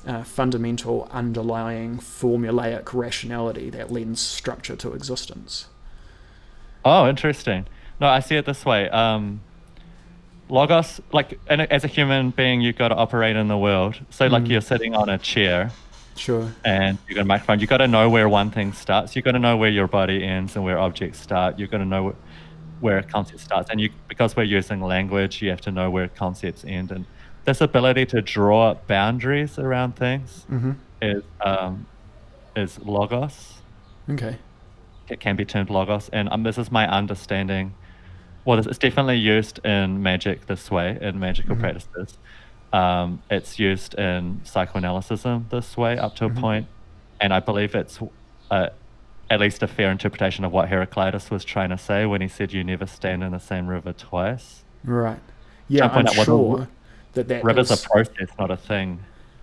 [0.07, 5.67] uh, fundamental underlying formulaic rationality that lends structure to existence.
[6.85, 7.67] Oh, interesting.
[8.01, 8.89] No, I see it this way.
[8.91, 9.41] Um,
[10.49, 14.01] logos, like as a human being, you've got to operate in the world.
[14.11, 14.49] So, like, Mm.
[14.51, 15.71] you're sitting on a chair
[16.17, 16.53] Sure.
[16.65, 17.61] and you've got a microphone.
[17.61, 19.15] You got to know where one thing starts.
[19.15, 21.59] You've got to know where your body ends and where objects start.
[21.59, 22.15] You've got to know
[22.81, 23.71] where a concept starts.
[23.71, 26.91] And you, because we're using language, you have to know where concepts end.
[26.91, 27.07] And
[27.45, 30.73] this ability to draw boundaries around things Mm-hmm.
[31.01, 31.87] is um,
[32.57, 33.55] is logos.
[34.11, 34.37] Okay.
[35.09, 37.75] It can be termed logos, and um, this is my understanding.
[38.45, 41.61] Well, it's definitely used in magic this way in magical Mhm.
[41.61, 42.19] practices.
[42.73, 46.41] Um, it's used in psychoanalysis this way up to a Mhm.
[46.41, 46.67] point,
[47.21, 48.01] and I believe it's
[48.51, 48.69] uh,
[49.31, 52.53] at least a fair interpretation of what Heraclitus was trying to say when he said,
[52.53, 55.19] "You never stand in the same river twice." Right.
[55.69, 56.69] Yeah, I'm sure
[57.13, 59.01] that that Rivers is- are process, not a thing.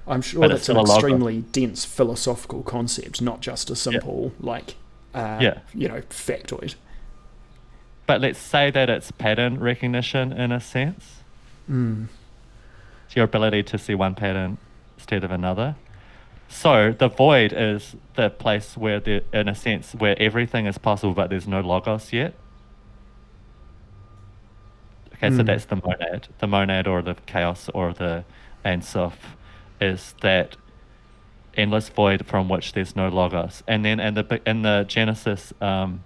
[0.07, 4.75] I'm sure but that's an a extremely dense philosophical concept, not just a simple like,
[5.13, 5.59] uh, Yeah.
[5.73, 6.75] you know, factoid.
[8.07, 11.21] But let's say that it's pattern recognition in a sense.
[11.69, 12.07] Mm.
[13.05, 14.57] It's your ability to see one pattern
[14.97, 15.75] instead of another.
[16.47, 21.13] So the void is the place where, the, in a sense, where everything is possible,
[21.13, 22.33] but there's no logos yet.
[25.21, 25.45] Okay, so Mm.
[25.47, 26.27] that's the monad.
[26.39, 28.23] The monad or the chaos or the
[28.63, 29.35] Ein Sof
[29.81, 30.55] is that
[31.55, 33.63] endless void from which there's no logos.
[33.67, 36.03] And then in the in the Genesis, um,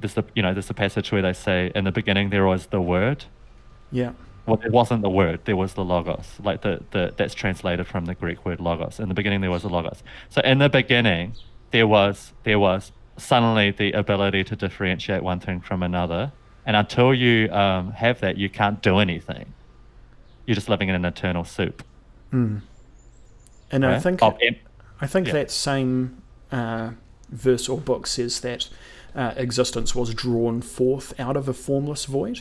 [0.00, 2.66] there's the you know there's a passage where they say in the beginning there was
[2.66, 3.24] the word.
[3.90, 4.12] Yeah.
[4.46, 5.40] Well, it wasn't the word.
[5.44, 6.38] There was the logos.
[6.42, 9.00] Like the, the that's translated from the Greek word logos.
[9.00, 10.02] In the beginning, there was a logos.
[10.28, 11.34] So in the beginning,
[11.72, 16.32] there was there was suddenly the ability to differentiate one thing from another.
[16.66, 19.54] And until you um, have that, you can't do anything.
[20.46, 21.82] You're just living in an eternal soup.
[22.32, 22.60] Mm.
[23.70, 24.56] And I think Of em-
[25.00, 25.32] I think Yeah.
[25.34, 26.90] that same uh,
[27.30, 28.68] verse or book says that
[29.14, 32.40] uh, existence was drawn forth out of a formless void.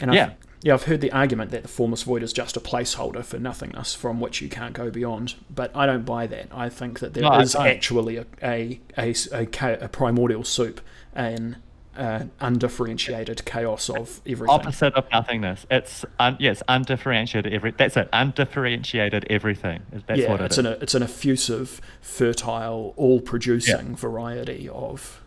[0.00, 0.24] And Yeah.
[0.24, 3.38] I've, yeah, I've heard the argument that the formless void is just a placeholder for
[3.38, 5.34] nothingness from which you can't go beyond.
[5.52, 6.48] But I don't buy that.
[6.52, 9.48] I think that there No, is actually a, a, a, a,
[9.84, 10.80] a primordial soup
[11.14, 11.56] and
[11.98, 14.48] uh, undifferentiated chaos of everything.
[14.48, 15.66] opposite of nothingness.
[15.70, 17.72] It's un- yes, undifferentiated every.
[17.72, 18.08] That's it.
[18.12, 19.82] Undifferentiated everything.
[20.06, 20.64] That's yeah, what it it's is.
[20.64, 25.22] an it's an effusive, fertile, all-producing variety of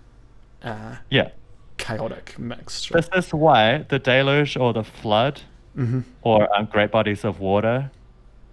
[0.64, 1.30] uh, yeah.
[1.78, 2.94] chaotic mixture.
[2.94, 5.42] This is why the deluge or the flood
[5.76, 7.90] hmm or um, great bodies of water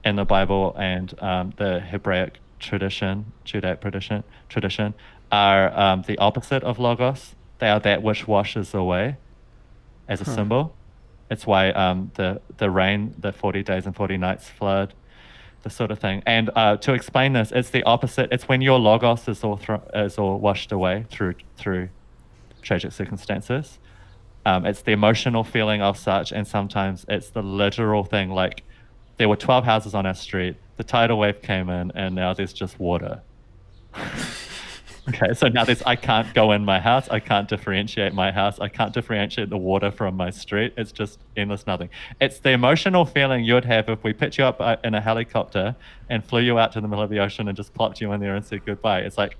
[0.04, 4.94] in the Bible and um, the Hebraic tradition, Judaic tradition, tradition
[5.30, 7.34] are um, the opposite of logos.
[7.58, 9.16] They are that which washes away
[10.08, 10.34] as a Huh.
[10.34, 10.74] symbol.
[11.30, 14.94] It's why um, the the rain, the forty days and forty nights flood,
[15.62, 16.22] the sort of thing.
[16.24, 18.30] And uh, to explain this, it's the opposite.
[18.32, 21.88] It's when your logos is all thro- is all washed away through through
[22.62, 23.78] tragic circumstances.
[24.46, 28.30] Um, it's the emotional feeling of such, and sometimes it's the literal thing.
[28.30, 28.62] Like
[29.18, 32.52] there were 12 houses on our street, the tidal wave came in, and now there's
[32.54, 33.20] just water.
[35.08, 38.58] okay, so now this I can't go in my house, I can't differentiate my house,
[38.60, 40.74] I can't differentiate the water from my street.
[40.76, 41.90] It's just endless nothing.
[42.20, 45.00] It's the emotional feeling you would have if we picked you up uh, in a
[45.00, 45.74] helicopter
[46.08, 48.20] and flew you out to the middle of the ocean and just plopped you in
[48.20, 49.00] there and said goodbye.
[49.00, 49.36] It's like,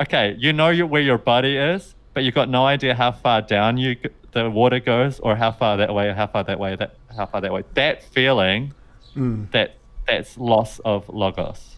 [0.00, 3.76] okay, you know where your body is, but you've got no idea how far down
[3.78, 3.96] you
[4.32, 7.24] the water goes, or how far that way, or how far that way, that how
[7.24, 7.62] far that way.
[7.74, 8.74] That feeling,
[9.14, 9.76] Mm, that
[10.08, 11.76] that's loss of logos.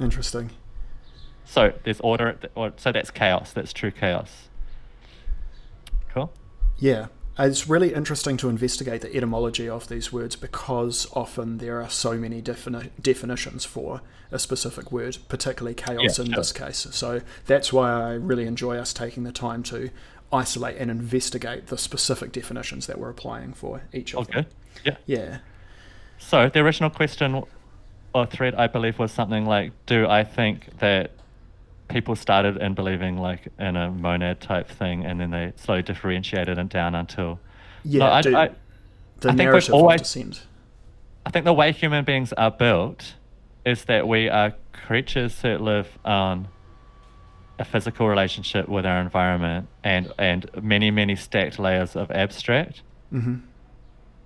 [0.00, 0.48] interesting.
[1.50, 3.52] So there's order, or so that's chaos.
[3.52, 4.48] That's true chaos.
[6.14, 6.32] Cool.
[6.78, 11.82] Yeah, uh, it's really interesting to investigate the etymology of these words because often there
[11.82, 16.36] are so many defini- definitions for a specific word, particularly chaos Yeah, in sure.
[16.36, 16.86] this case.
[16.92, 19.90] So that's why I really enjoy us taking the time to
[20.32, 24.38] isolate and investigate the specific definitions that we're applying for each of them.
[24.38, 24.48] Okay.
[24.84, 24.96] Yeah.
[25.06, 25.38] Yeah.
[26.18, 27.42] So the original question
[28.14, 31.10] or thread, I believe, was something like, "Do I think that
[31.90, 36.56] people started in believing like in a monad type thing, and then they slowly differentiated
[36.58, 37.38] it down until?"
[37.84, 38.10] Yeah.
[38.10, 38.48] I- do- I-
[39.20, 40.00] the I think we've narrative always-.
[41.26, 43.14] I think the way human beings are built
[43.66, 46.48] is that we are creatures that live on
[47.58, 52.80] a physical relationship with our environment and and many many stacked layers of abstract.
[53.10, 53.34] hmm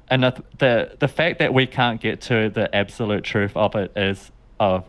[0.09, 3.91] And the, the the fact that we can't get to the absolute truth of it
[3.97, 4.85] is of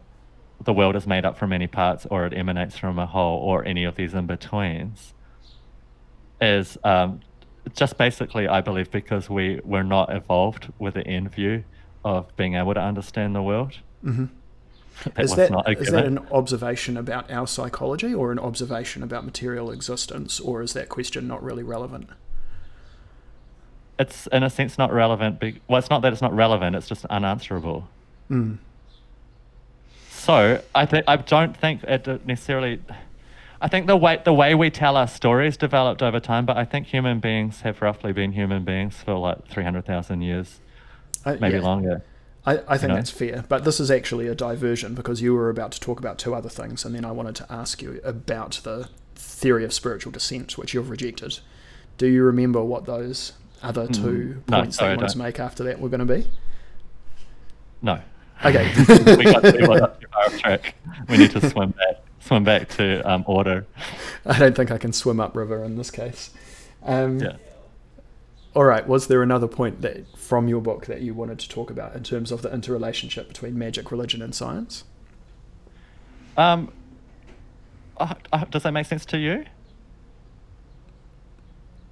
[0.63, 3.65] the world is made up from many parts or it emanates from a whole or
[3.65, 5.13] any of these in betweens
[6.41, 7.19] is um,
[7.73, 11.63] just basically I believe because we we're not evolved with the end view
[12.03, 13.79] of being able to understand the world.
[14.03, 14.25] Mm-hmm.
[15.03, 18.39] That is was that not a is that an observation about our psychology or an
[18.39, 22.09] observation about material existence, or is that question not really relevant?
[23.99, 25.39] It's in a sense not relevant.
[25.39, 26.75] Be- well, it's not that it's not relevant.
[26.75, 27.89] It's just unanswerable.
[28.29, 28.57] Mm.
[30.25, 32.81] So I think I don't think it necessarily.
[33.61, 36.65] I think the way the way we tell our stories developed over time, but I
[36.65, 40.61] think human beings have roughly been human beings for like three hundred thousand years,
[41.25, 42.03] I, maybe yeah, longer.
[42.43, 42.95] I, I think know?
[42.95, 46.17] that's fair, but this is actually a diversion because you were about to talk about
[46.17, 50.11] two other things, and then I wanted to ask you about the theory of spiritual
[50.11, 51.37] descent, which you've rejected.
[51.99, 54.49] Do you remember what those other two Mm.
[54.49, 56.27] No, points sorry, I that you wanted to make after that were going to be?
[57.83, 57.99] No.
[58.43, 58.71] Okay.
[59.15, 60.75] we got, too track.
[61.07, 63.65] We need to swim back, swim back to um, order.
[64.25, 66.31] I don't think I can swim upriver in this case.
[66.83, 67.37] Um, Yeah.
[68.53, 68.87] All right.
[68.87, 72.03] Was there another point that from your book that you wanted to talk about in
[72.03, 74.83] terms of the interrelationship between magic, religion, and science?
[76.37, 76.71] Um,
[77.97, 79.45] uh, uh, does that make sense to you?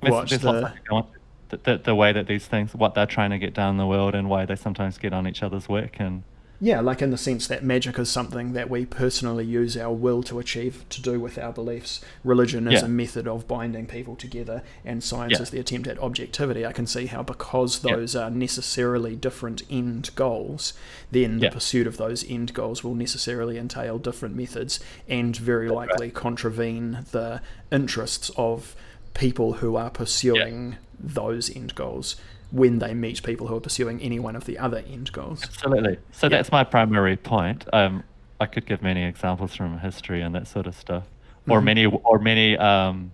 [0.02, 1.08] There's- there's the- lots I could go on.
[1.50, 3.86] The, the, the way that these things, what they're trying to get done in the
[3.86, 6.24] world, and why they sometimes get on each other's work, and
[6.64, 10.24] Yeah, like in the sense that magic is something that we personally use our will
[10.24, 12.00] to achieve to do with our beliefs.
[12.24, 12.86] Religion is Yeah.
[12.86, 15.42] a method of binding people together, and science Yeah.
[15.42, 16.66] is the attempt at objectivity.
[16.66, 17.98] I can see how, because Yeah.
[17.98, 20.72] those are necessarily different end goals,
[21.12, 21.52] then the Yeah.
[21.52, 25.90] pursuit of those end goals will necessarily entail different methods and very That's right.
[25.90, 27.42] likely contravene the
[27.74, 28.74] interests of
[29.14, 32.16] people who are pursuing those end goals
[32.54, 35.44] when they meet people who are pursuing any one of the other end goals.
[35.44, 35.98] Absolutely.
[36.12, 36.38] So Yeah.
[36.38, 37.66] that's my primary point.
[37.74, 38.04] Um,
[38.40, 41.04] I could give many examples from history and that sort of stuff,
[41.50, 41.64] or Mhm.
[41.64, 42.56] many, or many.
[42.58, 43.12] Um,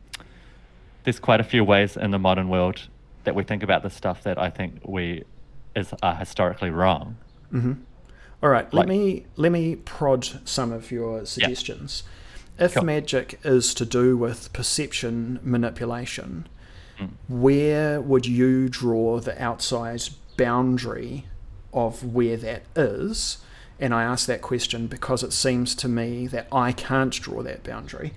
[1.05, 2.81] there's quite a few ways in the modern world
[3.23, 5.23] that we think about the stuff that I think we
[5.75, 7.15] is are historically wrong.
[7.51, 7.73] hmm
[8.43, 12.03] All right, let me let me prod some of your suggestions.
[12.57, 12.83] If Sure.
[12.83, 16.47] magic is to do with perception manipulation,
[16.99, 17.11] Mm.
[17.29, 20.01] where would you draw the outside
[20.35, 21.25] boundary
[21.73, 23.37] of where that is?
[23.79, 27.63] And I ask that question because it seems to me that I can't draw that
[27.63, 28.13] boundary.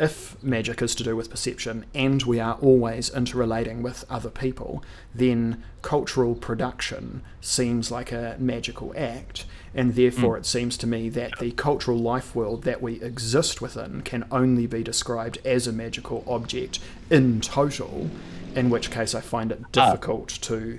[0.00, 4.82] If magic is to do with perception and we are always interrelating with other people,
[5.14, 11.38] then cultural production seems like a magical act, and therefore it seems to me that
[11.40, 16.24] the cultural life world that we exist within can only be described as a magical
[16.26, 16.78] object
[17.10, 18.08] in total,
[18.54, 19.90] in which case I find it Ah.
[19.90, 20.78] difficult to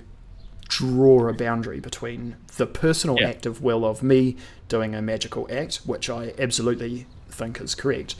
[0.68, 3.30] draw a boundary between the personal Yeah.
[3.30, 4.36] act of will of me
[4.68, 8.16] doing a magical act, which I absolutely think is correct,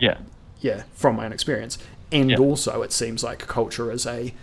[0.00, 0.18] Yeah.
[0.60, 1.78] yeah, from my own experience,
[2.10, 2.38] and Yeah.
[2.38, 4.34] also it seems like culture is a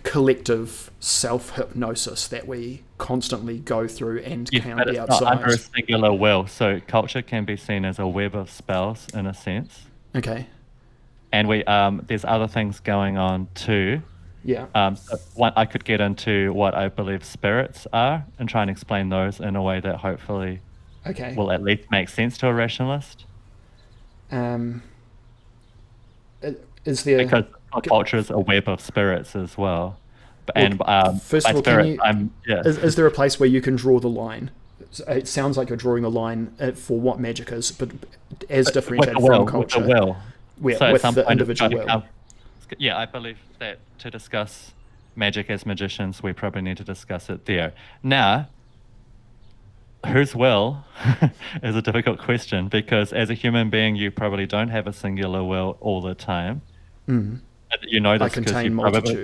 [0.00, 5.22] collective self hypnosis that we constantly go through and Yes, can't but be it's not
[5.22, 5.32] outside.
[5.38, 6.46] under a singular will.
[6.46, 10.46] So culture can be seen as a web of spells in a sense, Okay,
[11.32, 14.02] and we um, there's other things going on too.
[14.44, 18.62] yeah, Um, so one, I could get into what I believe spirits are and try
[18.62, 20.60] and explain those in a way that hopefully
[21.06, 21.34] okay.
[21.34, 23.24] will at least make sense to a rationalist.
[24.30, 24.82] um,
[26.84, 27.44] is there Because
[27.82, 29.98] culture is a web of spirits as well.
[30.54, 32.60] And um, first of all, can spirit, you- I'm yeah.
[32.64, 34.50] is, is there a place where you can draw the line?
[35.08, 37.90] It sounds like you're drawing the line uh, for what magic is, but
[38.48, 39.80] as with differentiated will, from with culture.
[39.80, 40.16] the will.
[40.62, 41.86] Yeah, so with some the individual will.
[41.86, 42.04] come-
[42.78, 44.72] yeah, I believe that to discuss
[45.16, 47.72] magic as magicians, we probably need to discuss it there.
[48.02, 48.48] Now,
[50.06, 50.84] whose will
[51.62, 55.42] is a difficult question because as a human being, you probably don't have a singular
[55.42, 56.62] will all the time.
[57.08, 57.40] Mm.
[57.82, 59.14] You know this because contain you probably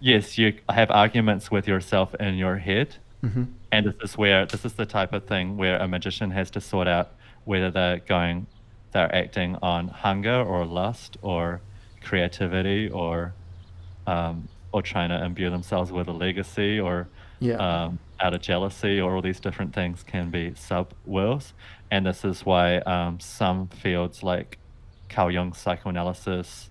[0.00, 2.96] yes, you have arguments with yourself in your head.
[3.22, 6.50] hmm And this is where this is the type of thing where a magician has
[6.52, 8.46] to sort out whether they're going,
[8.92, 11.60] they're acting on hunger or lust or
[12.02, 13.34] creativity or,
[14.06, 17.08] um, or trying to imbue themselves with a legacy or
[17.40, 17.56] Yeah.
[17.56, 21.52] um, out of jealousy or all these different things can be sub wills.
[21.90, 24.58] And this is why um, some fields like
[25.08, 26.70] Carl Jung's psychoanalysis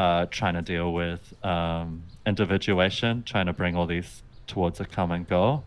[0.00, 5.24] uh, trying to deal with um, individuation, trying to bring all these towards a common
[5.24, 5.64] goal.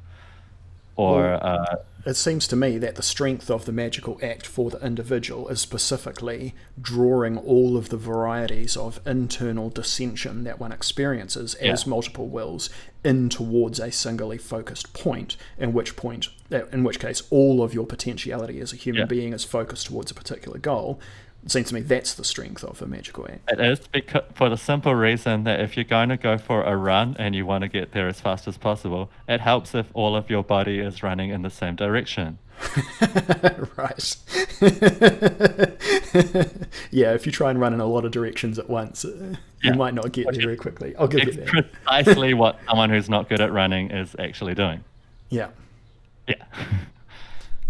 [0.95, 1.75] Or Well, uh,
[2.05, 5.61] It seems to me that the strength of the magical act for the individual is
[5.61, 11.89] specifically drawing all of the varieties of internal dissension that one experiences as Yeah.
[11.89, 12.69] multiple wills
[13.05, 17.73] in towards a singly focused point, in which point, uh, in which case, all of
[17.73, 19.05] your potentiality as a human Yeah.
[19.15, 20.99] being is focused towards a particular goal.
[21.45, 23.51] It seems to me that's the strength of a magical act.
[23.51, 26.77] It is because for the simple reason that if you're going to go for a
[26.77, 30.15] run and you want to get there as fast as possible, it helps if all
[30.15, 32.37] of your body is running in the same direction.
[33.77, 34.15] right.
[36.91, 39.71] yeah, if you try and run in a lot of directions at once, uh, Yeah.
[39.71, 40.95] you might not get there very quickly.
[40.97, 41.71] I'll give It's you that.
[41.83, 44.83] precisely what someone who's not good at running is actually doing.
[45.29, 45.49] Yeah.
[46.27, 46.35] Yeah.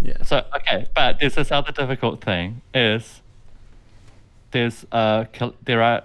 [0.06, 0.22] Yeah.
[0.24, 3.22] So okay, but there's this other difficult thing is
[4.54, 6.04] there's uh col- there are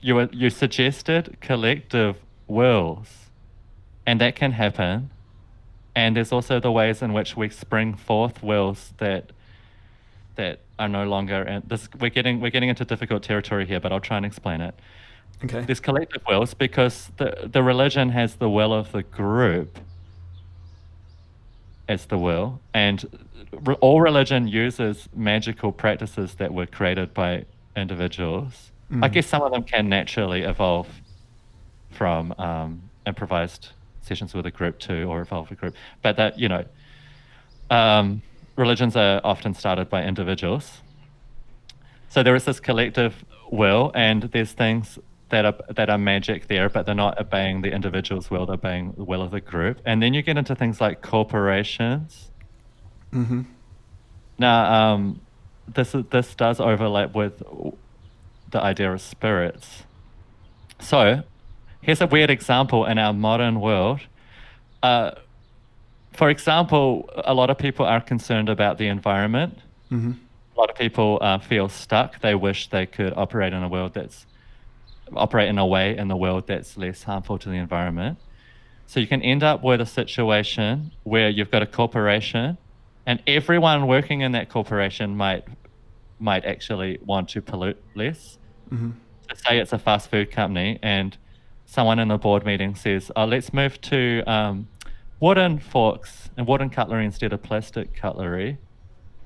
[0.00, 3.08] you you suggested collective wills,
[4.06, 5.10] and that can happen,
[5.94, 9.32] and there's also the ways in which we spring forth wills that
[10.36, 13.92] that are no longer and this we're getting we're getting into difficult territory here, but
[13.92, 14.74] I'll try and explain it.
[15.44, 15.60] Okay.
[15.62, 19.78] There's collective wills because the the religion has the will of the group
[21.88, 23.04] as the will, and
[23.64, 27.44] re- all religion uses magical practices that were created by
[27.78, 28.72] individuals.
[28.90, 29.12] I Mm.
[29.12, 30.88] guess some of them can naturally evolve
[31.90, 33.68] from um, improvised
[34.00, 35.74] sessions with a group too, or evolve a group.
[36.02, 36.64] But that you know,
[37.70, 38.22] um,
[38.56, 40.80] religions are often started by individuals.
[42.08, 44.98] So there is this collective will, and there's things
[45.28, 48.92] that are that are magic there, but they're not obeying the individual's will; they're obeying
[48.96, 49.80] the will of the group.
[49.84, 52.30] And then you get into things like corporations.
[53.12, 53.42] Mm-hmm.
[54.38, 55.20] Now, um,
[55.74, 57.42] this this does overlap with
[58.50, 59.84] the idea of spirits.
[60.80, 61.22] So,
[61.82, 64.00] here's a weird example in our modern world.
[64.82, 65.12] Uh,
[66.12, 69.58] for example, a lot of people are concerned about the environment.
[69.90, 70.12] Mm-hmm.
[70.56, 72.20] A lot of people uh, feel stuck.
[72.20, 74.26] They wish they could operate in a world that's
[75.14, 78.18] operate in a way in the world that's less harmful to the environment.
[78.86, 82.58] So you can end up with a situation where you've got a corporation,
[83.08, 85.44] and everyone working in that corporation might
[86.20, 88.38] might actually want to pollute less.
[88.70, 88.90] Mm-hmm.
[89.28, 91.16] So say it's a fast food company, and
[91.64, 94.68] someone in the board meeting says, "Oh, let's move to um,
[95.20, 98.58] wooden forks and wooden cutlery instead of plastic cutlery."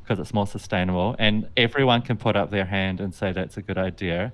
[0.03, 3.63] because it's more sustainable and everyone can put up their hand and say that's a
[3.63, 4.33] good idea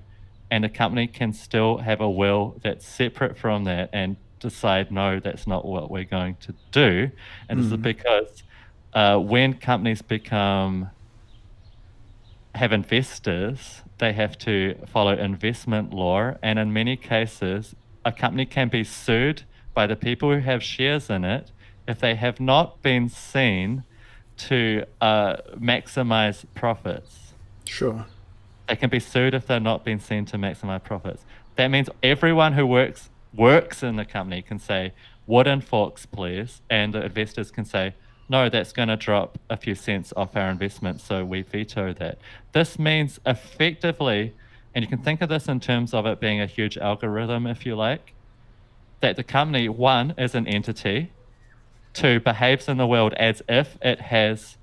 [0.49, 5.19] and the company can still have a will that's separate from that and decide no
[5.19, 7.07] that's not what we're going to do
[7.47, 7.83] and this is Mm.
[7.83, 8.41] because
[8.93, 10.89] uh, when companies become
[12.55, 18.67] have investors they have to follow investment law and in many cases a company can
[18.67, 21.51] be sued by the people who have shares in it
[21.87, 23.83] if they have not been seen
[24.37, 27.33] to uh, maximize profits.
[27.65, 28.05] Sure.
[28.67, 31.25] They can be sued if they're not being seen to maximize profits.
[31.55, 34.93] That means everyone who works works in the company can say
[35.27, 37.93] wooden forks, please, and the investors can say
[38.29, 42.19] no, that's going to drop a few cents off our investment, so we veto that.
[42.53, 44.33] This means effectively,
[44.75, 47.65] and you can think of this in terms of it being a huge algorithm, if
[47.65, 48.13] you like,
[49.01, 51.11] that the company one is an entity,
[51.93, 54.57] two behaves in the world as if it has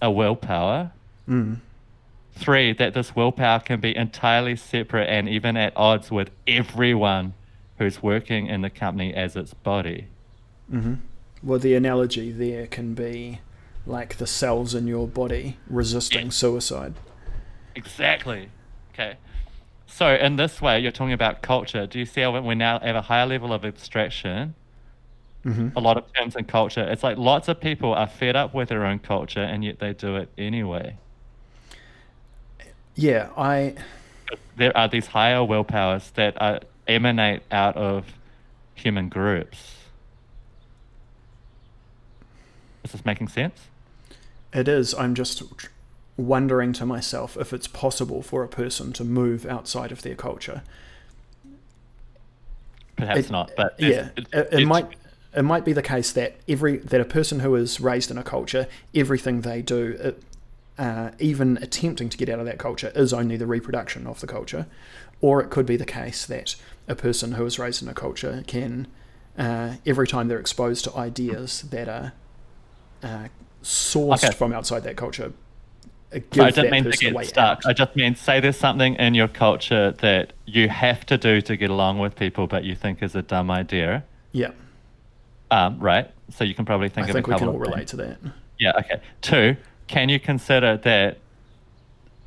[0.00, 0.92] a willpower.
[1.28, 1.58] Mm.
[2.32, 7.34] Three, that this willpower can be entirely separate and even at odds with everyone
[7.76, 10.06] who's working in the company as its body.
[10.72, 10.94] Mm-hmm.
[11.42, 13.40] Well, the analogy there can be
[13.86, 16.30] like the cells in your body resisting Yeah.
[16.30, 16.94] suicide.
[17.74, 18.50] Exactly.
[18.92, 19.16] Okay.
[19.86, 21.86] So, in this way, you're talking about culture.
[21.86, 24.54] Do you see how when we now have a higher level of abstraction?
[25.44, 25.70] Mm-hmm.
[25.76, 26.82] A lot of terms in culture.
[26.82, 29.94] It's like lots of people are fed up with their own culture and yet they
[29.94, 30.96] do it anyway.
[32.94, 33.74] Yeah, I
[34.56, 38.04] There are these higher willpowers that are, emanate out of
[38.74, 39.76] human groups.
[42.84, 43.54] Is this making sense?
[44.52, 44.94] it is.
[44.94, 45.42] I'm just
[46.16, 50.62] wondering to myself if it's possible for a person to move outside of their culture.
[52.96, 54.88] Perhaps It- not, but yeah, it, it it's- might
[55.34, 58.22] it might be the case that every that a person who is raised in a
[58.24, 60.22] culture, everything they do, it,
[60.76, 64.26] uh, even attempting to get out of that culture, is only the reproduction of the
[64.26, 64.66] culture,
[65.20, 66.56] or it could be the case that
[66.88, 68.88] a person who is raised in a culture can,
[69.38, 72.12] uh, every time they're exposed to ideas that are
[73.02, 73.28] uh,
[73.62, 74.34] sourced Okay.
[74.36, 75.32] from outside that culture,
[76.14, 77.38] uh, give I didn't mean to get stuck.
[77.58, 77.66] out.
[77.66, 81.56] I just mean say there's something in your culture that you have to do to
[81.56, 84.04] get along with people, but you think is a dumb idea.
[84.32, 84.50] Yeah,
[85.50, 86.10] Um, right.
[86.30, 88.18] So you can probably think I of think a we can all relate to that.
[88.58, 88.72] Yeah.
[88.78, 89.00] Okay.
[89.20, 89.56] Two.
[89.88, 91.18] Can you consider that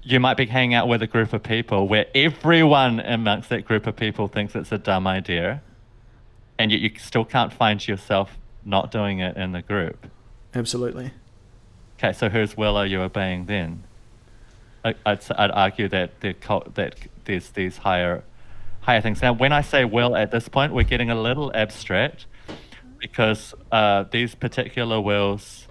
[0.02, 3.88] you might be hanging out with a group of people where everyone amongst that group
[3.88, 5.62] of people thinks it's a dumb idea,
[6.60, 10.06] and yet you still can't find yourself not doing it in the group?
[10.56, 11.12] Absolutely.
[11.98, 12.14] Okay.
[12.14, 13.84] So whose will are you obeying then?
[14.86, 16.36] I, I'd, I'd argue that the
[16.76, 16.96] that
[17.26, 18.24] there's these higher
[18.82, 19.22] higher things.
[19.22, 22.26] Now, when I say will at this point, we're getting a little abstract
[23.00, 25.68] because uh, these particular wills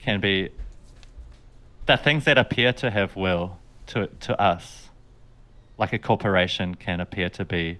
[0.00, 0.50] can be
[1.86, 3.58] the things that appear to have will
[3.88, 4.88] to to us,
[5.76, 7.78] like a corporation can appear to be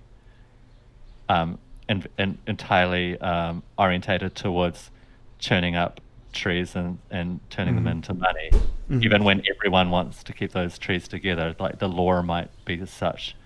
[1.28, 4.90] um, in, in, entirely um, orientated towards
[5.38, 6.00] churning up
[6.34, 8.50] trees and, and turning them into money,
[8.90, 11.54] even when everyone wants to keep those trees together.
[11.58, 13.36] Like the law might be such.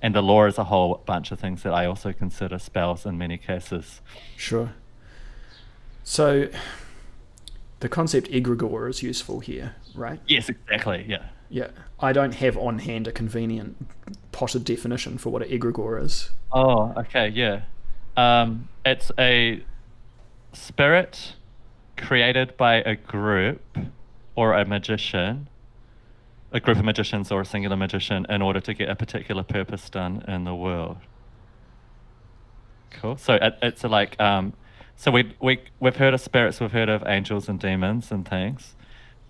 [0.00, 3.18] And the law is a whole bunch of things that I also consider spells in
[3.18, 4.00] many cases.
[4.36, 4.72] Sure.
[6.04, 6.48] So
[7.80, 10.20] the concept egregore is useful here, right?
[10.26, 11.04] Yes, exactly.
[11.08, 11.26] Yeah.
[11.50, 11.68] Yeah.
[12.00, 13.76] I don't have on hand a convenient
[14.32, 16.30] potted definition for what an egregore is.
[16.52, 17.62] Oh, okay, yeah.
[18.16, 19.62] Um, it's a
[20.52, 21.34] spirit
[21.98, 23.78] created by a group
[24.34, 25.48] or a magician,
[26.52, 29.90] a group of magicians or a singular magician, in order to get a particular purpose
[29.90, 30.96] done in the world.
[32.90, 33.16] Cool.
[33.16, 34.54] So it, it's like, um,
[34.96, 38.74] so we we we've heard of spirits, we've heard of angels and demons and things,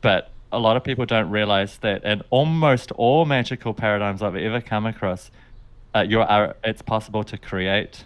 [0.01, 4.61] but a lot of people don't realize that in almost all magical paradigms I've ever
[4.63, 5.31] come across,
[5.95, 8.05] uh, you are it's possible to create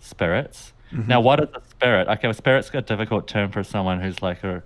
[0.00, 0.73] spirits.
[1.06, 2.08] Now, what is a spirit?
[2.08, 4.62] Okay, well, spirit's a difficult term for someone who's like a,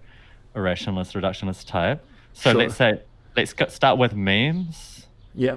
[0.55, 2.05] a rationalist, reductionist type.
[2.35, 2.59] So Sure.
[2.61, 3.01] let's say
[3.37, 5.07] let's start with memes.
[5.35, 5.57] Yeah.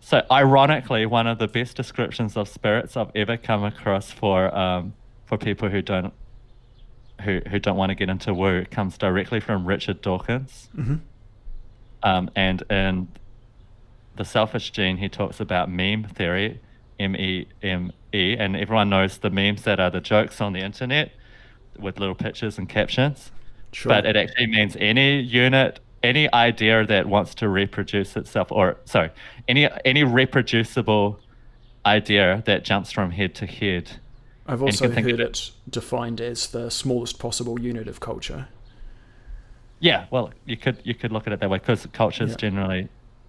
[0.00, 4.94] So, ironically, one of the best descriptions of spirits I've ever come across for um,
[5.26, 6.14] for people who don't
[7.22, 10.68] who who don't want to get into woo comes directly from Richard Dawkins.
[10.76, 11.00] Mhm.
[12.02, 13.08] Um, and in
[14.16, 16.60] the Selfish Gene, he talks about meme theory,
[16.98, 20.60] M E M E, and everyone knows the memes that are the jokes on the
[20.60, 21.12] internet
[21.78, 23.30] with little pictures and captions
[23.72, 23.90] Sure.
[23.92, 29.10] but it actually means any unit any idea that wants to reproduce itself or sorry
[29.46, 31.20] any any reproducible
[31.84, 33.90] idea that jumps from head to head
[34.46, 38.48] I've also heard it- it defined as the smallest possible unit of culture.
[39.80, 42.36] yeah well you could you could look at it that way because culture is Yeah.
[42.36, 42.88] generally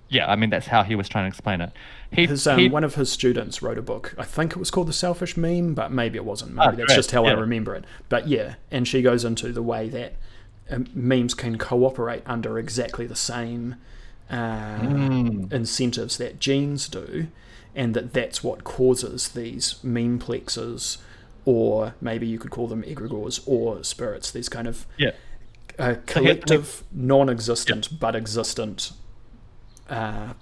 [0.09, 1.71] yeah i mean that's how he was trying to explain it
[2.11, 4.15] he, His, um, he one of his students wrote a book.
[4.17, 6.55] I think it was called The Selfish Meme, but maybe it wasn't.
[6.55, 7.85] Maybe Oh, that's just how I remember it.
[8.09, 10.13] But yeah, and she goes into the way that
[10.71, 13.75] um, memes can cooperate under exactly the same
[14.27, 15.53] uh, Mm.
[15.53, 17.27] incentives that genes do,
[17.75, 20.97] and that that's what causes these meme plexes,
[21.45, 24.31] or maybe you could call them egregores or spirits.
[24.31, 25.11] These kind of yeah
[25.77, 28.93] uh, So collective, non-existent but existent.
[29.89, 30.33] Uh,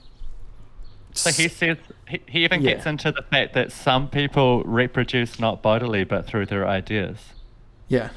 [1.14, 1.78] so he says
[2.08, 2.74] he, he even Yeah.
[2.74, 7.18] gets into the fact that some people reproduce not bodily but through their ideas
[7.90, 8.10] yeah,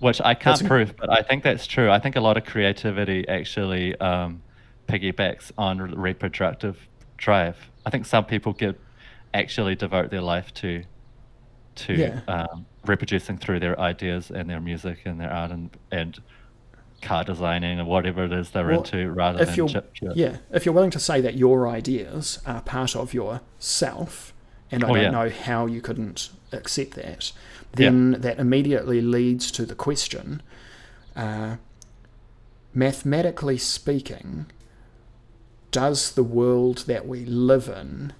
[0.00, 1.90] which I can't That's prove, but I think that's true.
[1.90, 4.42] I think a lot of creativity actually um,
[4.86, 6.76] piggybacks on reproductive
[7.16, 7.56] drive.
[7.86, 8.78] I think some people get
[9.32, 10.84] actually devote their life to
[11.76, 12.20] to Yeah.
[12.28, 16.18] um, reproducing through their ideas and their music and their art and and
[17.02, 20.12] car designing or whatever it is they're Well, into, rather if than you're ju- pure.
[20.14, 24.32] yeah, if you're willing to say that your ideas are part of yourself,
[24.70, 25.10] and I Oh, don't yeah.
[25.10, 27.32] know how you couldn't accept that,
[27.74, 30.42] then that immediately leads to the question:
[31.16, 31.56] uh,
[32.74, 34.46] mathematically speaking,
[35.70, 38.12] does the world that we live in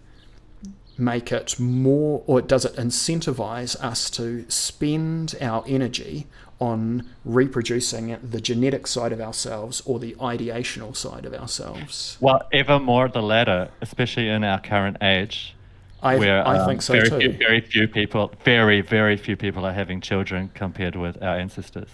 [0.99, 6.27] make it more, or does it incentivize us to spend our energy
[6.61, 12.19] on reproducing the genetic side of ourselves or the ideational side of ourselves?
[12.21, 15.55] Well, ever more the latter, especially in our current age.
[16.01, 17.19] I, where I um, think so very too.
[17.19, 21.89] Few, very few people, very very few people are having children compared with our ancestors.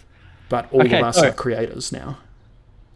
[0.51, 2.19] but all Okay, of us so- are creators now.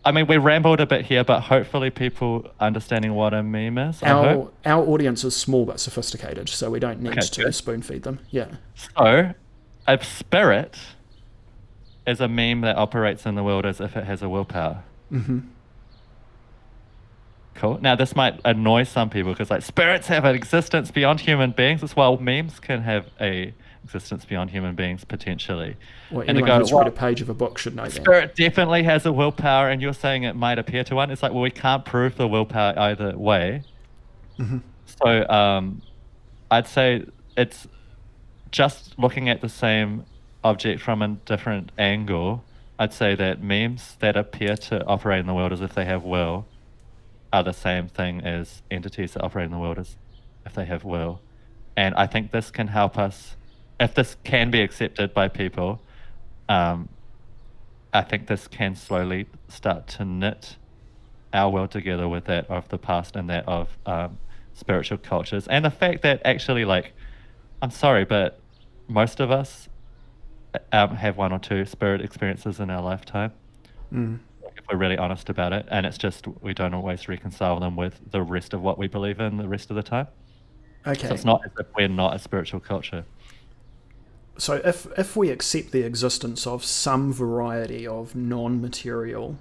[0.09, 4.03] I mean, we rambled a bit here, but hopefully people understanding what a meme is.
[4.03, 7.55] Our our audience is small but sophisticated, so we don't need Okay, to good.
[7.55, 8.19] spoon feed them.
[8.31, 8.49] Yeah.
[8.97, 9.35] So,
[9.87, 10.79] a spirit
[12.07, 14.83] is a meme that operates in the world as if it has a willpower.
[15.11, 15.41] hmm
[17.55, 17.79] Cool.
[17.83, 21.83] Now, this might annoy some people because, like, spirits have an existence beyond human beings.
[21.83, 23.53] As well, memes can have a
[23.89, 25.75] existence beyond human beings potentially.
[26.11, 27.93] Well, And go, who's "Well, read a page of a book should know that.
[27.93, 31.11] Spirit definitely has a willpower, and you're saying it might appear to one.
[31.11, 33.63] It's like, well, we can't prove the willpower either way.
[34.39, 34.61] Mhm.
[34.85, 35.81] So, um,
[36.51, 37.05] I'd say
[37.37, 37.67] it's
[38.51, 40.05] just looking at the same
[40.45, 42.45] object from a different angle.
[42.79, 46.05] I'd say that memes that appear to operate in the world as if they have
[46.05, 46.47] will
[47.33, 49.97] are the same thing as entities that operate in the world as
[50.47, 51.21] if they have will.
[51.77, 53.37] And I think this can help us,
[53.81, 55.81] if this can be accepted by people,
[56.49, 56.89] um,
[57.93, 60.57] I think this can slowly start to knit
[61.33, 64.19] our world together with that of the past and that of um,
[64.55, 66.93] spiritual cultures, and the fact that actually, like,
[67.63, 68.41] I'm sorry, but
[68.89, 69.69] most of us
[70.73, 73.33] um, have one or two spirit experiences in our lifetime.
[73.93, 74.19] Mm.
[74.57, 78.01] If we're really honest about it, and it's just we don't always reconcile them with
[78.11, 80.09] the rest of what we believe in the rest of the time.
[80.87, 81.07] Okay.
[81.07, 83.05] So it's not as if we're not a spiritual culture.
[84.39, 89.37] So if if we accept the existence of some variety of non-material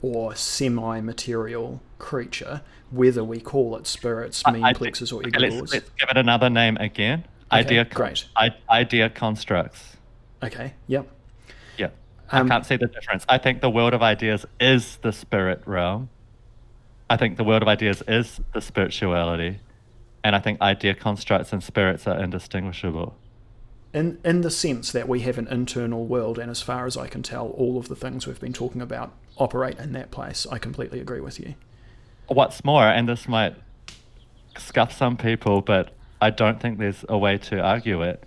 [0.00, 5.90] or semi-material creature, whether we call it spirits, I- meme plexes, or Okay, let's, let's
[5.98, 7.24] give it another name again.
[7.52, 8.24] Okay, idea, great.
[8.36, 9.96] I, idea constructs.
[10.42, 10.74] Okay.
[10.88, 11.08] Yep.
[11.78, 11.86] Yeah,
[12.30, 13.24] Um, I can't see the difference.
[13.28, 16.08] I think the world of ideas is the spirit realm.
[17.08, 19.58] I think the world of ideas is the spirituality,
[20.24, 23.16] and I think idea constructs and spirits are indistinguishable.
[23.96, 27.06] In in the sense that we have an internal world, and as far as I
[27.08, 30.46] can tell, all of the things we've been talking about operate in that place.
[30.52, 31.54] I completely agree with you.
[32.28, 33.54] What's more, and this might
[34.58, 38.22] scuff some people, but I don't think there's a way to argue it.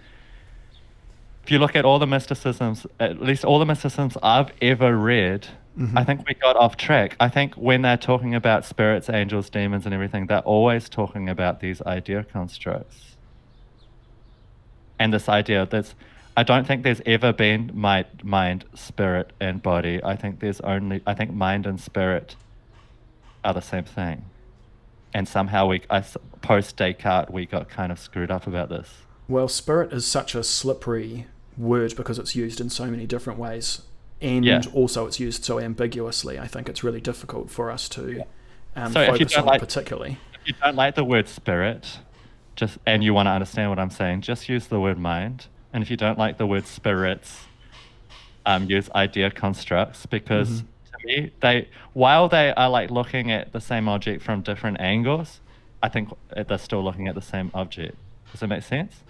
[1.43, 5.47] If you look at all the mysticisms, at least all the mysticisms I've ever read,
[5.77, 5.95] mm-hmm.
[5.95, 7.15] I think we got off track.
[7.19, 11.59] I think when they're talking about spirits, angels, demons, and everything, they're always talking about
[11.59, 13.17] these idea constructs.
[14.99, 15.95] And this idea that's,
[16.35, 20.01] I don't think there's ever been mind, mind, spirit, and body.
[20.03, 22.35] I think there's only, I think mind and spirit
[23.43, 24.25] are the same thing.
[25.13, 26.03] And somehow we, I,
[26.41, 28.89] post Descartes, we got kind of screwed up about this.
[29.27, 31.25] Well, spirit is such a slippery
[31.57, 33.81] word because it's used in so many different ways,
[34.21, 34.61] and Yeah.
[34.73, 36.37] also it's used so ambiguously.
[36.39, 38.23] I think it's really difficult for us to
[38.75, 40.17] um, So focus on like- it particularly.
[40.41, 41.99] If you don't like the word spirit,
[42.59, 45.47] just and you want to understand what I'm saying, just use the word mind.
[45.71, 47.45] And if you don't like the word spirits,
[48.45, 53.61] um, use idea constructs because to me they while they are like looking at the
[53.61, 55.39] same object from different angles,
[55.81, 56.09] I think
[56.47, 57.95] they're still looking at the same object.
[58.31, 59.03] Does that make sense?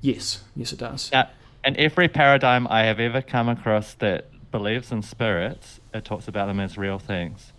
[0.00, 1.10] Yes, yes, it does.
[1.10, 1.30] Now,
[1.64, 6.46] in every paradigm I have ever come across that believes in spirits, it talks about
[6.46, 7.52] them as real things.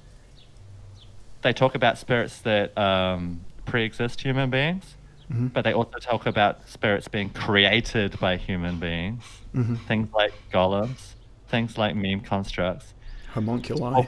[1.42, 4.95] They talk about spirits that um, pre-exist human beings,
[5.32, 5.52] Mhm.
[5.54, 9.24] but they also talk about spirits being created by human beings.
[9.56, 9.80] Mhm.
[9.88, 11.14] Things like golems,
[11.48, 12.94] things like meme constructs,
[13.34, 14.08] Homunculi.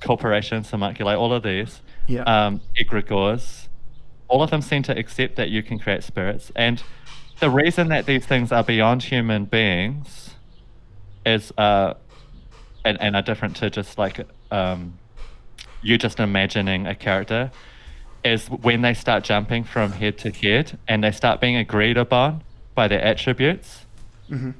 [0.00, 2.22] Corporations, homunculi, all of these, Yeah.
[2.22, 3.68] um, egregores,
[4.28, 6.50] all of them seem to accept that you can create spirits.
[6.56, 6.82] And
[7.40, 10.34] the reason that these things are beyond human beings
[11.24, 11.94] is, uh,
[12.84, 14.94] and, and are different to just like um,
[15.82, 17.50] you just imagining a character,
[18.28, 22.42] is when they start jumping from head to head and they start being agreed upon
[22.74, 23.84] by their attributes.
[24.30, 24.54] Mhm.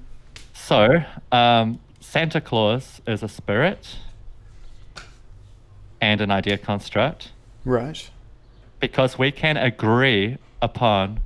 [0.54, 3.96] So, um, Santa Claus is a spirit
[6.00, 7.30] and an idea construct
[7.64, 8.08] Right.
[8.80, 11.20] because we can agree upon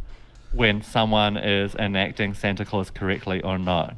[0.53, 3.95] when someone is enacting Santa Claus correctly or not.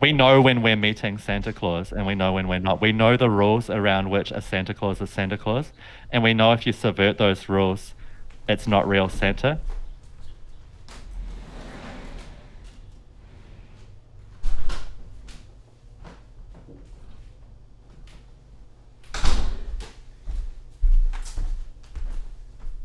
[0.00, 2.80] We know when we're meeting Santa Claus and we know when we're not.
[2.80, 5.72] We know the rules around which a Santa Claus is Santa Claus,
[6.12, 7.94] and we know if you subvert those rules,
[8.48, 9.58] it's not real Santa.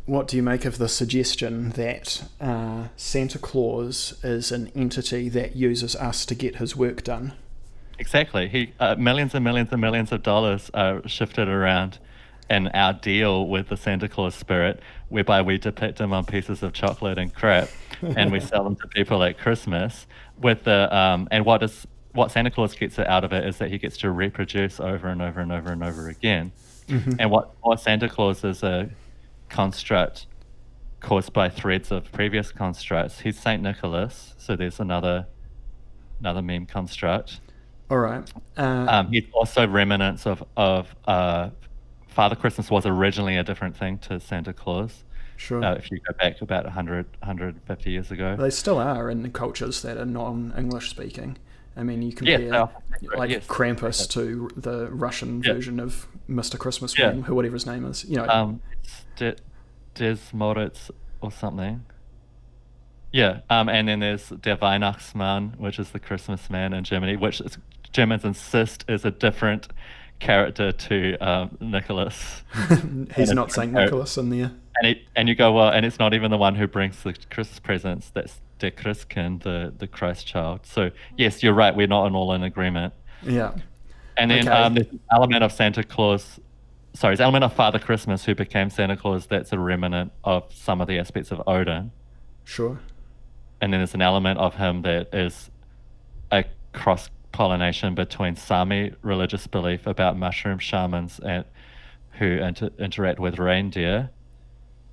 [0.05, 5.55] What do you make of the suggestion that uh, Santa Claus is an entity that
[5.55, 7.33] uses us to get his work done?
[7.97, 8.49] Exactly.
[8.49, 11.99] He uh, millions and millions and millions of dollars are shifted around
[12.49, 16.73] in our deal with the Santa Claus spirit, whereby we depict him on pieces of
[16.73, 17.69] chocolate and crap,
[18.01, 20.05] and we sell them to people at Christmas.
[20.41, 23.71] With the um, and what is what Santa Claus gets out of it is that
[23.71, 26.51] he gets to reproduce over and over and over and over again.
[26.89, 28.89] And what what Santa Claus is a
[29.57, 30.25] construct
[30.99, 33.19] caused by threads of previous constructs.
[33.21, 35.27] He's Saint Nicholas, so there's another
[36.19, 37.39] another meme construct.
[37.91, 38.29] All right.
[38.57, 41.49] Uh, Um, he's also remnants of of uh,
[42.07, 45.03] Father Christmas was originally a different thing to Santa Claus.
[45.37, 45.63] sure.
[45.63, 48.35] Uh, if you go back about 100, 150 years ago.
[48.37, 51.37] They still are in cultures that are non-English speaking.
[51.75, 52.69] I mean, you Yes, compare are.
[53.17, 53.47] like Yes.
[53.47, 55.53] Krampus to the Russian Yeah.
[55.53, 56.57] version of Mr.
[56.57, 57.13] Christmas, Yeah.
[57.13, 58.05] Who whatever his name is.
[58.05, 58.61] You know, Um,
[59.15, 59.35] De-
[59.95, 60.91] Des Moritz
[61.21, 61.83] or something.
[63.11, 67.41] Yeah, um, and then there's Der Weihnachtsmann, which is the Christmas man in Germany, which
[67.41, 67.57] is,
[67.91, 69.67] Germans insist is a different
[70.19, 72.43] character to um, Nicholas.
[73.15, 73.71] he's not Saint.
[73.73, 74.51] Nicholas in there.
[74.81, 77.13] And it, and you go well, and it's not even the one who brings the
[77.29, 78.09] Christmas presents.
[78.09, 80.61] That's the Christkind, the the Christ child.
[80.63, 81.75] So yes, you're right.
[81.75, 82.93] We're not all in agreement.
[83.21, 83.53] Yeah.
[84.17, 84.57] And then Okay.
[84.57, 86.39] um, there's an element of Santa Claus.
[86.95, 89.25] Sorry, an element of Father Christmas who became Santa Claus.
[89.25, 91.91] That's a remnant of some of the aspects of Odin.
[92.43, 92.79] Sure.
[93.61, 95.49] And then there's an element of him that is
[96.31, 101.45] a cross pollination between Sami religious belief about mushroom shamans and
[102.19, 104.11] who inter- interact with reindeer.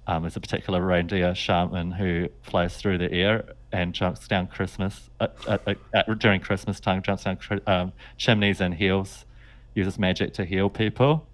[0.06, 5.10] Um, there's a particular reindeer shaman who flies through the air and jumps down Christmas
[5.20, 9.26] uh, uh, uh, uh, during Christmas time, jumps down um, chimneys and heals,
[9.74, 11.26] uses magic to heal people.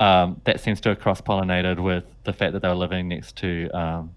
[0.00, 3.36] Um, that seems to have cross pollinated with the fact that they were living next
[3.36, 4.14] to um,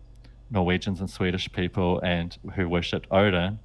[0.51, 3.57] Norwegians and Swedish people and who worshipped Odin,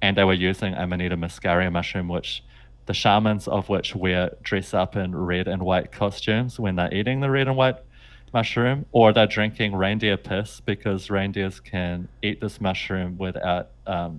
[0.00, 2.42] and they were using Amanita muscaria mushroom, which
[2.86, 7.20] the shamans of which wear dress up in red and white costumes when they're eating
[7.20, 7.76] the red and white
[8.34, 14.18] mushroom, or they're drinking reindeer piss because reindeers can eat this mushroom without um,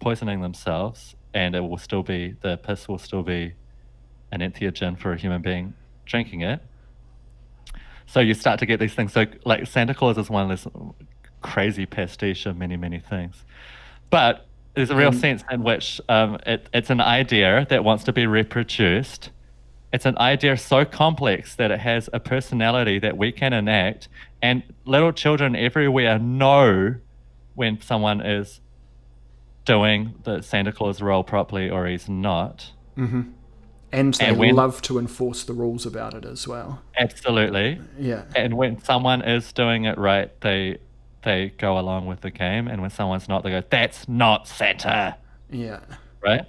[0.00, 3.52] poisoning themselves, and it will still be the piss will still be
[4.32, 5.72] an entheogen for a human being
[6.04, 6.60] drinking it.
[8.06, 9.12] So you start to get these things.
[9.12, 10.66] So like Santa Claus is one of this
[11.42, 13.44] crazy pastiche of many many things,
[14.10, 15.20] but there's a real Mm.
[15.20, 19.30] sense in which um, it, it's an idea that wants to be reproduced.
[19.92, 24.08] It's an idea so complex that it has a personality that we can enact,
[24.42, 26.96] and little children everywhere know
[27.54, 28.60] when someone is
[29.64, 32.72] doing the Santa Claus role properly or he's not.
[32.98, 33.22] Mm-hmm.
[33.94, 36.82] And they And when- love to enforce the rules about it as well.
[36.98, 37.80] Absolutely.
[37.98, 38.22] Yeah.
[38.34, 40.78] And when someone is doing it right, they
[41.22, 45.16] they go along with the game, and when someone's not, they go, "That's not Santa,"
[45.50, 45.80] Yeah.
[46.20, 46.44] right?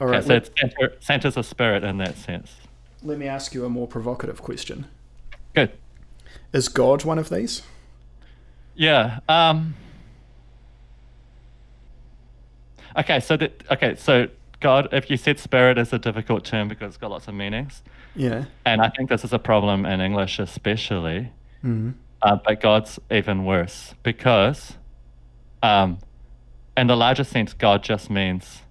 [0.00, 2.56] All Okay, so it's Santa, Santa's a spirit in that sense.
[3.02, 4.86] let me ask you a more provocative question.
[5.54, 5.70] Good.
[6.52, 7.62] Is God one of these?
[8.74, 9.20] Yeah.
[9.28, 9.74] Um.
[12.96, 14.28] Okay, so that okay, so
[14.64, 17.82] God, if you said spirit is a difficult term because it's got lots of meanings,
[18.16, 18.46] Yeah.
[18.64, 21.28] and I think this is a problem in English especially.
[21.62, 21.90] Mm-hmm.
[22.22, 24.78] Uh, but God's even worse because,
[25.62, 25.98] um,
[26.78, 28.62] in the larger sense, God just means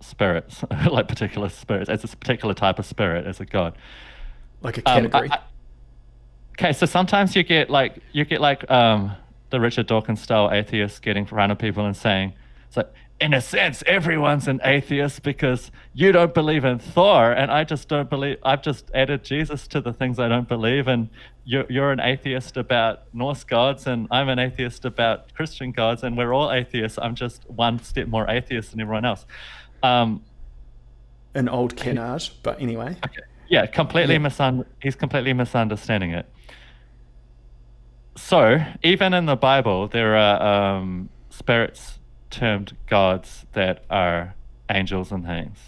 [0.00, 1.90] spirits, like particular spirits.
[1.90, 3.76] It's a particular type of spirit as a God.
[4.62, 5.28] Like a Um, category.
[5.30, 5.40] I- I-
[6.58, 9.12] okay, so sometimes you get like you get like um,
[9.50, 12.32] the Richard Dawkins style atheist getting of people and saying,
[12.68, 12.90] "It's like
[13.20, 17.86] in a sense, everyone's an atheist because you don't believe in Thor, and I just
[17.86, 18.38] don't believe.
[18.42, 21.10] I've just added Jesus to the things I don't believe, and
[21.44, 26.16] you're you're an atheist about Norse gods, and I'm an atheist about Christian gods, and
[26.16, 26.98] we're all atheists.
[27.00, 29.26] I'm just one step more atheist than everyone else."
[29.82, 30.22] Um,
[31.34, 32.96] An old canard, but anyway.
[33.04, 33.22] Okay.
[33.48, 34.20] Yeah, completely Yeah.
[34.20, 34.64] misun.
[34.80, 36.26] He's completely misunderstanding it.
[38.16, 41.99] So even in the Bible, there are um, spirits
[42.30, 44.34] termed gods that are
[44.70, 45.58] angels and things.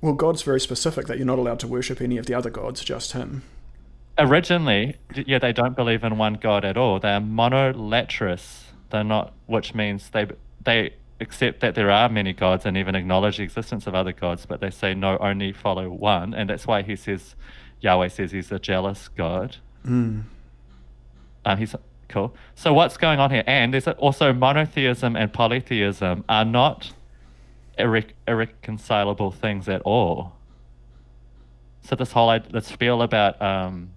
[0.00, 2.82] Well, God's very specific that you're not allowed to worship any of the other gods,
[2.82, 3.42] just Him.
[4.18, 6.98] Originally, yeah, they don't believe in one god at all.
[6.98, 8.64] They're monolatrous.
[8.90, 10.26] They're not, which means they
[10.62, 14.46] they accept that there are many gods and even acknowledge the existence of other gods,
[14.46, 17.34] but they say no, only follow one, and that's why he says,
[17.80, 19.56] Yahweh says he's a jealous god.
[19.86, 20.24] Mm.
[21.44, 21.74] Um, he's
[22.10, 22.34] cool.
[22.54, 23.44] So what's going on here?
[23.46, 26.92] And there's also monotheism and polytheism are not
[27.78, 30.32] irre- irreconcilable things at all.
[31.82, 33.90] So this whole this feel about um,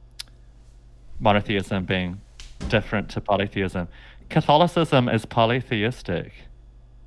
[1.19, 2.21] monotheism being
[2.69, 3.89] different to polytheism,
[4.29, 6.31] Catholicism is polytheistic,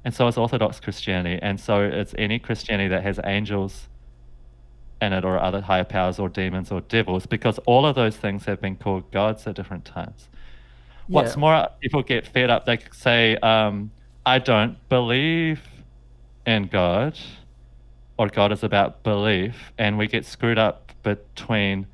[0.05, 3.89] and so is Orthodox Christianity, and so it's any Christianity that has angels
[5.01, 8.45] in it or other higher powers or demons or devils because all of those things
[8.45, 10.29] have been called gods at different times.
[11.09, 11.41] What's Yeah.
[11.41, 12.67] more, people get fed up.
[12.67, 13.91] They say, um,
[14.25, 15.63] I don't believe
[16.47, 17.19] in God,
[18.19, 21.87] or God is about belief, and we get screwed up between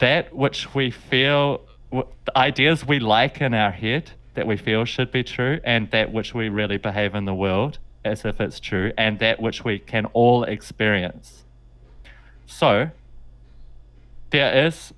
[0.00, 1.60] that which we feel,
[1.90, 2.04] the
[2.36, 6.34] ideas we like in our head that we feel should be true, and that which
[6.34, 10.06] we really behave in the world as if it's true, and that which we can
[10.06, 11.44] all experience.
[12.46, 12.90] So,
[14.30, 14.92] there is,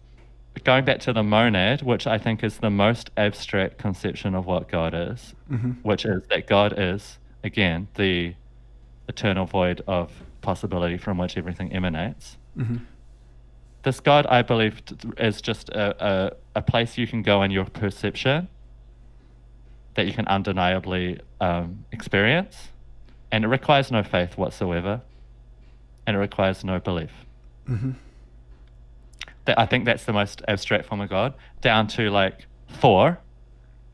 [0.62, 4.68] going back to the monad, which I think is the most abstract conception of what
[4.68, 8.34] God is, hmm which is that God is, again, the
[9.08, 12.36] eternal void of possibility from which everything emanates.
[12.56, 12.76] hmm
[13.82, 14.82] This God, I believe,
[15.18, 18.48] is just a, a, a place you can go in your perception
[19.94, 22.68] that you can undeniably um, experience.
[23.30, 25.00] And it requires no faith whatsoever.
[26.06, 27.12] And it requires no belief.
[27.66, 27.92] hmm
[29.44, 33.18] that I think that's the most abstract form of God, down to like Thor,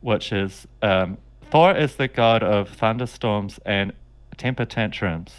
[0.01, 1.19] which is um,
[1.51, 3.93] Thor is the god of thunderstorms and
[4.37, 5.33] temper tantrums.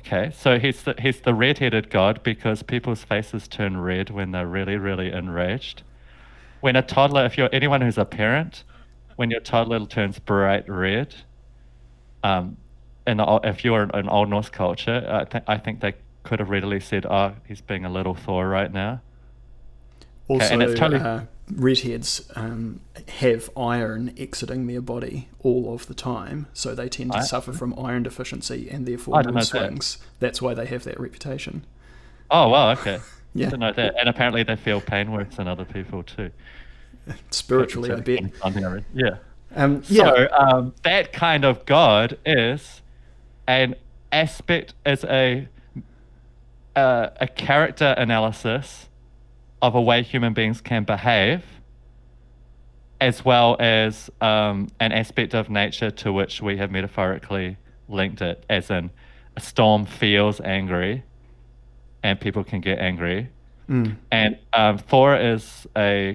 [0.00, 4.46] Okay, so he's the, he's the red-headed god because people's faces turn red when they're
[4.46, 5.82] really, really enraged.
[6.60, 8.62] When a toddler, if you're anyone who's a parent,
[9.16, 11.16] when your toddler turns bright red,
[12.22, 12.56] um,
[13.04, 15.94] the, if you're in, in Old Norse culture, I, th- I think they
[16.26, 19.00] could have readily said, "Oh, he's being a little Thor right now."
[20.28, 21.20] Also, and it's totally- uh,
[21.54, 22.80] redheads um,
[23.20, 27.26] have iron exiting their body all of the time, so they tend to Iron?
[27.26, 29.44] suffer from iron deficiency and therefore mood know that.
[29.46, 29.98] swings.
[30.18, 31.64] That's why they have that reputation.
[32.30, 32.98] Oh, wow, okay.
[33.34, 33.50] Yeah.
[33.50, 33.94] Didn't know that.
[34.00, 36.30] And apparently they feel pain worse than other people too.
[37.30, 38.20] Spiritually, I bet.
[38.94, 39.16] Yeah.
[39.54, 42.80] Um, yeah, So um, that kind of God is
[43.46, 43.74] an
[44.10, 45.48] aspect, is a
[46.76, 48.88] uh, a character analysis
[49.62, 51.42] of a way human beings can behave,
[53.00, 57.56] as well as um, an aspect of nature to which we have metaphorically
[57.88, 58.90] linked it, as in
[59.36, 61.02] a storm feels angry,
[62.02, 63.28] and people can get angry.
[63.68, 63.96] Mm.
[64.12, 66.14] And um, Thor is a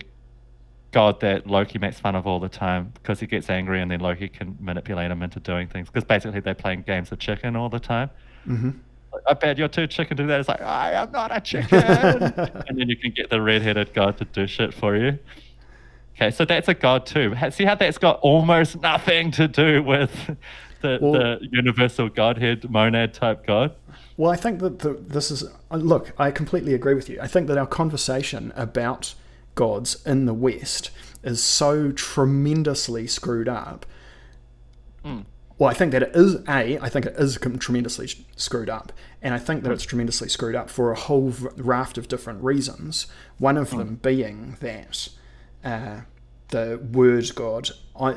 [0.92, 4.00] god that Loki makes fun of all the time because he gets angry and then
[4.00, 5.88] Loki can manipulate him into doing things.
[5.88, 8.10] Because basically they're playing games of chicken all the time.
[8.46, 8.76] hmm Like,
[9.28, 10.40] I bet you're too chicken to do that.
[10.40, 11.78] It's like, I am not a chicken.
[11.84, 15.20] and then you can get the red-headed god to do shit for you.
[16.16, 17.36] Okay, so that's a god too.
[17.52, 20.12] See how that's got almost nothing to do with
[20.82, 23.76] the, Well- the universal godhead monad type god.
[24.18, 25.44] Well, I think that the, this is.
[25.72, 27.20] uh, Look, I completely agree with you.
[27.22, 29.16] I think that our conversation about
[29.56, 30.92] gods in the West
[31.24, 33.86] is so tremendously screwed up.
[35.62, 36.80] Well, I think that it is a.
[36.80, 40.72] I think it is tremendously screwed up, and I think that it's tremendously screwed up
[40.72, 43.06] for a whole raft of different reasons.
[43.38, 45.10] One of them being that
[45.64, 46.02] uh,
[46.48, 47.70] the word God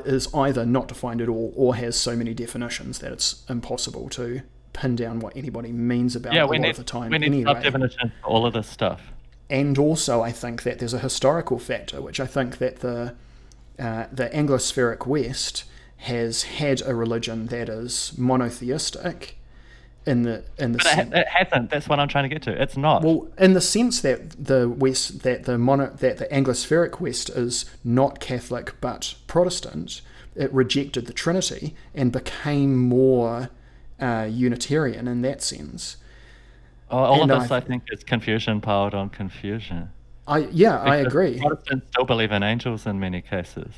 [0.07, 4.41] is either not defined at all or has so many definitions that it's impossible to
[4.73, 7.19] pin down what anybody means about Yeah, it a lot need, of the time we
[7.19, 7.53] need anyway.
[7.53, 9.11] sub-definitions for all of this stuff.
[9.51, 13.13] And also, I think that there's a historical factor, which I think that the
[13.77, 15.65] uh, the Anglospheric West
[15.97, 19.37] has had a religion that is monotheistic,
[20.05, 21.69] in the in the But it, sen- ha- it hasn't.
[21.71, 22.61] That's what I'm trying to get to.
[22.61, 23.03] It's not.
[23.03, 27.65] well, in the sense that the West, that the mono, that the Anglospheric West is
[27.83, 30.01] not Catholic but Protestant,
[30.35, 33.49] it rejected the Trinity and became more
[33.99, 35.97] uh, Unitarian in that sense.
[36.91, 39.89] all all of this, I- I think, is confusion piled on confusion.
[40.27, 41.39] I yeah, I agree.
[41.39, 43.71] Protestants still believe in angels in many cases.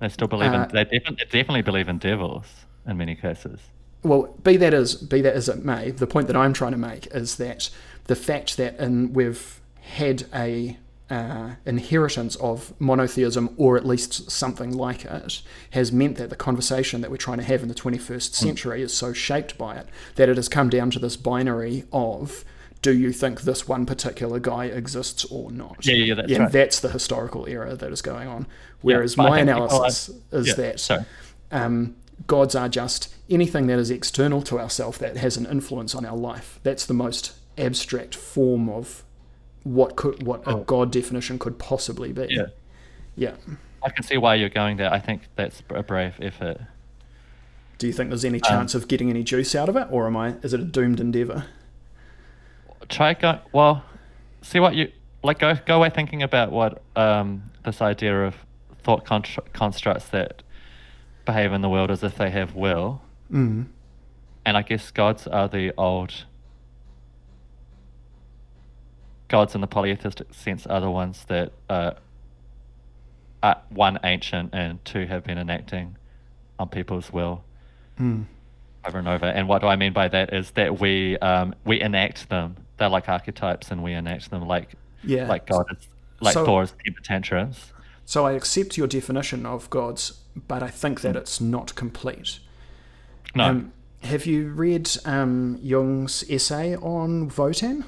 [0.00, 0.74] They still believe Uh, in.
[0.74, 2.46] They definitely, definitely believe in devils
[2.86, 3.60] in many cases.
[4.02, 6.78] well, be that as be that as it may, the point that I'm trying to
[6.78, 7.70] make is that
[8.06, 10.78] the fact that in, we've had a
[11.10, 17.00] uh, inheritance of monotheism, or at least something like it, has meant that the conversation
[17.00, 20.28] that we're trying to have in the 21st century is so shaped by it that
[20.28, 22.44] it has come down to this binary of.
[22.82, 25.84] Do you think this one particular guy exists or not?
[25.86, 26.52] Yeah, yeah, that's and right.
[26.52, 28.46] that's the historical error that is going on.
[28.80, 31.06] Whereas I my think people are- analysis is yeah, that
[31.52, 31.94] um,
[32.26, 36.16] gods are just anything that is external to ourself that has an influence on our
[36.16, 36.58] life.
[36.62, 39.04] That's the most abstract form of
[39.62, 40.60] what could what a Oh.
[40.64, 42.28] god definition could possibly be.
[42.30, 42.46] Yeah,
[43.14, 43.34] Yeah.
[43.82, 44.90] I can see why you're going there.
[44.92, 46.62] I think that's a brave effort.
[47.76, 50.06] Do you think there's Um, any chance of getting any juice out of it, or
[50.06, 50.36] am I?
[50.42, 51.44] Is it a doomed endeavor?
[52.90, 53.38] Try go.
[53.52, 53.84] Well,
[54.42, 54.90] see what you
[55.22, 55.38] like.
[55.38, 58.34] Go go away thinking about what um, this idea of
[58.82, 59.04] thought
[59.52, 60.42] constructs that
[61.24, 63.00] behave in the world as if they have will.
[63.32, 63.66] Mm.
[64.44, 66.24] And I guess gods are the old
[69.28, 71.92] gods in the polytheistic sense are the ones that uh,
[73.42, 75.96] are one ancient and two have been enacting
[76.58, 77.44] on people's will
[78.00, 78.24] Mm.
[78.86, 79.26] over and over.
[79.26, 82.56] And what do I mean by that is that we um, we enact them.
[82.80, 84.70] They're like archetypes, and we enact them like
[85.04, 85.28] Yeah.
[85.28, 85.86] like God is
[86.20, 87.72] like So- Thor's temper tantrums.
[88.06, 92.40] So I accept your definition of gods, but I think that it's not complete.
[93.36, 97.84] No, Um, have you read um, Jung's essay on Wotan?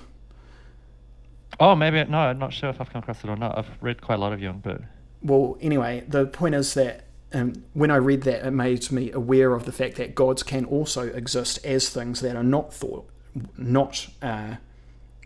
[1.59, 2.19] oh maybe no.
[2.19, 3.57] I'm not sure if I've come across it or not.
[3.59, 4.83] I've read quite a lot of Jung, but
[5.23, 9.55] Well, anyway, the point is that um, when I read that, it made me aware
[9.55, 13.09] of the fact that gods can also exist as things that are not thought,
[13.57, 14.57] not uh,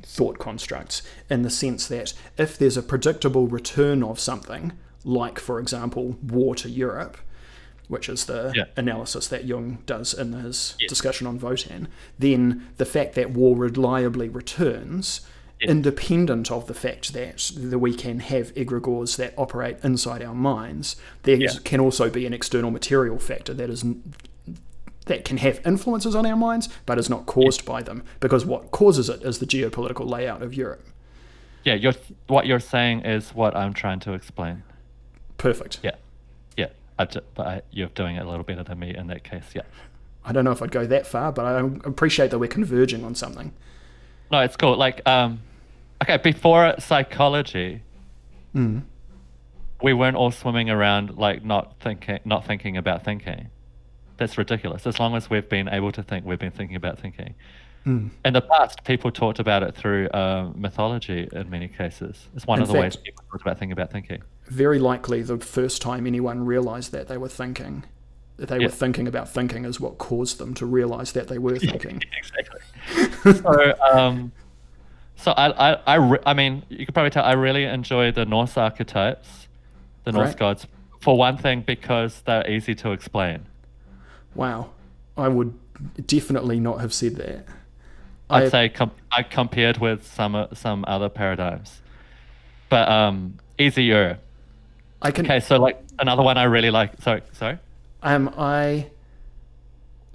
[0.09, 4.73] thought constructs, in the sense that if there's a predictable return of something,
[5.05, 7.19] like for example war to Europe,
[7.89, 8.65] which is the Yeah.
[8.77, 11.89] analysis that Jung does in his discussion on Wotan,
[12.19, 15.20] then the fact that war reliably returns,
[15.61, 20.97] independent of the fact that, that we can have egregores that operate inside our minds,
[21.23, 21.51] there Yeah.
[21.65, 23.85] can also be an external material factor that is
[25.07, 28.05] that can have influences on our minds, but is not caused by them.
[28.20, 30.85] Because what causes it is the geopolitical layout of Europe.
[31.65, 31.95] Yeah, you're,
[32.28, 34.62] what you're saying is what I'm trying to explain.
[35.39, 35.81] Perfect.
[35.83, 35.97] Yeah,
[36.57, 36.69] yeah.
[36.99, 39.45] I but I, you're doing it a little better than me in that case.
[39.55, 39.62] Yeah.
[40.24, 43.15] I don't know if I'd go that far, but I appreciate that we're converging on
[43.15, 43.53] something.
[44.31, 44.77] No, it's cool.
[44.77, 45.41] Like, um,
[46.03, 47.83] okay, before psychology,
[48.55, 48.83] Mm.
[49.83, 53.51] we weren't all swimming around like not thinking, not thinking about thinking.
[54.16, 54.86] That's ridiculous.
[54.86, 57.34] As long as we've been able to think, we've been thinking about thinking.
[57.84, 58.10] Mm.
[58.24, 62.26] In the past, people talked about it through um, mythology in many cases.
[62.34, 64.22] It's one In of the ways people talk about thinking about thinking.
[64.48, 67.84] Very likely the first time anyone realized that they were thinking,
[68.38, 68.66] that they Yeah.
[68.66, 72.02] were thinking about thinking is what caused them to realize that they were thinking.
[72.18, 73.32] exactly.
[73.43, 74.32] so, um,
[75.16, 78.24] so I, I, I, re- I mean, you could probably tell I really enjoy the
[78.24, 79.47] Norse archetypes,
[80.05, 80.38] the Norse Right.
[80.38, 80.66] gods.
[81.02, 83.47] For one thing, because they're easy to explain.
[84.36, 84.70] Wow.
[85.16, 85.54] I would
[86.06, 87.46] definitely not have said that.
[88.28, 91.80] I'd I- say com- I compared with some uh, some other paradigms,
[92.68, 94.18] but um, easier.
[95.00, 97.00] I can Okay, so like another one I really like.
[97.00, 97.58] Sorry, sorry.
[98.02, 98.86] Um, I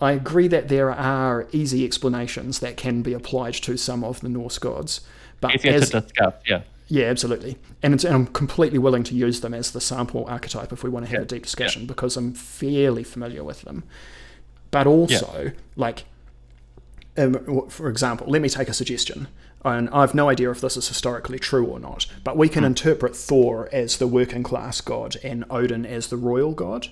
[0.01, 4.29] I agree that there are easy explanations that can be applied to some of the
[4.29, 5.01] Norse gods,
[5.39, 6.33] but Easier as, to discuss.
[6.47, 6.61] Yeah.
[6.91, 10.73] Yeah, absolutely, and, it's, and I'm completely willing to use them as the sample archetype
[10.73, 13.83] if we want to have Yeah, a deep discussion because I'm fairly familiar with them.
[14.71, 16.03] But also, like,
[17.17, 19.27] um, for example, let me take a suggestion.
[19.63, 23.15] And I've no idea if this is historically true or not, but we can interpret
[23.15, 26.87] Thor as the working class god and Odin as the royal god.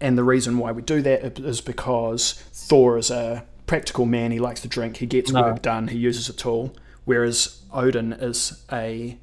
[0.00, 4.32] And the reason why we do that is because Thor is a practical man.
[4.32, 4.96] He likes to drink.
[4.96, 5.42] He gets No.
[5.42, 5.88] work done.
[5.88, 6.74] He uses a tool.
[7.10, 9.18] Whereas Odin is a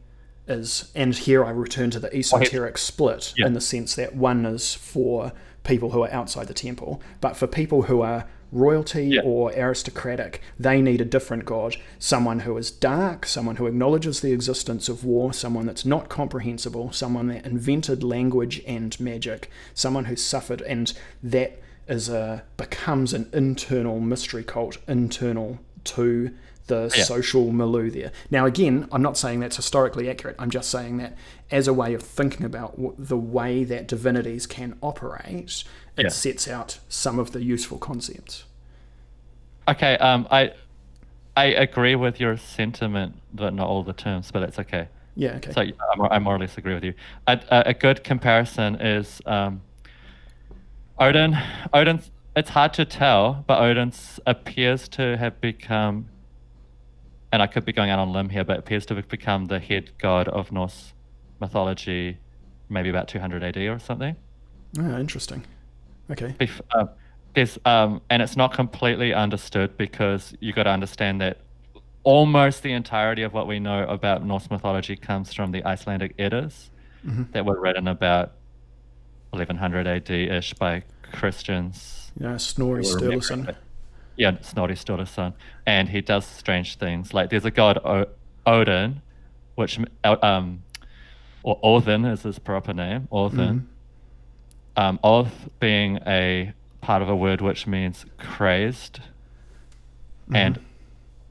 [0.45, 3.47] is and here I return to the esoteric split Yeah.
[3.47, 5.31] in the sense that one is for
[5.63, 9.21] people who are outside the temple, but for people who are royalty Yeah.
[9.23, 14.33] or aristocratic, they need a different god, someone who is dark, someone who acknowledges the
[14.33, 20.17] existence of war, someone that's not comprehensible, someone that invented language and magic, someone who
[20.17, 20.91] suffered and
[21.23, 26.31] that is a becomes an internal mystery cult internal to
[26.67, 27.03] the Yeah.
[27.03, 28.11] social milieu there.
[28.29, 30.35] Now, again, I'm not saying that's historically accurate.
[30.37, 31.17] I'm just saying that
[31.49, 35.63] as a way of thinking about w- the way that divinities can operate,
[35.97, 36.09] it Yeah.
[36.09, 38.43] sets out some of the useful concepts.
[39.67, 39.97] Okay.
[39.97, 40.51] Um, I
[41.35, 44.31] I agree with your sentiment, but not all the terms.
[44.31, 44.87] But it's okay.
[45.15, 45.51] Yeah, okay.
[45.51, 45.61] So
[46.09, 46.93] I more, or less agree with you.
[47.27, 49.61] A, a, good comparison is um,
[50.99, 51.37] Odin.
[51.73, 52.01] Odin.
[52.35, 53.93] It's hard to tell, but Odin
[54.27, 56.07] appears to have become,
[57.31, 59.45] and I could be going out on a limb here, but appears to have become
[59.45, 60.93] the head god of Norse
[61.39, 62.17] mythology,
[62.69, 64.15] maybe about 200 AD or something.
[64.79, 65.43] Ah, interesting.
[66.09, 66.35] Okay.
[66.39, 66.89] Bef- um,
[67.33, 71.39] there's um, and it's not completely understood because you got to understand that
[72.03, 76.71] almost the entirety of what we know about Norse mythology comes from the Icelandic Eddas
[77.31, 78.33] that were written about
[79.31, 80.83] 1100 AD ish by
[81.13, 82.11] Christians.
[82.19, 83.55] Yeah, Snorri Sturluson.
[84.17, 85.33] Yeah, Snorri Sturluson,
[85.65, 87.13] and he does strange things.
[87.13, 88.07] Like there's a god o-
[88.45, 89.01] Odin,
[89.55, 90.63] which um,
[91.43, 93.07] or Odin is his proper name.
[93.11, 93.67] Odin.
[94.75, 98.99] Um, Oth being a part of a word which means crazed,
[100.33, 100.59] and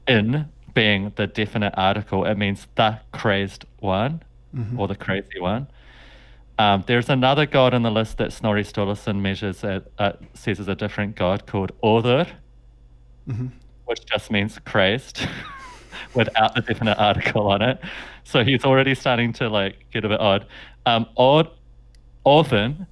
[0.07, 4.21] in being the definite article, it means the crazed one
[4.77, 5.67] or the crazy one.
[6.59, 10.67] Um, there's another god in the list that Snorri Sturluson measures at, uh, says is
[10.67, 11.71] a different god called
[13.29, 13.51] Other,
[13.85, 15.27] which just means crazed
[16.13, 17.79] without the definite article on it.
[18.23, 20.45] So he's already starting to like get a bit odd.
[20.85, 21.51] Um, Od-
[22.25, 22.87] Odin,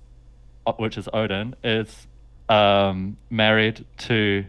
[0.65, 2.07] uh, which is Odin, is
[2.49, 4.45] um, married to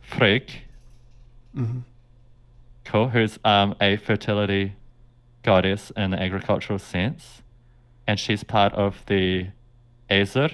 [0.00, 0.50] Frigg,
[2.84, 4.74] cool, who's um, a fertility
[5.42, 7.42] goddess in the agricultural sense,
[8.06, 9.48] and she's part of the
[10.08, 10.50] Aesir,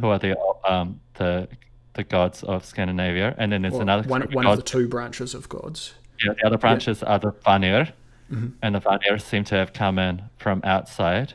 [0.00, 0.36] who are the
[0.66, 1.48] um, the
[1.98, 5.34] the gods of Scandinavia, and then there's Or another one, one of the two branches
[5.34, 5.94] of gods.
[6.24, 7.92] yeah, the other branches are the Vanir,
[8.62, 11.34] and the Vanir seem to have come in from outside.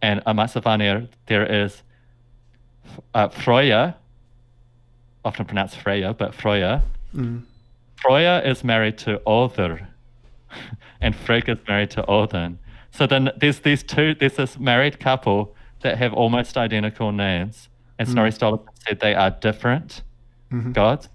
[0.00, 1.82] And amongst the Vanir, there is
[3.14, 3.96] uh, Freya,
[5.24, 6.82] often pronounced Freya, but Freya.
[7.96, 9.88] Freya is married to Other,
[11.00, 12.58] and Frigg is married to Odin.
[12.92, 17.68] So then there's these two, there's this married couple that have almost identical names,
[17.98, 20.02] and Snorri Sturluson said they are different
[20.72, 21.08] gods,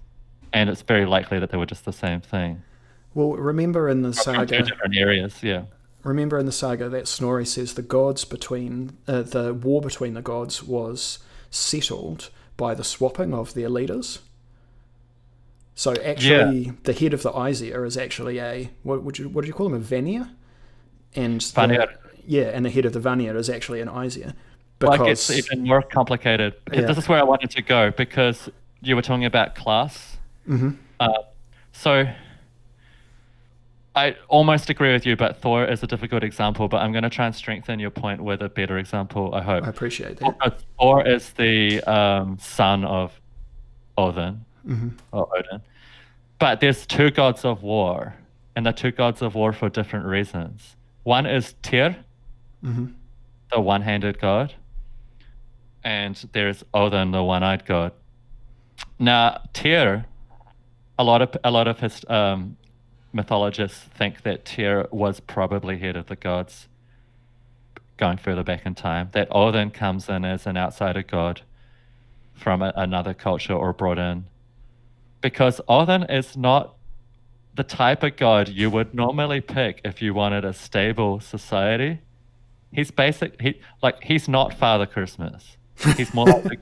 [0.52, 2.62] and it's very likely that they were just the same thing.
[3.14, 5.64] Well, remember in the From two saga, different areas, yeah.
[6.02, 10.22] remember in the saga that Snorri says the gods between uh, the war between the
[10.22, 11.18] gods was
[11.50, 14.20] settled by the swapping of their leaders.
[15.74, 16.72] So actually, yeah.
[16.84, 19.66] the head of the Aesir is actually a what would you what do you call
[19.66, 20.28] him a Vanir,
[21.14, 21.88] and the,
[22.26, 24.34] yeah, and the head of the Vanir is actually an Aesir.
[24.82, 26.54] Because, well, it gets even more complicated.
[26.72, 26.82] Yeah.
[26.82, 28.50] This is where I wanted to go because
[28.80, 30.18] you were talking about class.
[30.48, 30.70] Mm-hmm.
[30.98, 31.12] Uh,
[31.72, 32.06] so
[33.94, 36.68] I almost agree with you, but Thor is a difficult example.
[36.68, 39.34] But I'm going to try and strengthen your point with a better example.
[39.34, 39.64] I hope.
[39.64, 40.62] I appreciate that.
[40.78, 43.20] Thor is the um, son of
[43.98, 44.88] Odin mm-hmm.
[45.12, 45.60] or Odin,
[46.38, 48.14] but there's two gods of war,
[48.56, 50.76] and the two gods of war for different reasons.
[51.04, 51.96] One is Tyr,
[52.64, 52.86] mm-hmm.
[53.52, 54.54] the one-handed god,
[55.84, 57.92] and there's Odin, the one-eyed god.
[58.98, 60.06] Now, Tyr,
[60.98, 62.56] a lot of a lot of his um,
[63.12, 66.68] mythologists think that Tyr was probably head of the gods
[67.96, 69.10] going further back in time.
[69.12, 71.42] That Odin comes in as an outsider god
[72.34, 74.26] from a, another culture or brought in.
[75.20, 76.76] Because Odin is not
[77.54, 82.00] the type of god you would normally pick if you wanted a stable society.
[82.72, 85.56] He's basic he like he's not Father Christmas.
[85.96, 86.56] He's more like the,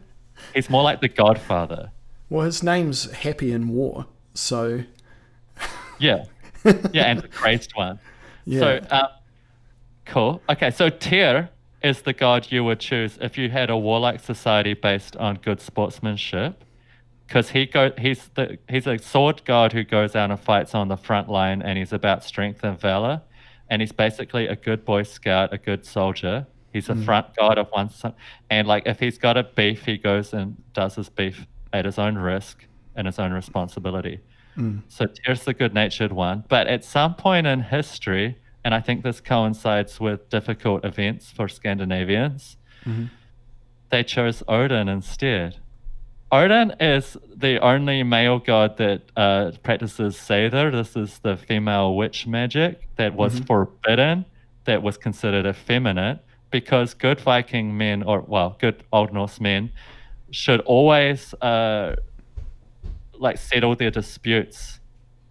[0.55, 1.91] he's more like the Godfather.
[2.29, 4.85] Well, his name's Happy in War, so
[5.99, 6.25] yeah,
[6.93, 7.99] yeah, and the crazed one.
[8.45, 8.61] Yeah.
[8.61, 9.09] So, um,
[10.07, 10.43] cool.
[10.49, 11.49] Okay, so Tyr
[11.83, 15.61] is the god you would choose if you had a warlike society based on good
[15.61, 16.65] sportsmanship,
[17.27, 20.89] because he go he's the he's a sword god who goes out and fights on
[20.89, 23.23] the front line, and he's about strength and valor,
[23.69, 26.47] and he's basically a good boy scout, a good soldier.
[26.73, 27.05] He's a mm.
[27.05, 28.15] front god of one, son.
[28.49, 31.99] and like if he's got a beef, he goes and does his beef at his
[31.99, 32.65] own risk
[32.95, 34.21] and his own responsibility.
[34.57, 34.83] Mm.
[34.89, 36.45] So Tyr's the good natured one.
[36.49, 41.49] But at some point in history, and I think this coincides with difficult events for
[41.49, 43.07] Scandinavians, mm-hmm.
[43.91, 45.59] they chose Odin instead.
[46.33, 50.71] Odin is the only male god that uh, practices Seidr.
[50.71, 53.45] This is the female witch magic that was mm-hmm.
[53.47, 54.25] forbidden,
[54.65, 56.21] that was considered effeminate,
[56.51, 59.71] because good Viking men, or well, good Old Norse men,
[60.31, 61.97] should always uh,
[63.15, 64.79] like settle their disputes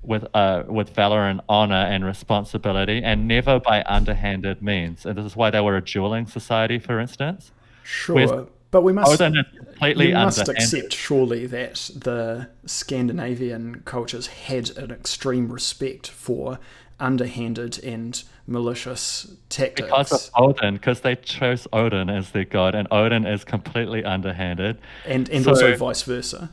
[0.02, 5.06] with uh with valor and honor and responsibility and never by underhanded means.
[5.06, 7.52] And this is why they were a dueling society for instance.
[7.84, 14.92] Sure but we must completely we must accept surely that the Scandinavian cultures had an
[14.92, 16.60] extreme respect for
[17.00, 19.88] underhanded and malicious tactics.
[19.88, 24.80] Because of Odin, because they chose Odin as their god, and Odin is completely underhanded.
[25.06, 26.50] And and so, also vice versa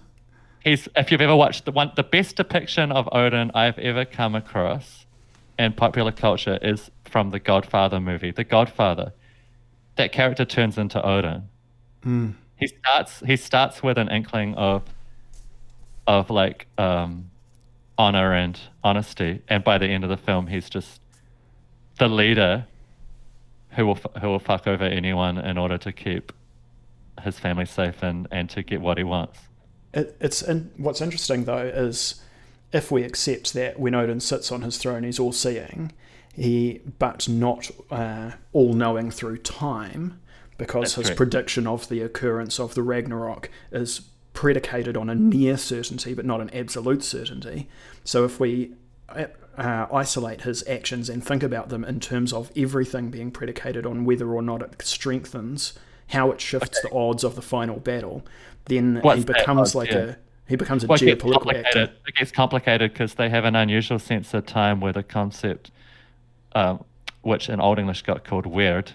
[0.66, 4.34] he's if you've ever watched the one the best depiction of Odin I've ever come
[4.34, 5.06] across
[5.58, 8.30] in popular culture is from the Godfather movie.
[8.30, 9.14] The Godfather.
[9.94, 11.48] That character turns into Odin.
[12.04, 12.34] Mm.
[12.56, 14.82] He starts he starts with an inkling of
[16.06, 17.30] of like um,
[17.98, 21.00] honor and honesty, and by the end of the film, he's just
[21.98, 22.66] the leader
[23.70, 26.32] who will who will fuck over anyone in order to keep
[27.22, 29.38] his family safe and, and to get what he wants.
[29.94, 32.22] It, it's in, what's interesting though is
[32.72, 35.92] if we accept that when Odin sits on his throne, he's all seeing,
[36.34, 40.20] he but not uh, all knowing through time,
[40.58, 44.02] because That's his prediction of the occurrence of the Ragnarok is
[44.36, 47.68] predicated on a near certainty but not an absolute certainty.
[48.04, 48.72] So if we
[49.08, 54.04] uh, isolate his actions and think about them in terms of everything being predicated on
[54.04, 55.72] whether or not it strengthens
[56.10, 56.88] how it shifts okay.
[56.88, 58.24] the odds of the final battle,
[58.66, 59.98] then What's he becomes like yeah.
[59.98, 60.16] a
[60.48, 61.92] he becomes a well, geopolitical it actor.
[62.06, 65.72] It gets complicated because they have an unusual sense of time where the concept,
[66.54, 66.84] um,
[67.22, 68.92] which in Old English got called weird,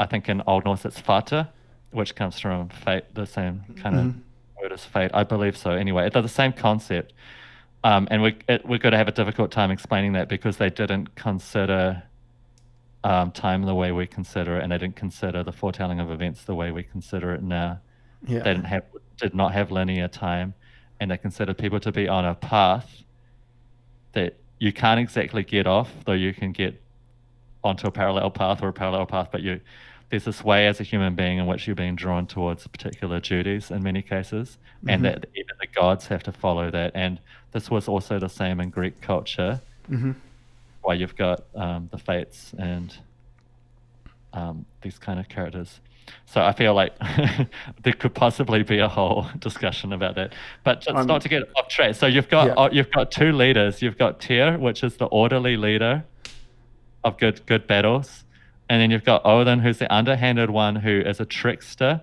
[0.00, 1.50] I think in Old Norse it's fata,
[1.90, 4.08] which comes from fate, the same kind mm-hmm.
[4.08, 4.14] of
[4.84, 5.10] fate.
[5.14, 5.70] I believe so.
[5.70, 7.12] Anyway, they're the same concept.
[7.84, 10.70] Um, and we, it, we're going to have a difficult time explaining that because they
[10.70, 12.02] didn't consider
[13.04, 16.44] um, time the way we consider it, and they didn't consider the foretelling of events
[16.44, 17.80] the way we consider it now.
[18.26, 18.40] Yeah.
[18.40, 18.84] They didn't have
[19.16, 20.54] did not have linear time,
[21.00, 23.04] and they considered people to be on a path
[24.12, 26.80] that you can't exactly get off, though you can get
[27.62, 29.60] onto a parallel path or a parallel path, but you
[30.10, 33.70] there's this way as a human being in which you're being drawn towards particular duties
[33.70, 34.90] in many cases, mm-hmm.
[34.90, 36.92] and that even the gods have to follow that.
[36.94, 37.20] And
[37.52, 39.60] this was also the same in Greek culture,
[39.90, 40.12] mm-hmm.
[40.82, 42.96] where you've got um, the fates and
[44.32, 45.80] um, these kind of characters.
[46.24, 46.94] So I feel like
[47.82, 50.34] there could possibly be a whole discussion about that.
[50.64, 51.94] But just um, not to get off track.
[51.94, 52.54] So you've got yeah.
[52.54, 53.82] uh, you've got two leaders.
[53.82, 56.04] You've got Tyr, which is the orderly leader
[57.04, 58.24] of good good battles,
[58.68, 62.00] and then you've got Odin, who's the underhanded one, who is a trickster.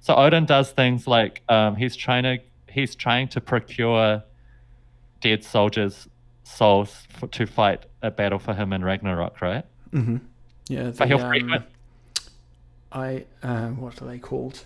[0.00, 2.38] So Odin does things like um, he's trying to
[2.68, 4.22] he's trying to procure
[5.20, 6.08] dead soldiers'
[6.44, 9.64] souls for, to fight a battle for him in Ragnarok, right?
[9.92, 10.16] Mm-hmm.
[10.68, 11.64] Yeah, the, But he'll um, frequent.
[12.92, 14.64] I uh, what are they called?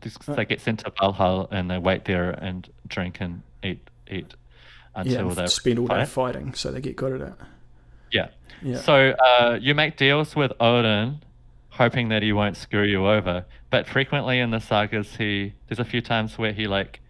[0.00, 4.34] These- They get sent to Valhalla and they wait there and drink and eat eat
[4.94, 7.34] Yeah, until they spend all day fighting, so they get good at it.
[8.12, 8.28] Yeah.
[8.62, 8.76] Yeah.
[8.80, 11.22] So uh, you make deals with Odin,
[11.70, 13.44] hoping that he won't screw you over.
[13.70, 17.00] But frequently in the sagas, he there's a few times where he like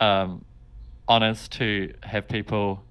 [0.00, 0.44] um,
[1.08, 2.82] honors to have people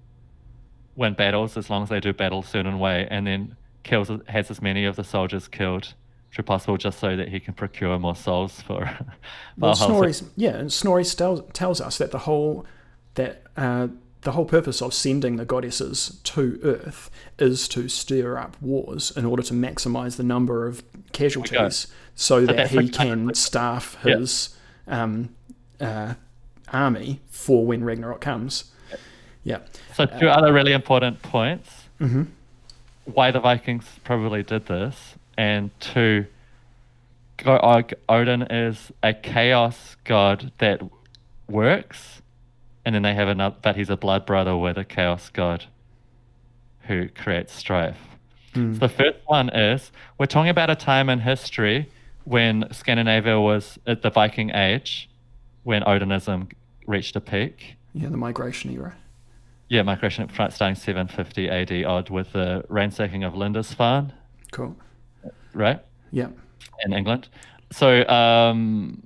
[0.95, 4.49] win battles as long as they do battle a certain way, and then kills has
[4.49, 5.93] as many of the soldiers killed
[6.37, 8.97] as possible, just so that he can procure more souls for
[9.57, 9.75] Well.
[9.75, 12.65] Snorri's, yeah, and Snorri tells, tells us that the whole
[13.15, 13.87] that uh,
[14.21, 17.09] the whole purpose of sending the goddesses to Earth
[17.39, 22.69] is to stir up wars in order to maximize the number of casualties, so that
[22.69, 24.17] he can staff Yeah.
[24.17, 24.55] his
[24.87, 25.29] um,
[25.79, 26.13] uh,
[26.71, 28.65] army for when Ragnarok comes.
[29.43, 29.59] Yeah,
[29.95, 31.85] So two other really important points.
[31.99, 32.27] Mhm.
[33.05, 36.27] Why the Vikings probably did this, and two,
[37.45, 40.81] Odin is a chaos god that
[41.49, 42.20] works,
[42.85, 45.65] and then they have another, but he's a blood brother with a chaos god
[46.87, 47.97] who creates strife.
[48.53, 48.73] Mm.
[48.73, 51.89] So the first one is we're talking about a time in history
[52.25, 55.09] when Scandinavia was at the Viking Age,
[55.63, 56.51] when Odinism
[56.87, 57.75] reached a peak.
[57.93, 58.95] yeah, the migration era.
[59.69, 64.11] Yeah, migration starting 750 AD odd with the ransacking of Lindisfarne,
[64.51, 64.75] Cool.
[65.53, 65.79] right,
[66.11, 66.27] Yeah.
[66.83, 67.29] in England.
[67.71, 69.01] So, um,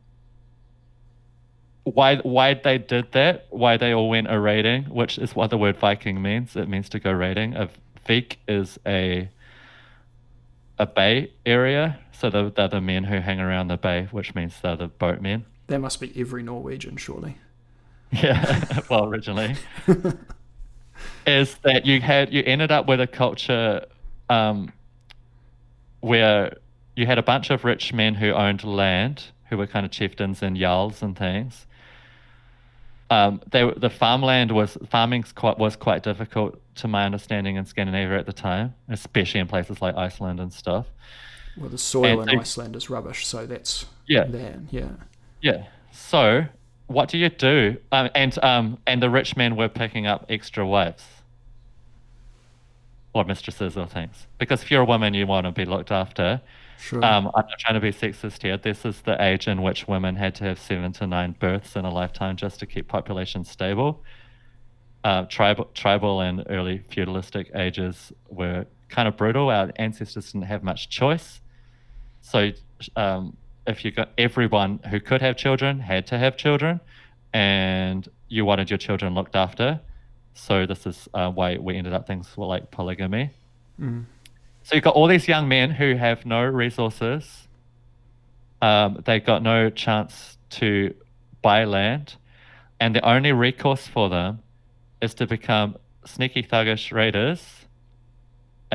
[1.85, 3.45] why why they did that?
[3.51, 6.55] Why they all went a raiding, which is what the word Viking means.
[6.55, 7.55] It means to go raiding.
[7.55, 7.69] A
[8.05, 9.29] Vik is a
[10.77, 14.59] a bay area, so the, they're the men who hang around the bay, which means
[14.61, 15.45] they're the boatmen.
[15.67, 17.37] That must be every Norwegian, surely.
[18.11, 19.55] Yeah, well, originally,
[21.27, 23.85] is that you had you ended up with a culture
[24.29, 24.71] um,
[25.99, 26.55] where
[26.95, 30.41] you had a bunch of rich men who owned land, who were kind of chieftains
[30.41, 31.65] and jarls and things.
[33.09, 38.17] Um, they the farmland was farming quite was quite difficult to my understanding in Scandinavia
[38.17, 40.87] at the time, especially in places like Iceland and stuff.
[41.57, 44.27] Well, the soil And in so- Iceland is rubbish, so that's Yeah.
[44.71, 44.89] Yeah.
[45.41, 45.65] Yeah.
[45.91, 46.45] So,
[46.87, 47.77] what do you do?
[47.91, 51.03] Um, and um, and the rich men were picking up extra wives
[53.13, 56.41] or mistresses or things because if you're a woman, you want to be looked after.
[56.79, 57.03] Sure.
[57.03, 58.57] Um, I'm not trying to be sexist here.
[58.57, 61.85] This is the age in which women had to have seven to nine births in
[61.85, 64.03] a lifetime just to keep population stable.
[65.03, 69.49] Uh, tribal, tribal and early feudalistic ages were kind of brutal.
[69.49, 71.41] Our ancestors didn't have much choice.
[72.21, 72.51] So,
[72.95, 73.37] um,
[73.67, 76.79] if you got everyone who could have children had to have children,
[77.33, 79.79] and you wanted your children looked after,
[80.33, 83.31] so this is uh, why we ended up things like polygamy.
[83.79, 84.05] Mm.
[84.65, 87.47] So you've got all these young men who have no resources.
[88.63, 90.91] Um, they got no chance to
[91.43, 92.15] buy land,
[92.79, 94.39] and the only recourse for them
[95.03, 97.67] is to become sneaky thuggish raiders,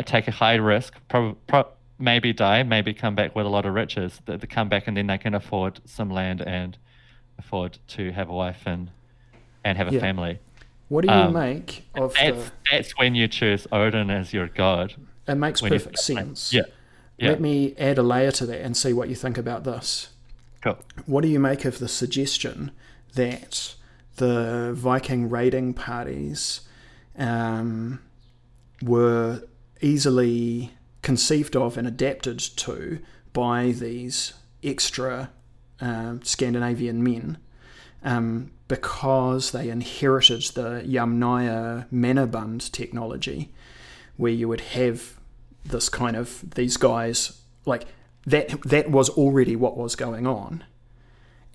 [0.05, 1.67] take a high risk, prob- pro-
[1.99, 4.21] maybe die, maybe come back with a lot of riches.
[4.27, 6.79] They, they come back and then they can afford some land and
[7.37, 8.93] afford to have a wife and
[9.65, 10.01] and have a Yeah.
[10.01, 10.39] family.
[10.89, 12.53] What do you um, make of That's the?
[12.71, 14.95] that's when you choose Odin as your god.
[15.27, 16.53] It makes when perfect sense.
[16.53, 16.63] Yeah.
[17.19, 17.31] Yeah.
[17.31, 20.09] Let me add a layer to that and see what you think about this.
[20.63, 20.79] Cool.
[21.07, 22.71] What do you make of the suggestion
[23.15, 23.75] that
[24.17, 26.63] the Viking raiding parties
[27.19, 28.01] um,
[28.83, 29.43] were
[29.81, 30.73] easily
[31.03, 33.01] conceived of and adapted to
[33.33, 35.31] by these extra
[35.81, 37.39] um, Scandinavian men
[38.03, 43.51] um, because they inherited the Yamnaya Männerbund technology,
[44.21, 45.19] where you would have
[45.65, 47.85] this kind of these guys like
[48.27, 48.47] that.
[48.63, 50.65] That was already what was going on,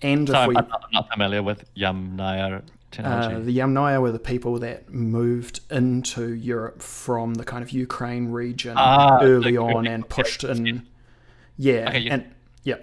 [0.02, 3.34] and So if I'm, we I'm not, I'm not familiar with Yamnaya technology.
[3.34, 8.26] uh, the Yamnaya were the people that moved into Europe from the kind of Ukraine
[8.28, 10.86] region Ah, early on and pushed in.
[11.56, 12.14] Yeah, Okay, yeah.
[12.14, 12.24] and
[12.64, 12.76] yeah,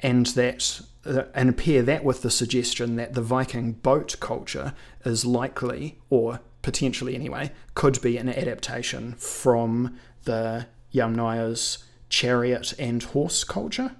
[0.00, 4.74] and that uh, and pair that with the suggestion that the Viking boat culture
[5.04, 13.44] is likely, or potentially anyway, could be an adaptation from the Yamnaya's chariot and horse
[13.44, 13.92] culture.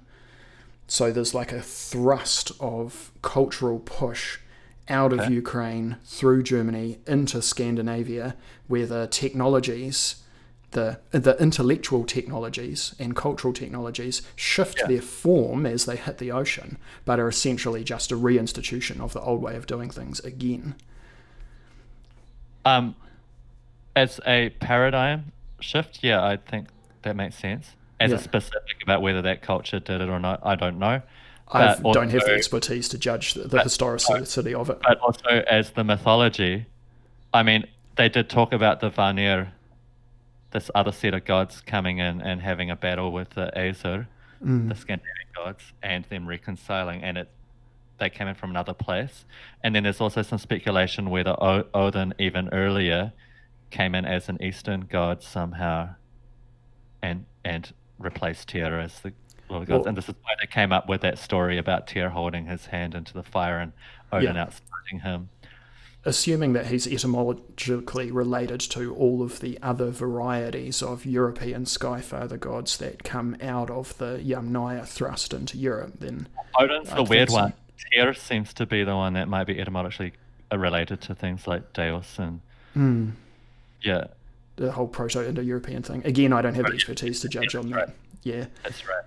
[0.87, 4.39] So there's like a thrust of cultural push
[4.89, 5.33] out of Okay.
[5.33, 8.35] Ukraine through Germany into Scandinavia,
[8.67, 10.17] where the technologies
[10.71, 14.87] the the intellectual technologies and cultural technologies shift Yeah.
[14.87, 19.21] their form as they hit the ocean, but are essentially just a reinstitution of the
[19.21, 20.73] old way of doing things again.
[22.65, 22.95] Um,
[23.95, 26.67] as a paradigm shift, yeah, I think
[27.03, 27.75] that makes sense.
[27.99, 28.17] As Yeah.
[28.17, 31.01] a specific about whether that culture did it or not, I don't know.
[31.51, 34.79] I don't have the expertise to judge the, the historicity of it.
[34.81, 36.65] But also as the mythology,
[37.33, 39.51] I mean, they did talk about the Vanir,
[40.51, 44.07] this other set of gods coming in and having a battle with the Aesir,
[44.43, 44.67] Mm.
[44.69, 47.29] the Scandinavian gods, and them reconciling, and it
[48.03, 49.25] they came in from another place.
[49.63, 53.13] And then there's also some speculation whether o- Odin even earlier
[53.71, 55.95] came in as an Eastern god somehow,
[57.01, 59.13] and and replaced Tyr as the
[59.49, 59.79] Lord of gods.
[59.79, 62.67] Well- and this is why they came up with that story about Tyr holding his
[62.67, 63.71] hand into the fire and
[64.11, 64.45] Odin Yeah.
[64.45, 65.29] outsmarting him.
[66.05, 72.75] assuming that he's etymologically related to all of the other varieties of European skyfather gods
[72.75, 76.27] that come out of the Yamnaya thrust into Europe, then
[76.59, 77.35] Odin's I the weird so.
[77.35, 77.53] one.
[77.77, 80.13] Tyr seems to be the one that might be etymologically
[80.51, 82.41] uh, related to things like Deus and
[82.73, 83.09] hmm,
[83.81, 84.05] yeah,
[84.55, 86.01] the whole Proto-Indo-European thing.
[86.05, 87.95] Again, I don't have the expertise to judge on that's that.
[88.23, 88.45] Yeah.
[88.63, 89.03] that's right.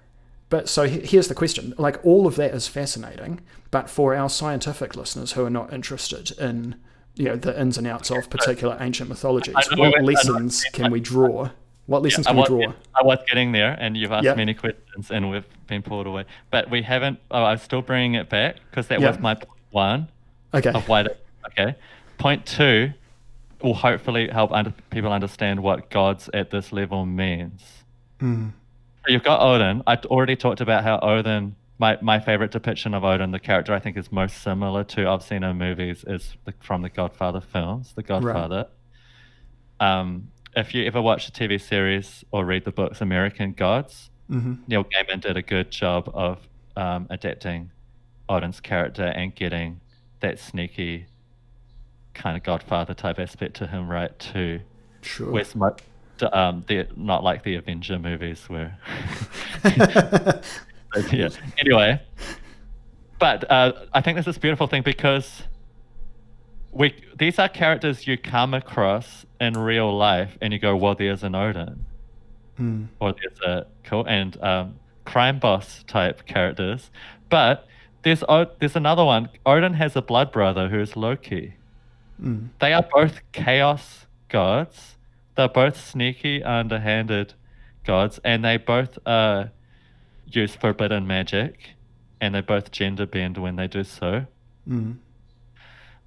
[0.48, 3.40] But so here's the question: like all of that is fascinating,
[3.70, 6.76] but for our scientific listeners who are not interested in
[7.16, 11.50] you know the ins and outs of particular ancient mythologies, what lessons can we draw?
[11.86, 12.72] What lessons I can we was, draw?
[12.98, 14.34] I was getting there, and you've asked Yeah.
[14.34, 16.24] many questions, and we've been pulled away.
[16.50, 17.20] But we haven't.
[17.30, 19.08] Oh, I'm still bringing it back because that Yeah.
[19.08, 20.08] was my point one
[20.54, 20.70] Okay.
[20.70, 21.06] of why.
[21.46, 21.76] Okay,
[22.18, 22.92] point two
[23.62, 27.84] will hopefully help under, people understand what gods at this level means.
[28.20, 28.50] Mm.
[29.04, 29.82] So you've got Odin.
[29.86, 33.78] I already talked about how Odin, my, my favorite depiction of Odin, the character I
[33.78, 37.92] think is most similar to I've seen in movies, is the, from the Godfather films,
[37.94, 38.66] The Godfather.
[39.78, 44.54] Um, if you ever watch the TV series or read the books American Gods, hmm
[44.66, 46.38] Neil Gaiman did a good job of
[46.76, 47.70] um, adapting
[48.28, 49.80] Odin's character and getting
[50.20, 51.06] that sneaky
[52.14, 54.60] kind of Godfather type aspect to him right too.
[55.02, 55.30] Sure.
[55.30, 55.70] Where's my,
[56.32, 58.78] um, the not like the Avenger movies where.
[61.12, 61.28] Yeah.
[61.58, 62.00] Anyway,
[63.18, 65.42] but uh, I think this is a beautiful thing because
[66.76, 71.22] we these are characters you come across in real life, and you go, "Well, there's
[71.22, 71.84] an Odin,
[72.58, 72.88] Mm.
[73.00, 74.74] or there's a cool and um,
[75.04, 76.90] crime boss type characters."
[77.28, 77.66] But
[78.02, 79.28] there's O- there's another one.
[79.44, 81.54] Odin has a blood brother who's Loki.
[82.22, 82.48] Mm.
[82.60, 84.96] They are both chaos gods.
[85.34, 87.34] They're both sneaky, underhanded
[87.84, 89.46] gods, and they both uh,
[90.26, 91.70] use forbidden magic,
[92.20, 94.26] and they both gender bend when they do so.
[94.68, 94.96] Mm.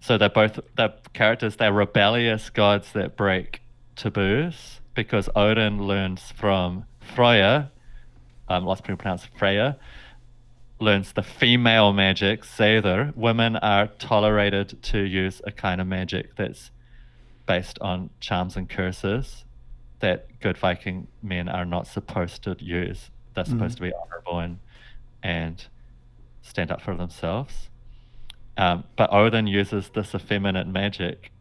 [0.02, 1.58] So they're both they're characters.
[1.58, 3.62] They're rebellious gods that break
[3.96, 7.72] taboos because Odin learns from Freya.
[8.48, 9.78] Um, lots of people pronounce Freya.
[10.80, 13.16] Learns the female magic, Seidr.
[13.16, 16.72] Women are tolerated to use a kind of magic that's
[17.46, 19.44] based on charms and curses
[20.00, 23.12] that good Viking men are not supposed to use.
[23.34, 24.60] They're supposed to be honorable and
[25.22, 25.66] and
[26.42, 27.70] stand up for themselves.
[28.60, 31.32] Um, but Odin uses this effeminate magic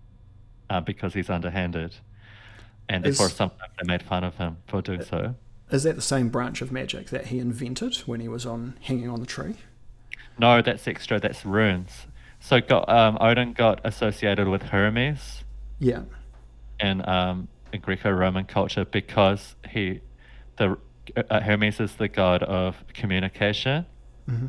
[0.71, 1.97] uh, because he's underhanded,
[2.89, 5.35] and Is- therefore sometimes they made fun of him for doing so.
[5.71, 9.11] Is that the same branch of magic that he invented when he was on hanging
[9.11, 9.57] on the tree?
[10.39, 11.19] No, that's extra.
[11.19, 12.07] That's runes.
[12.41, 15.43] So got, um, Odin got associated with Hermes
[15.81, 16.03] Yeah.
[16.81, 20.01] in, um, in Greco-Roman culture because he,
[20.57, 20.79] the
[21.29, 23.87] uh, Hermes is the god of communication,
[24.29, 24.47] hmm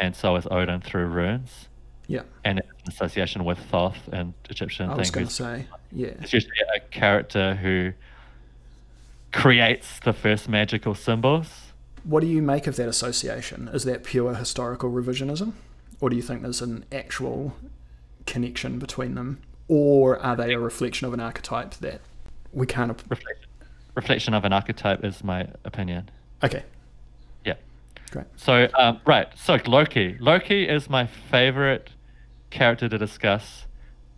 [0.00, 1.67] and so is Odin through runes,
[2.08, 2.22] Yeah.
[2.44, 6.08] and an association with Thoth and Egyptian I was going to say, yeah.
[6.20, 7.92] It's usually a character who
[9.32, 11.72] creates the first magical symbols.
[12.04, 13.68] What do you make of that association?
[13.68, 15.52] Is that pure historical revisionism?
[16.00, 17.54] Or do you think there's an actual
[18.26, 19.40] connection between them?
[19.68, 22.00] Or are they a reflection of an archetype that
[22.52, 22.90] we can't.
[23.08, 23.48] Reflection,
[23.94, 26.08] reflection of an archetype is my opinion.
[26.42, 26.62] Okay,
[27.44, 27.54] Yeah.
[28.10, 28.26] great.
[28.36, 30.16] So um, right, so Loki.
[30.20, 31.90] Loki is my favorite
[32.50, 33.66] character to discuss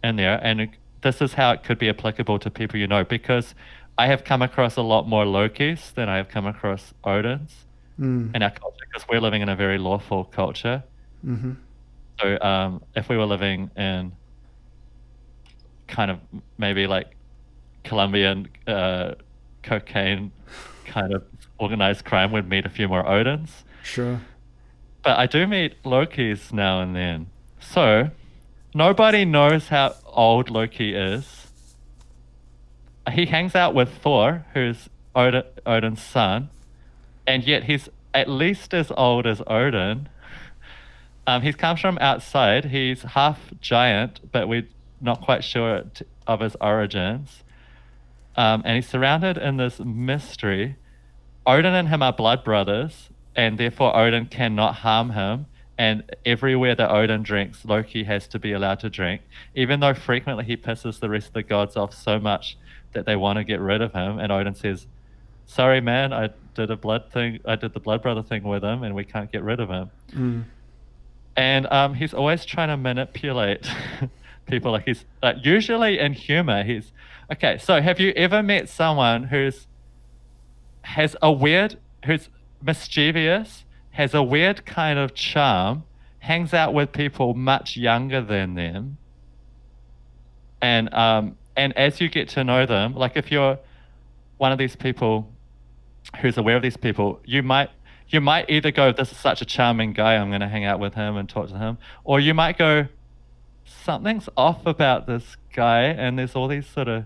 [0.03, 0.69] in there, and
[1.03, 3.55] this is how it could be applicable to people you know because
[3.99, 7.51] I have come across a lot more Lokis than I have come across Odins
[7.99, 10.83] Mm, in our culture because we're living in a very lawful culture.
[11.23, 11.53] hmm
[12.19, 14.13] So um, if we were living in
[15.87, 16.19] kind of
[16.57, 17.15] maybe like
[17.85, 19.17] Colombian uh,
[19.63, 20.33] cocaine
[20.87, 21.25] kind of
[21.59, 23.51] organized crime, we'd meet a few more Odins.
[23.83, 24.19] Sure.
[25.03, 27.27] But I do meet Lokis now and then.
[27.61, 28.11] So
[28.75, 31.47] nobody knows how old Loki is.
[33.13, 36.51] he hangs out with Thor, who's Odin, Odin's son,
[37.27, 40.09] and yet he's at least as old as Odin.
[41.27, 42.67] Um, he comes from outside.
[42.67, 44.67] He's half giant, but we're
[45.01, 47.43] not quite sure t- of his origins.
[48.37, 50.77] Um, and he's surrounded in this mystery.
[51.47, 55.47] Odin and him are blood brothers, and therefore Odin cannot harm him.
[55.81, 59.23] And everywhere that Odin drinks, Loki has to be allowed to drink,
[59.55, 62.59] even though frequently he pisses the rest of the gods off so much
[62.93, 64.19] that they want to get rid of him.
[64.19, 64.87] And Odin says,
[65.47, 67.41] "Sorry, man, I did a blood thing.
[67.47, 69.91] I did the blood brother thing with him, and we can't get rid of him."
[70.13, 70.45] Mm.
[71.35, 73.67] And um, he's always trying to manipulate
[74.47, 74.73] people.
[74.73, 76.63] Like he's like usually in humor.
[76.63, 76.93] He's
[77.33, 77.57] okay.
[77.57, 79.67] So have you ever met someone who's
[80.83, 82.29] has a weird, who's
[82.63, 83.65] mischievous,
[84.01, 85.85] has a weird kind of charm,
[86.21, 88.97] hangs out with people much younger than them,
[90.63, 93.59] and um, and as you get to know them, like if you're
[94.39, 95.31] one of these people
[96.23, 97.69] who's aware of these people, you might
[98.09, 100.81] you might either go, "This is such a charming guy, I'm going to hang out
[100.81, 102.87] with him and talk to him," or you might go,
[103.67, 107.05] "Something's off about this guy," and there's all these sort of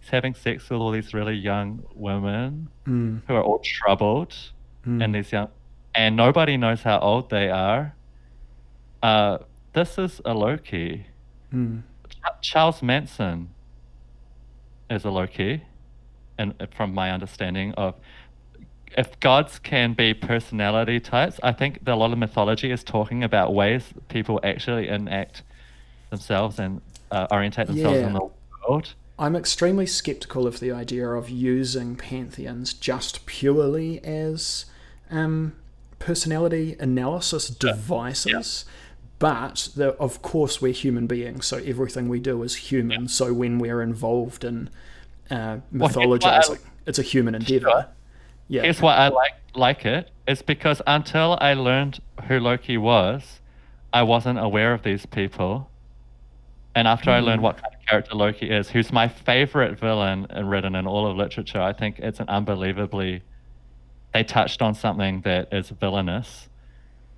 [0.00, 3.20] he's having sex with all these really young women Mm.
[3.26, 4.34] who are all troubled,
[4.86, 5.04] Mm.
[5.04, 5.48] and these young,
[5.94, 7.94] and nobody knows how old they are.
[9.02, 9.38] Uh,
[9.72, 11.06] this is a Loki.
[11.52, 11.82] Mm.
[12.08, 13.50] Ch- Charles Manson
[14.90, 15.62] is a Loki,
[16.38, 17.94] and uh, from my understanding of,
[18.96, 23.24] if gods can be personality types, I think that a lot of mythology is talking
[23.24, 25.42] about ways people actually enact
[26.10, 26.80] themselves and
[27.10, 28.06] uh, orientate themselves Yeah.
[28.06, 28.28] in the
[28.68, 28.94] world.
[29.18, 34.66] I'm extremely skeptical of the idea of using pantheons just purely as
[35.10, 35.54] um,
[36.04, 38.64] personality analysis devices.
[39.18, 43.08] But the, of course, we're human beings, so everything we do is human.
[43.08, 44.68] So when we're involved in
[45.30, 47.70] uh, Well, mythologizing, it's a human endeavor.
[47.70, 47.86] Sure.
[48.48, 48.62] Yeah.
[48.62, 50.10] Here's why I like like it.
[50.28, 53.40] It's because until I learned who Loki was,
[53.92, 55.70] I wasn't aware of these people.
[56.74, 60.50] And after I learned what kind of character Loki is, who's my favorite villain and
[60.50, 63.22] written in all of literature, I think it's an unbelievably
[64.14, 66.48] they touched on something that is villainous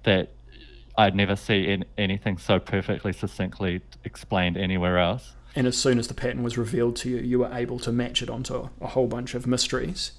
[0.03, 0.31] that
[0.99, 5.35] I'd never see in anything so perfectly succinctly explained anywhere else.
[5.55, 8.23] and as soon as the pattern was revealed to you, you were able to match
[8.23, 10.13] it onto a whole bunch of mysteries.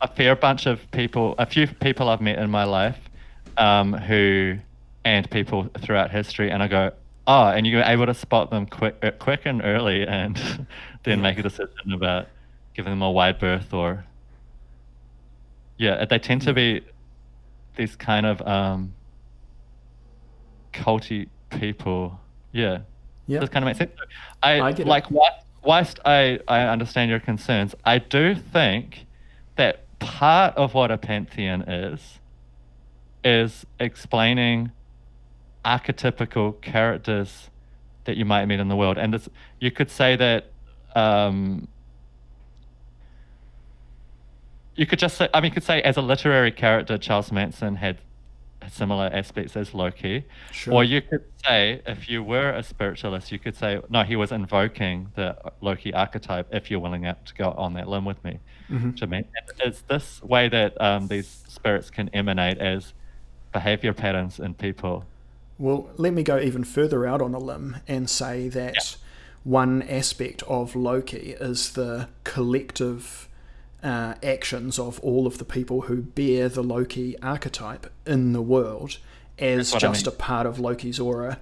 [0.00, 2.98] a fair bunch of people, a few people I've met in my life,
[3.56, 4.58] um, who,
[5.04, 6.90] and people throughout history, and I go,
[7.28, 10.40] oh, and you're able to spot them quick, uh, quick and early, and
[11.04, 12.26] then make a decision about
[12.74, 14.04] giving them a wide berth or,
[15.82, 16.80] yeah, they tend to be
[17.76, 18.94] these kind of um,
[20.72, 22.20] culty people.
[22.52, 22.82] Yeah,
[23.26, 23.40] Yeah.
[23.40, 23.90] does kind of make sense.
[24.42, 29.06] I, I like whilst, whilst I, I understand your concerns, I do think
[29.56, 32.20] that part of what a pantheon is
[33.24, 34.70] is explaining
[35.64, 37.50] archetypical characters
[38.04, 39.28] that you might meet in the world, and it's,
[39.58, 40.46] you could say that.
[40.94, 41.66] Um,
[44.76, 47.76] you could just say, I mean, you could say as a literary character, Charles Manson
[47.76, 47.98] had
[48.70, 50.24] similar aspects as Loki.
[50.52, 50.74] Sure.
[50.74, 54.30] Or you could say, if you were a spiritualist, you could say, no, he was
[54.32, 56.46] invoking the Loki archetype.
[56.52, 58.38] If you're willing to go on that limb with me,
[58.70, 58.92] Mhm.
[58.92, 59.24] which I mean,
[59.58, 62.94] it's this way that um, these spirits can emanate as
[63.52, 65.04] behavior patterns in people.
[65.58, 68.96] Well, let me go even further out on a limb and say that
[69.44, 73.28] one aspect of Loki is the collective
[73.82, 78.98] uh, actions of all of the people who bear the Loki archetype in the world
[79.38, 80.14] as what I just mean.
[80.14, 81.38] a part of Loki's aura,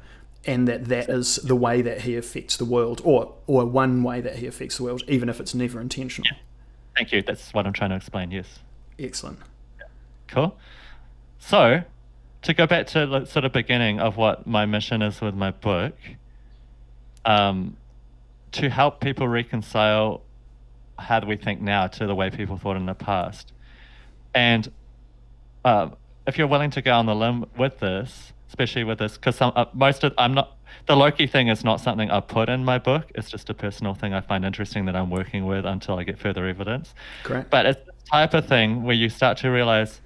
[0.47, 4.21] and that that is the way that he affects the world, or or one way
[4.21, 6.29] that he affects the world, even if it's never intentional.
[6.97, 7.23] Thank you.
[7.23, 8.31] That's what I'm trying to explain.
[8.31, 8.61] Yes.
[8.99, 9.39] Excellent.
[10.29, 10.57] Cool.
[11.39, 11.83] So,
[12.43, 15.51] to go back to the sort of beginning of what my mission is with my
[15.51, 15.95] book,
[17.25, 17.77] um,
[18.53, 20.23] to help people reconcile
[21.01, 23.53] how do we think now to the way people thought in the past,
[24.35, 24.71] and
[25.65, 25.89] uh,
[26.27, 29.65] if you're willing to go on the limb with this, especially with this, because uh,
[29.73, 30.57] most of I'm not
[30.87, 33.11] the Loki thing is not something I put in my book.
[33.15, 36.19] It's just a personal thing I find interesting that I'm working with until I get
[36.19, 36.95] further evidence.
[37.25, 37.51] Great.
[37.51, 40.01] But it's the type of thing where you start to realize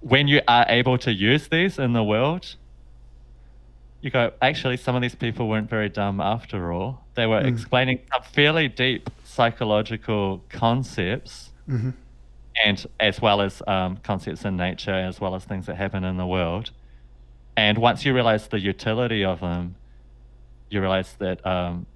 [0.00, 2.54] when you are able to use these in the world,
[4.00, 7.04] you go, actually, some of these people weren't very dumb after all.
[7.14, 7.48] They were Mm.
[7.48, 11.90] explaining some fairly deep psychological concepts, hmm
[12.64, 16.16] and as well as um, concepts in nature, as well as things that happen in
[16.16, 16.72] the world.
[17.56, 19.76] And once you realize the utility of them,
[20.68, 21.86] you realize that um,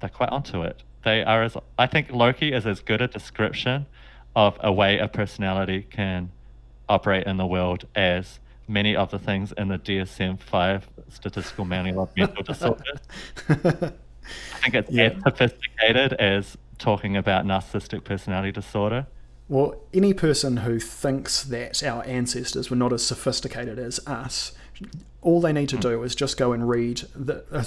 [0.00, 0.82] they're quite onto it.
[1.04, 3.84] they are as I think Loki is as good a description
[4.34, 6.30] of a way a personality can
[6.88, 12.04] operate in the world as many of the things in the DSM five statistical manual
[12.04, 13.00] of mental disorders.
[14.54, 15.04] I think it's Yeah.
[15.04, 19.06] as sophisticated as talking about narcissistic personality disorder.
[19.48, 24.52] Well, any person who thinks that our ancestors were not as sophisticated as us,
[25.20, 27.62] all they need to do is just go and read the, uh,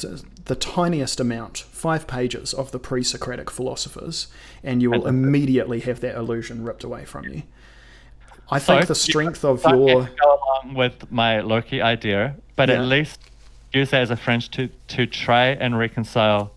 [0.45, 4.27] the tiniest amount, five pages of the pre Socratic philosophers,
[4.63, 7.43] and you will immediately have that illusion ripped away from you.
[8.49, 10.03] I So, think the strength of your.
[10.03, 12.75] go along with my Loki idea, but Yeah.
[12.81, 13.19] at least
[13.75, 16.51] use that as a fringe to to try and reconcile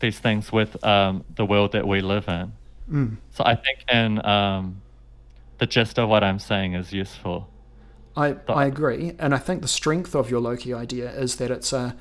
[0.00, 2.52] these things with um, the world that we live in.
[2.90, 3.16] Mm.
[3.32, 4.80] So I think in um,
[5.58, 7.48] the gist of what I'm saying is useful.
[8.16, 11.72] I, I agree, and I think the strength of your Loki idea is that it's
[11.72, 11.94] a,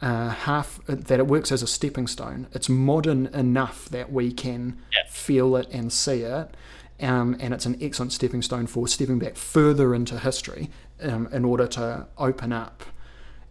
[0.00, 2.46] a half that it works as a stepping stone.
[2.52, 5.10] It's modern enough that we can Yeah.
[5.10, 6.56] feel it and see it,
[7.00, 10.70] um, and it's an excellent stepping stone for stepping back further into history
[11.02, 12.82] um, in order to open up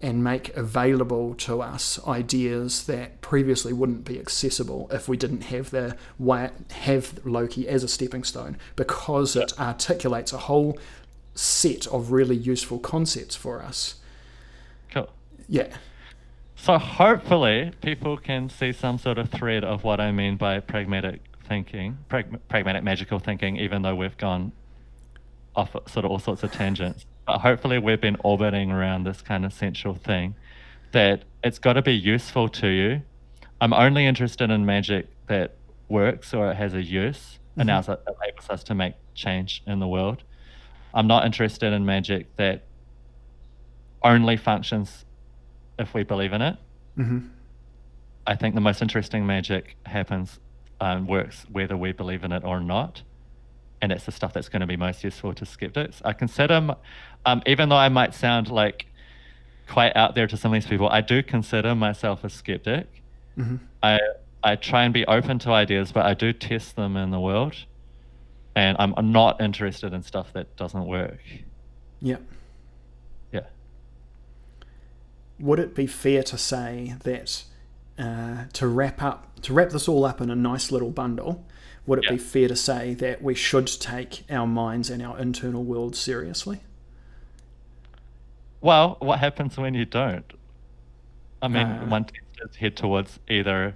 [0.01, 5.71] and make available to us ideas that previously wouldn't be accessible if we didn't have
[5.71, 5.97] the
[6.71, 10.77] have Loki as a stepping stone because it articulates a whole
[11.33, 13.95] set of really useful concepts for us.
[14.91, 15.09] Cool.
[15.47, 15.75] Yeah.
[16.55, 21.21] So hopefully people can see some sort of thread of what I mean by pragmatic
[21.47, 24.51] thinking, prag- pragmatic magical thinking, even though we've gone
[25.55, 27.05] off sort of all sorts of tangents.
[27.27, 30.35] But hopefully we've been orbiting around this kind of central thing
[30.93, 33.01] that it's got to be useful to you.
[33.59, 35.55] I'm only interested in magic that
[35.89, 39.79] works or it has a use and now it enables us to make change in
[39.79, 40.23] the world.
[40.93, 42.63] I'm not interested in magic that
[44.03, 45.05] only functions
[45.77, 46.57] if we believe in it.
[46.95, 47.19] hmm
[48.25, 50.39] I think the most interesting magic happens
[50.81, 53.01] um, works whether we believe in it or not,
[53.81, 56.01] and it's the stuff that's going to be most useful to skeptics.
[56.03, 56.75] I consider,
[57.25, 58.87] um, even though I might sound like
[59.67, 62.87] quite out there to some of these people, I do consider myself a skeptic.
[63.35, 63.99] hmm I
[64.43, 67.55] I try and be open to ideas, but I do test them in the world,
[68.55, 71.19] and I'm, I'm not interested in stuff that doesn't work.
[72.01, 72.17] Yeah.
[73.31, 73.47] Yeah.
[75.39, 77.43] Would it be fair to say that
[77.97, 81.45] uh, to wrap up to wrap this all up in a nice little bundle?
[81.87, 82.11] Would it Yeah.
[82.11, 86.61] be fair to say that we should take our minds and our internal world seriously?
[88.61, 90.31] Well, what happens when you don't?
[91.41, 93.75] I mean, Uh, one tends to head towards either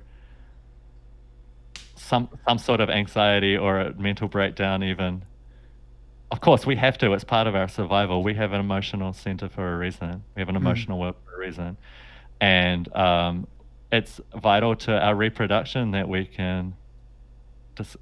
[1.96, 4.84] some some sort of anxiety or a mental breakdown.
[4.84, 5.24] Even,
[6.32, 7.14] of course, we have to.
[7.14, 8.24] It's part of our survival.
[8.24, 10.24] We have an emotional center for a reason.
[10.36, 11.78] We have an emotional world for a reason,
[12.42, 13.48] and um,
[13.92, 16.76] it's vital to our reproduction that we can,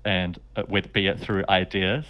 [0.06, 2.06] and uh, with be it through ideas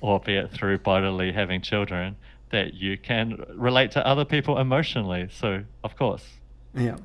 [0.00, 2.16] or be it through bodily having children,
[2.50, 5.28] that you can relate to other people emotionally.
[5.32, 6.24] So, of course.
[6.74, 6.96] Yeah.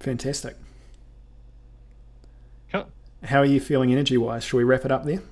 [0.00, 0.56] Fantastic.
[2.70, 2.86] Cool.
[3.22, 4.44] How are you feeling energy wise?
[4.44, 5.22] Shall we wrap it up there?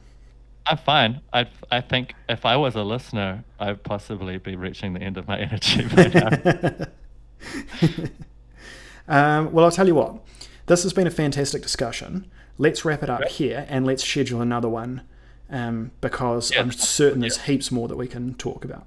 [0.66, 1.20] I'm fine.
[1.32, 5.26] I I think if I was a listener, I'd possibly be reaching the end of
[5.26, 6.28] my energy by now.
[9.38, 10.24] um, well, I'll tell you what.
[10.66, 12.30] This has been a fantastic discussion.
[12.58, 13.32] Let's wrap it up Great.
[13.32, 15.02] here and let's schedule another one
[15.50, 16.60] um, because Yeah.
[16.60, 18.86] I'm certain there's heaps more that we can talk about.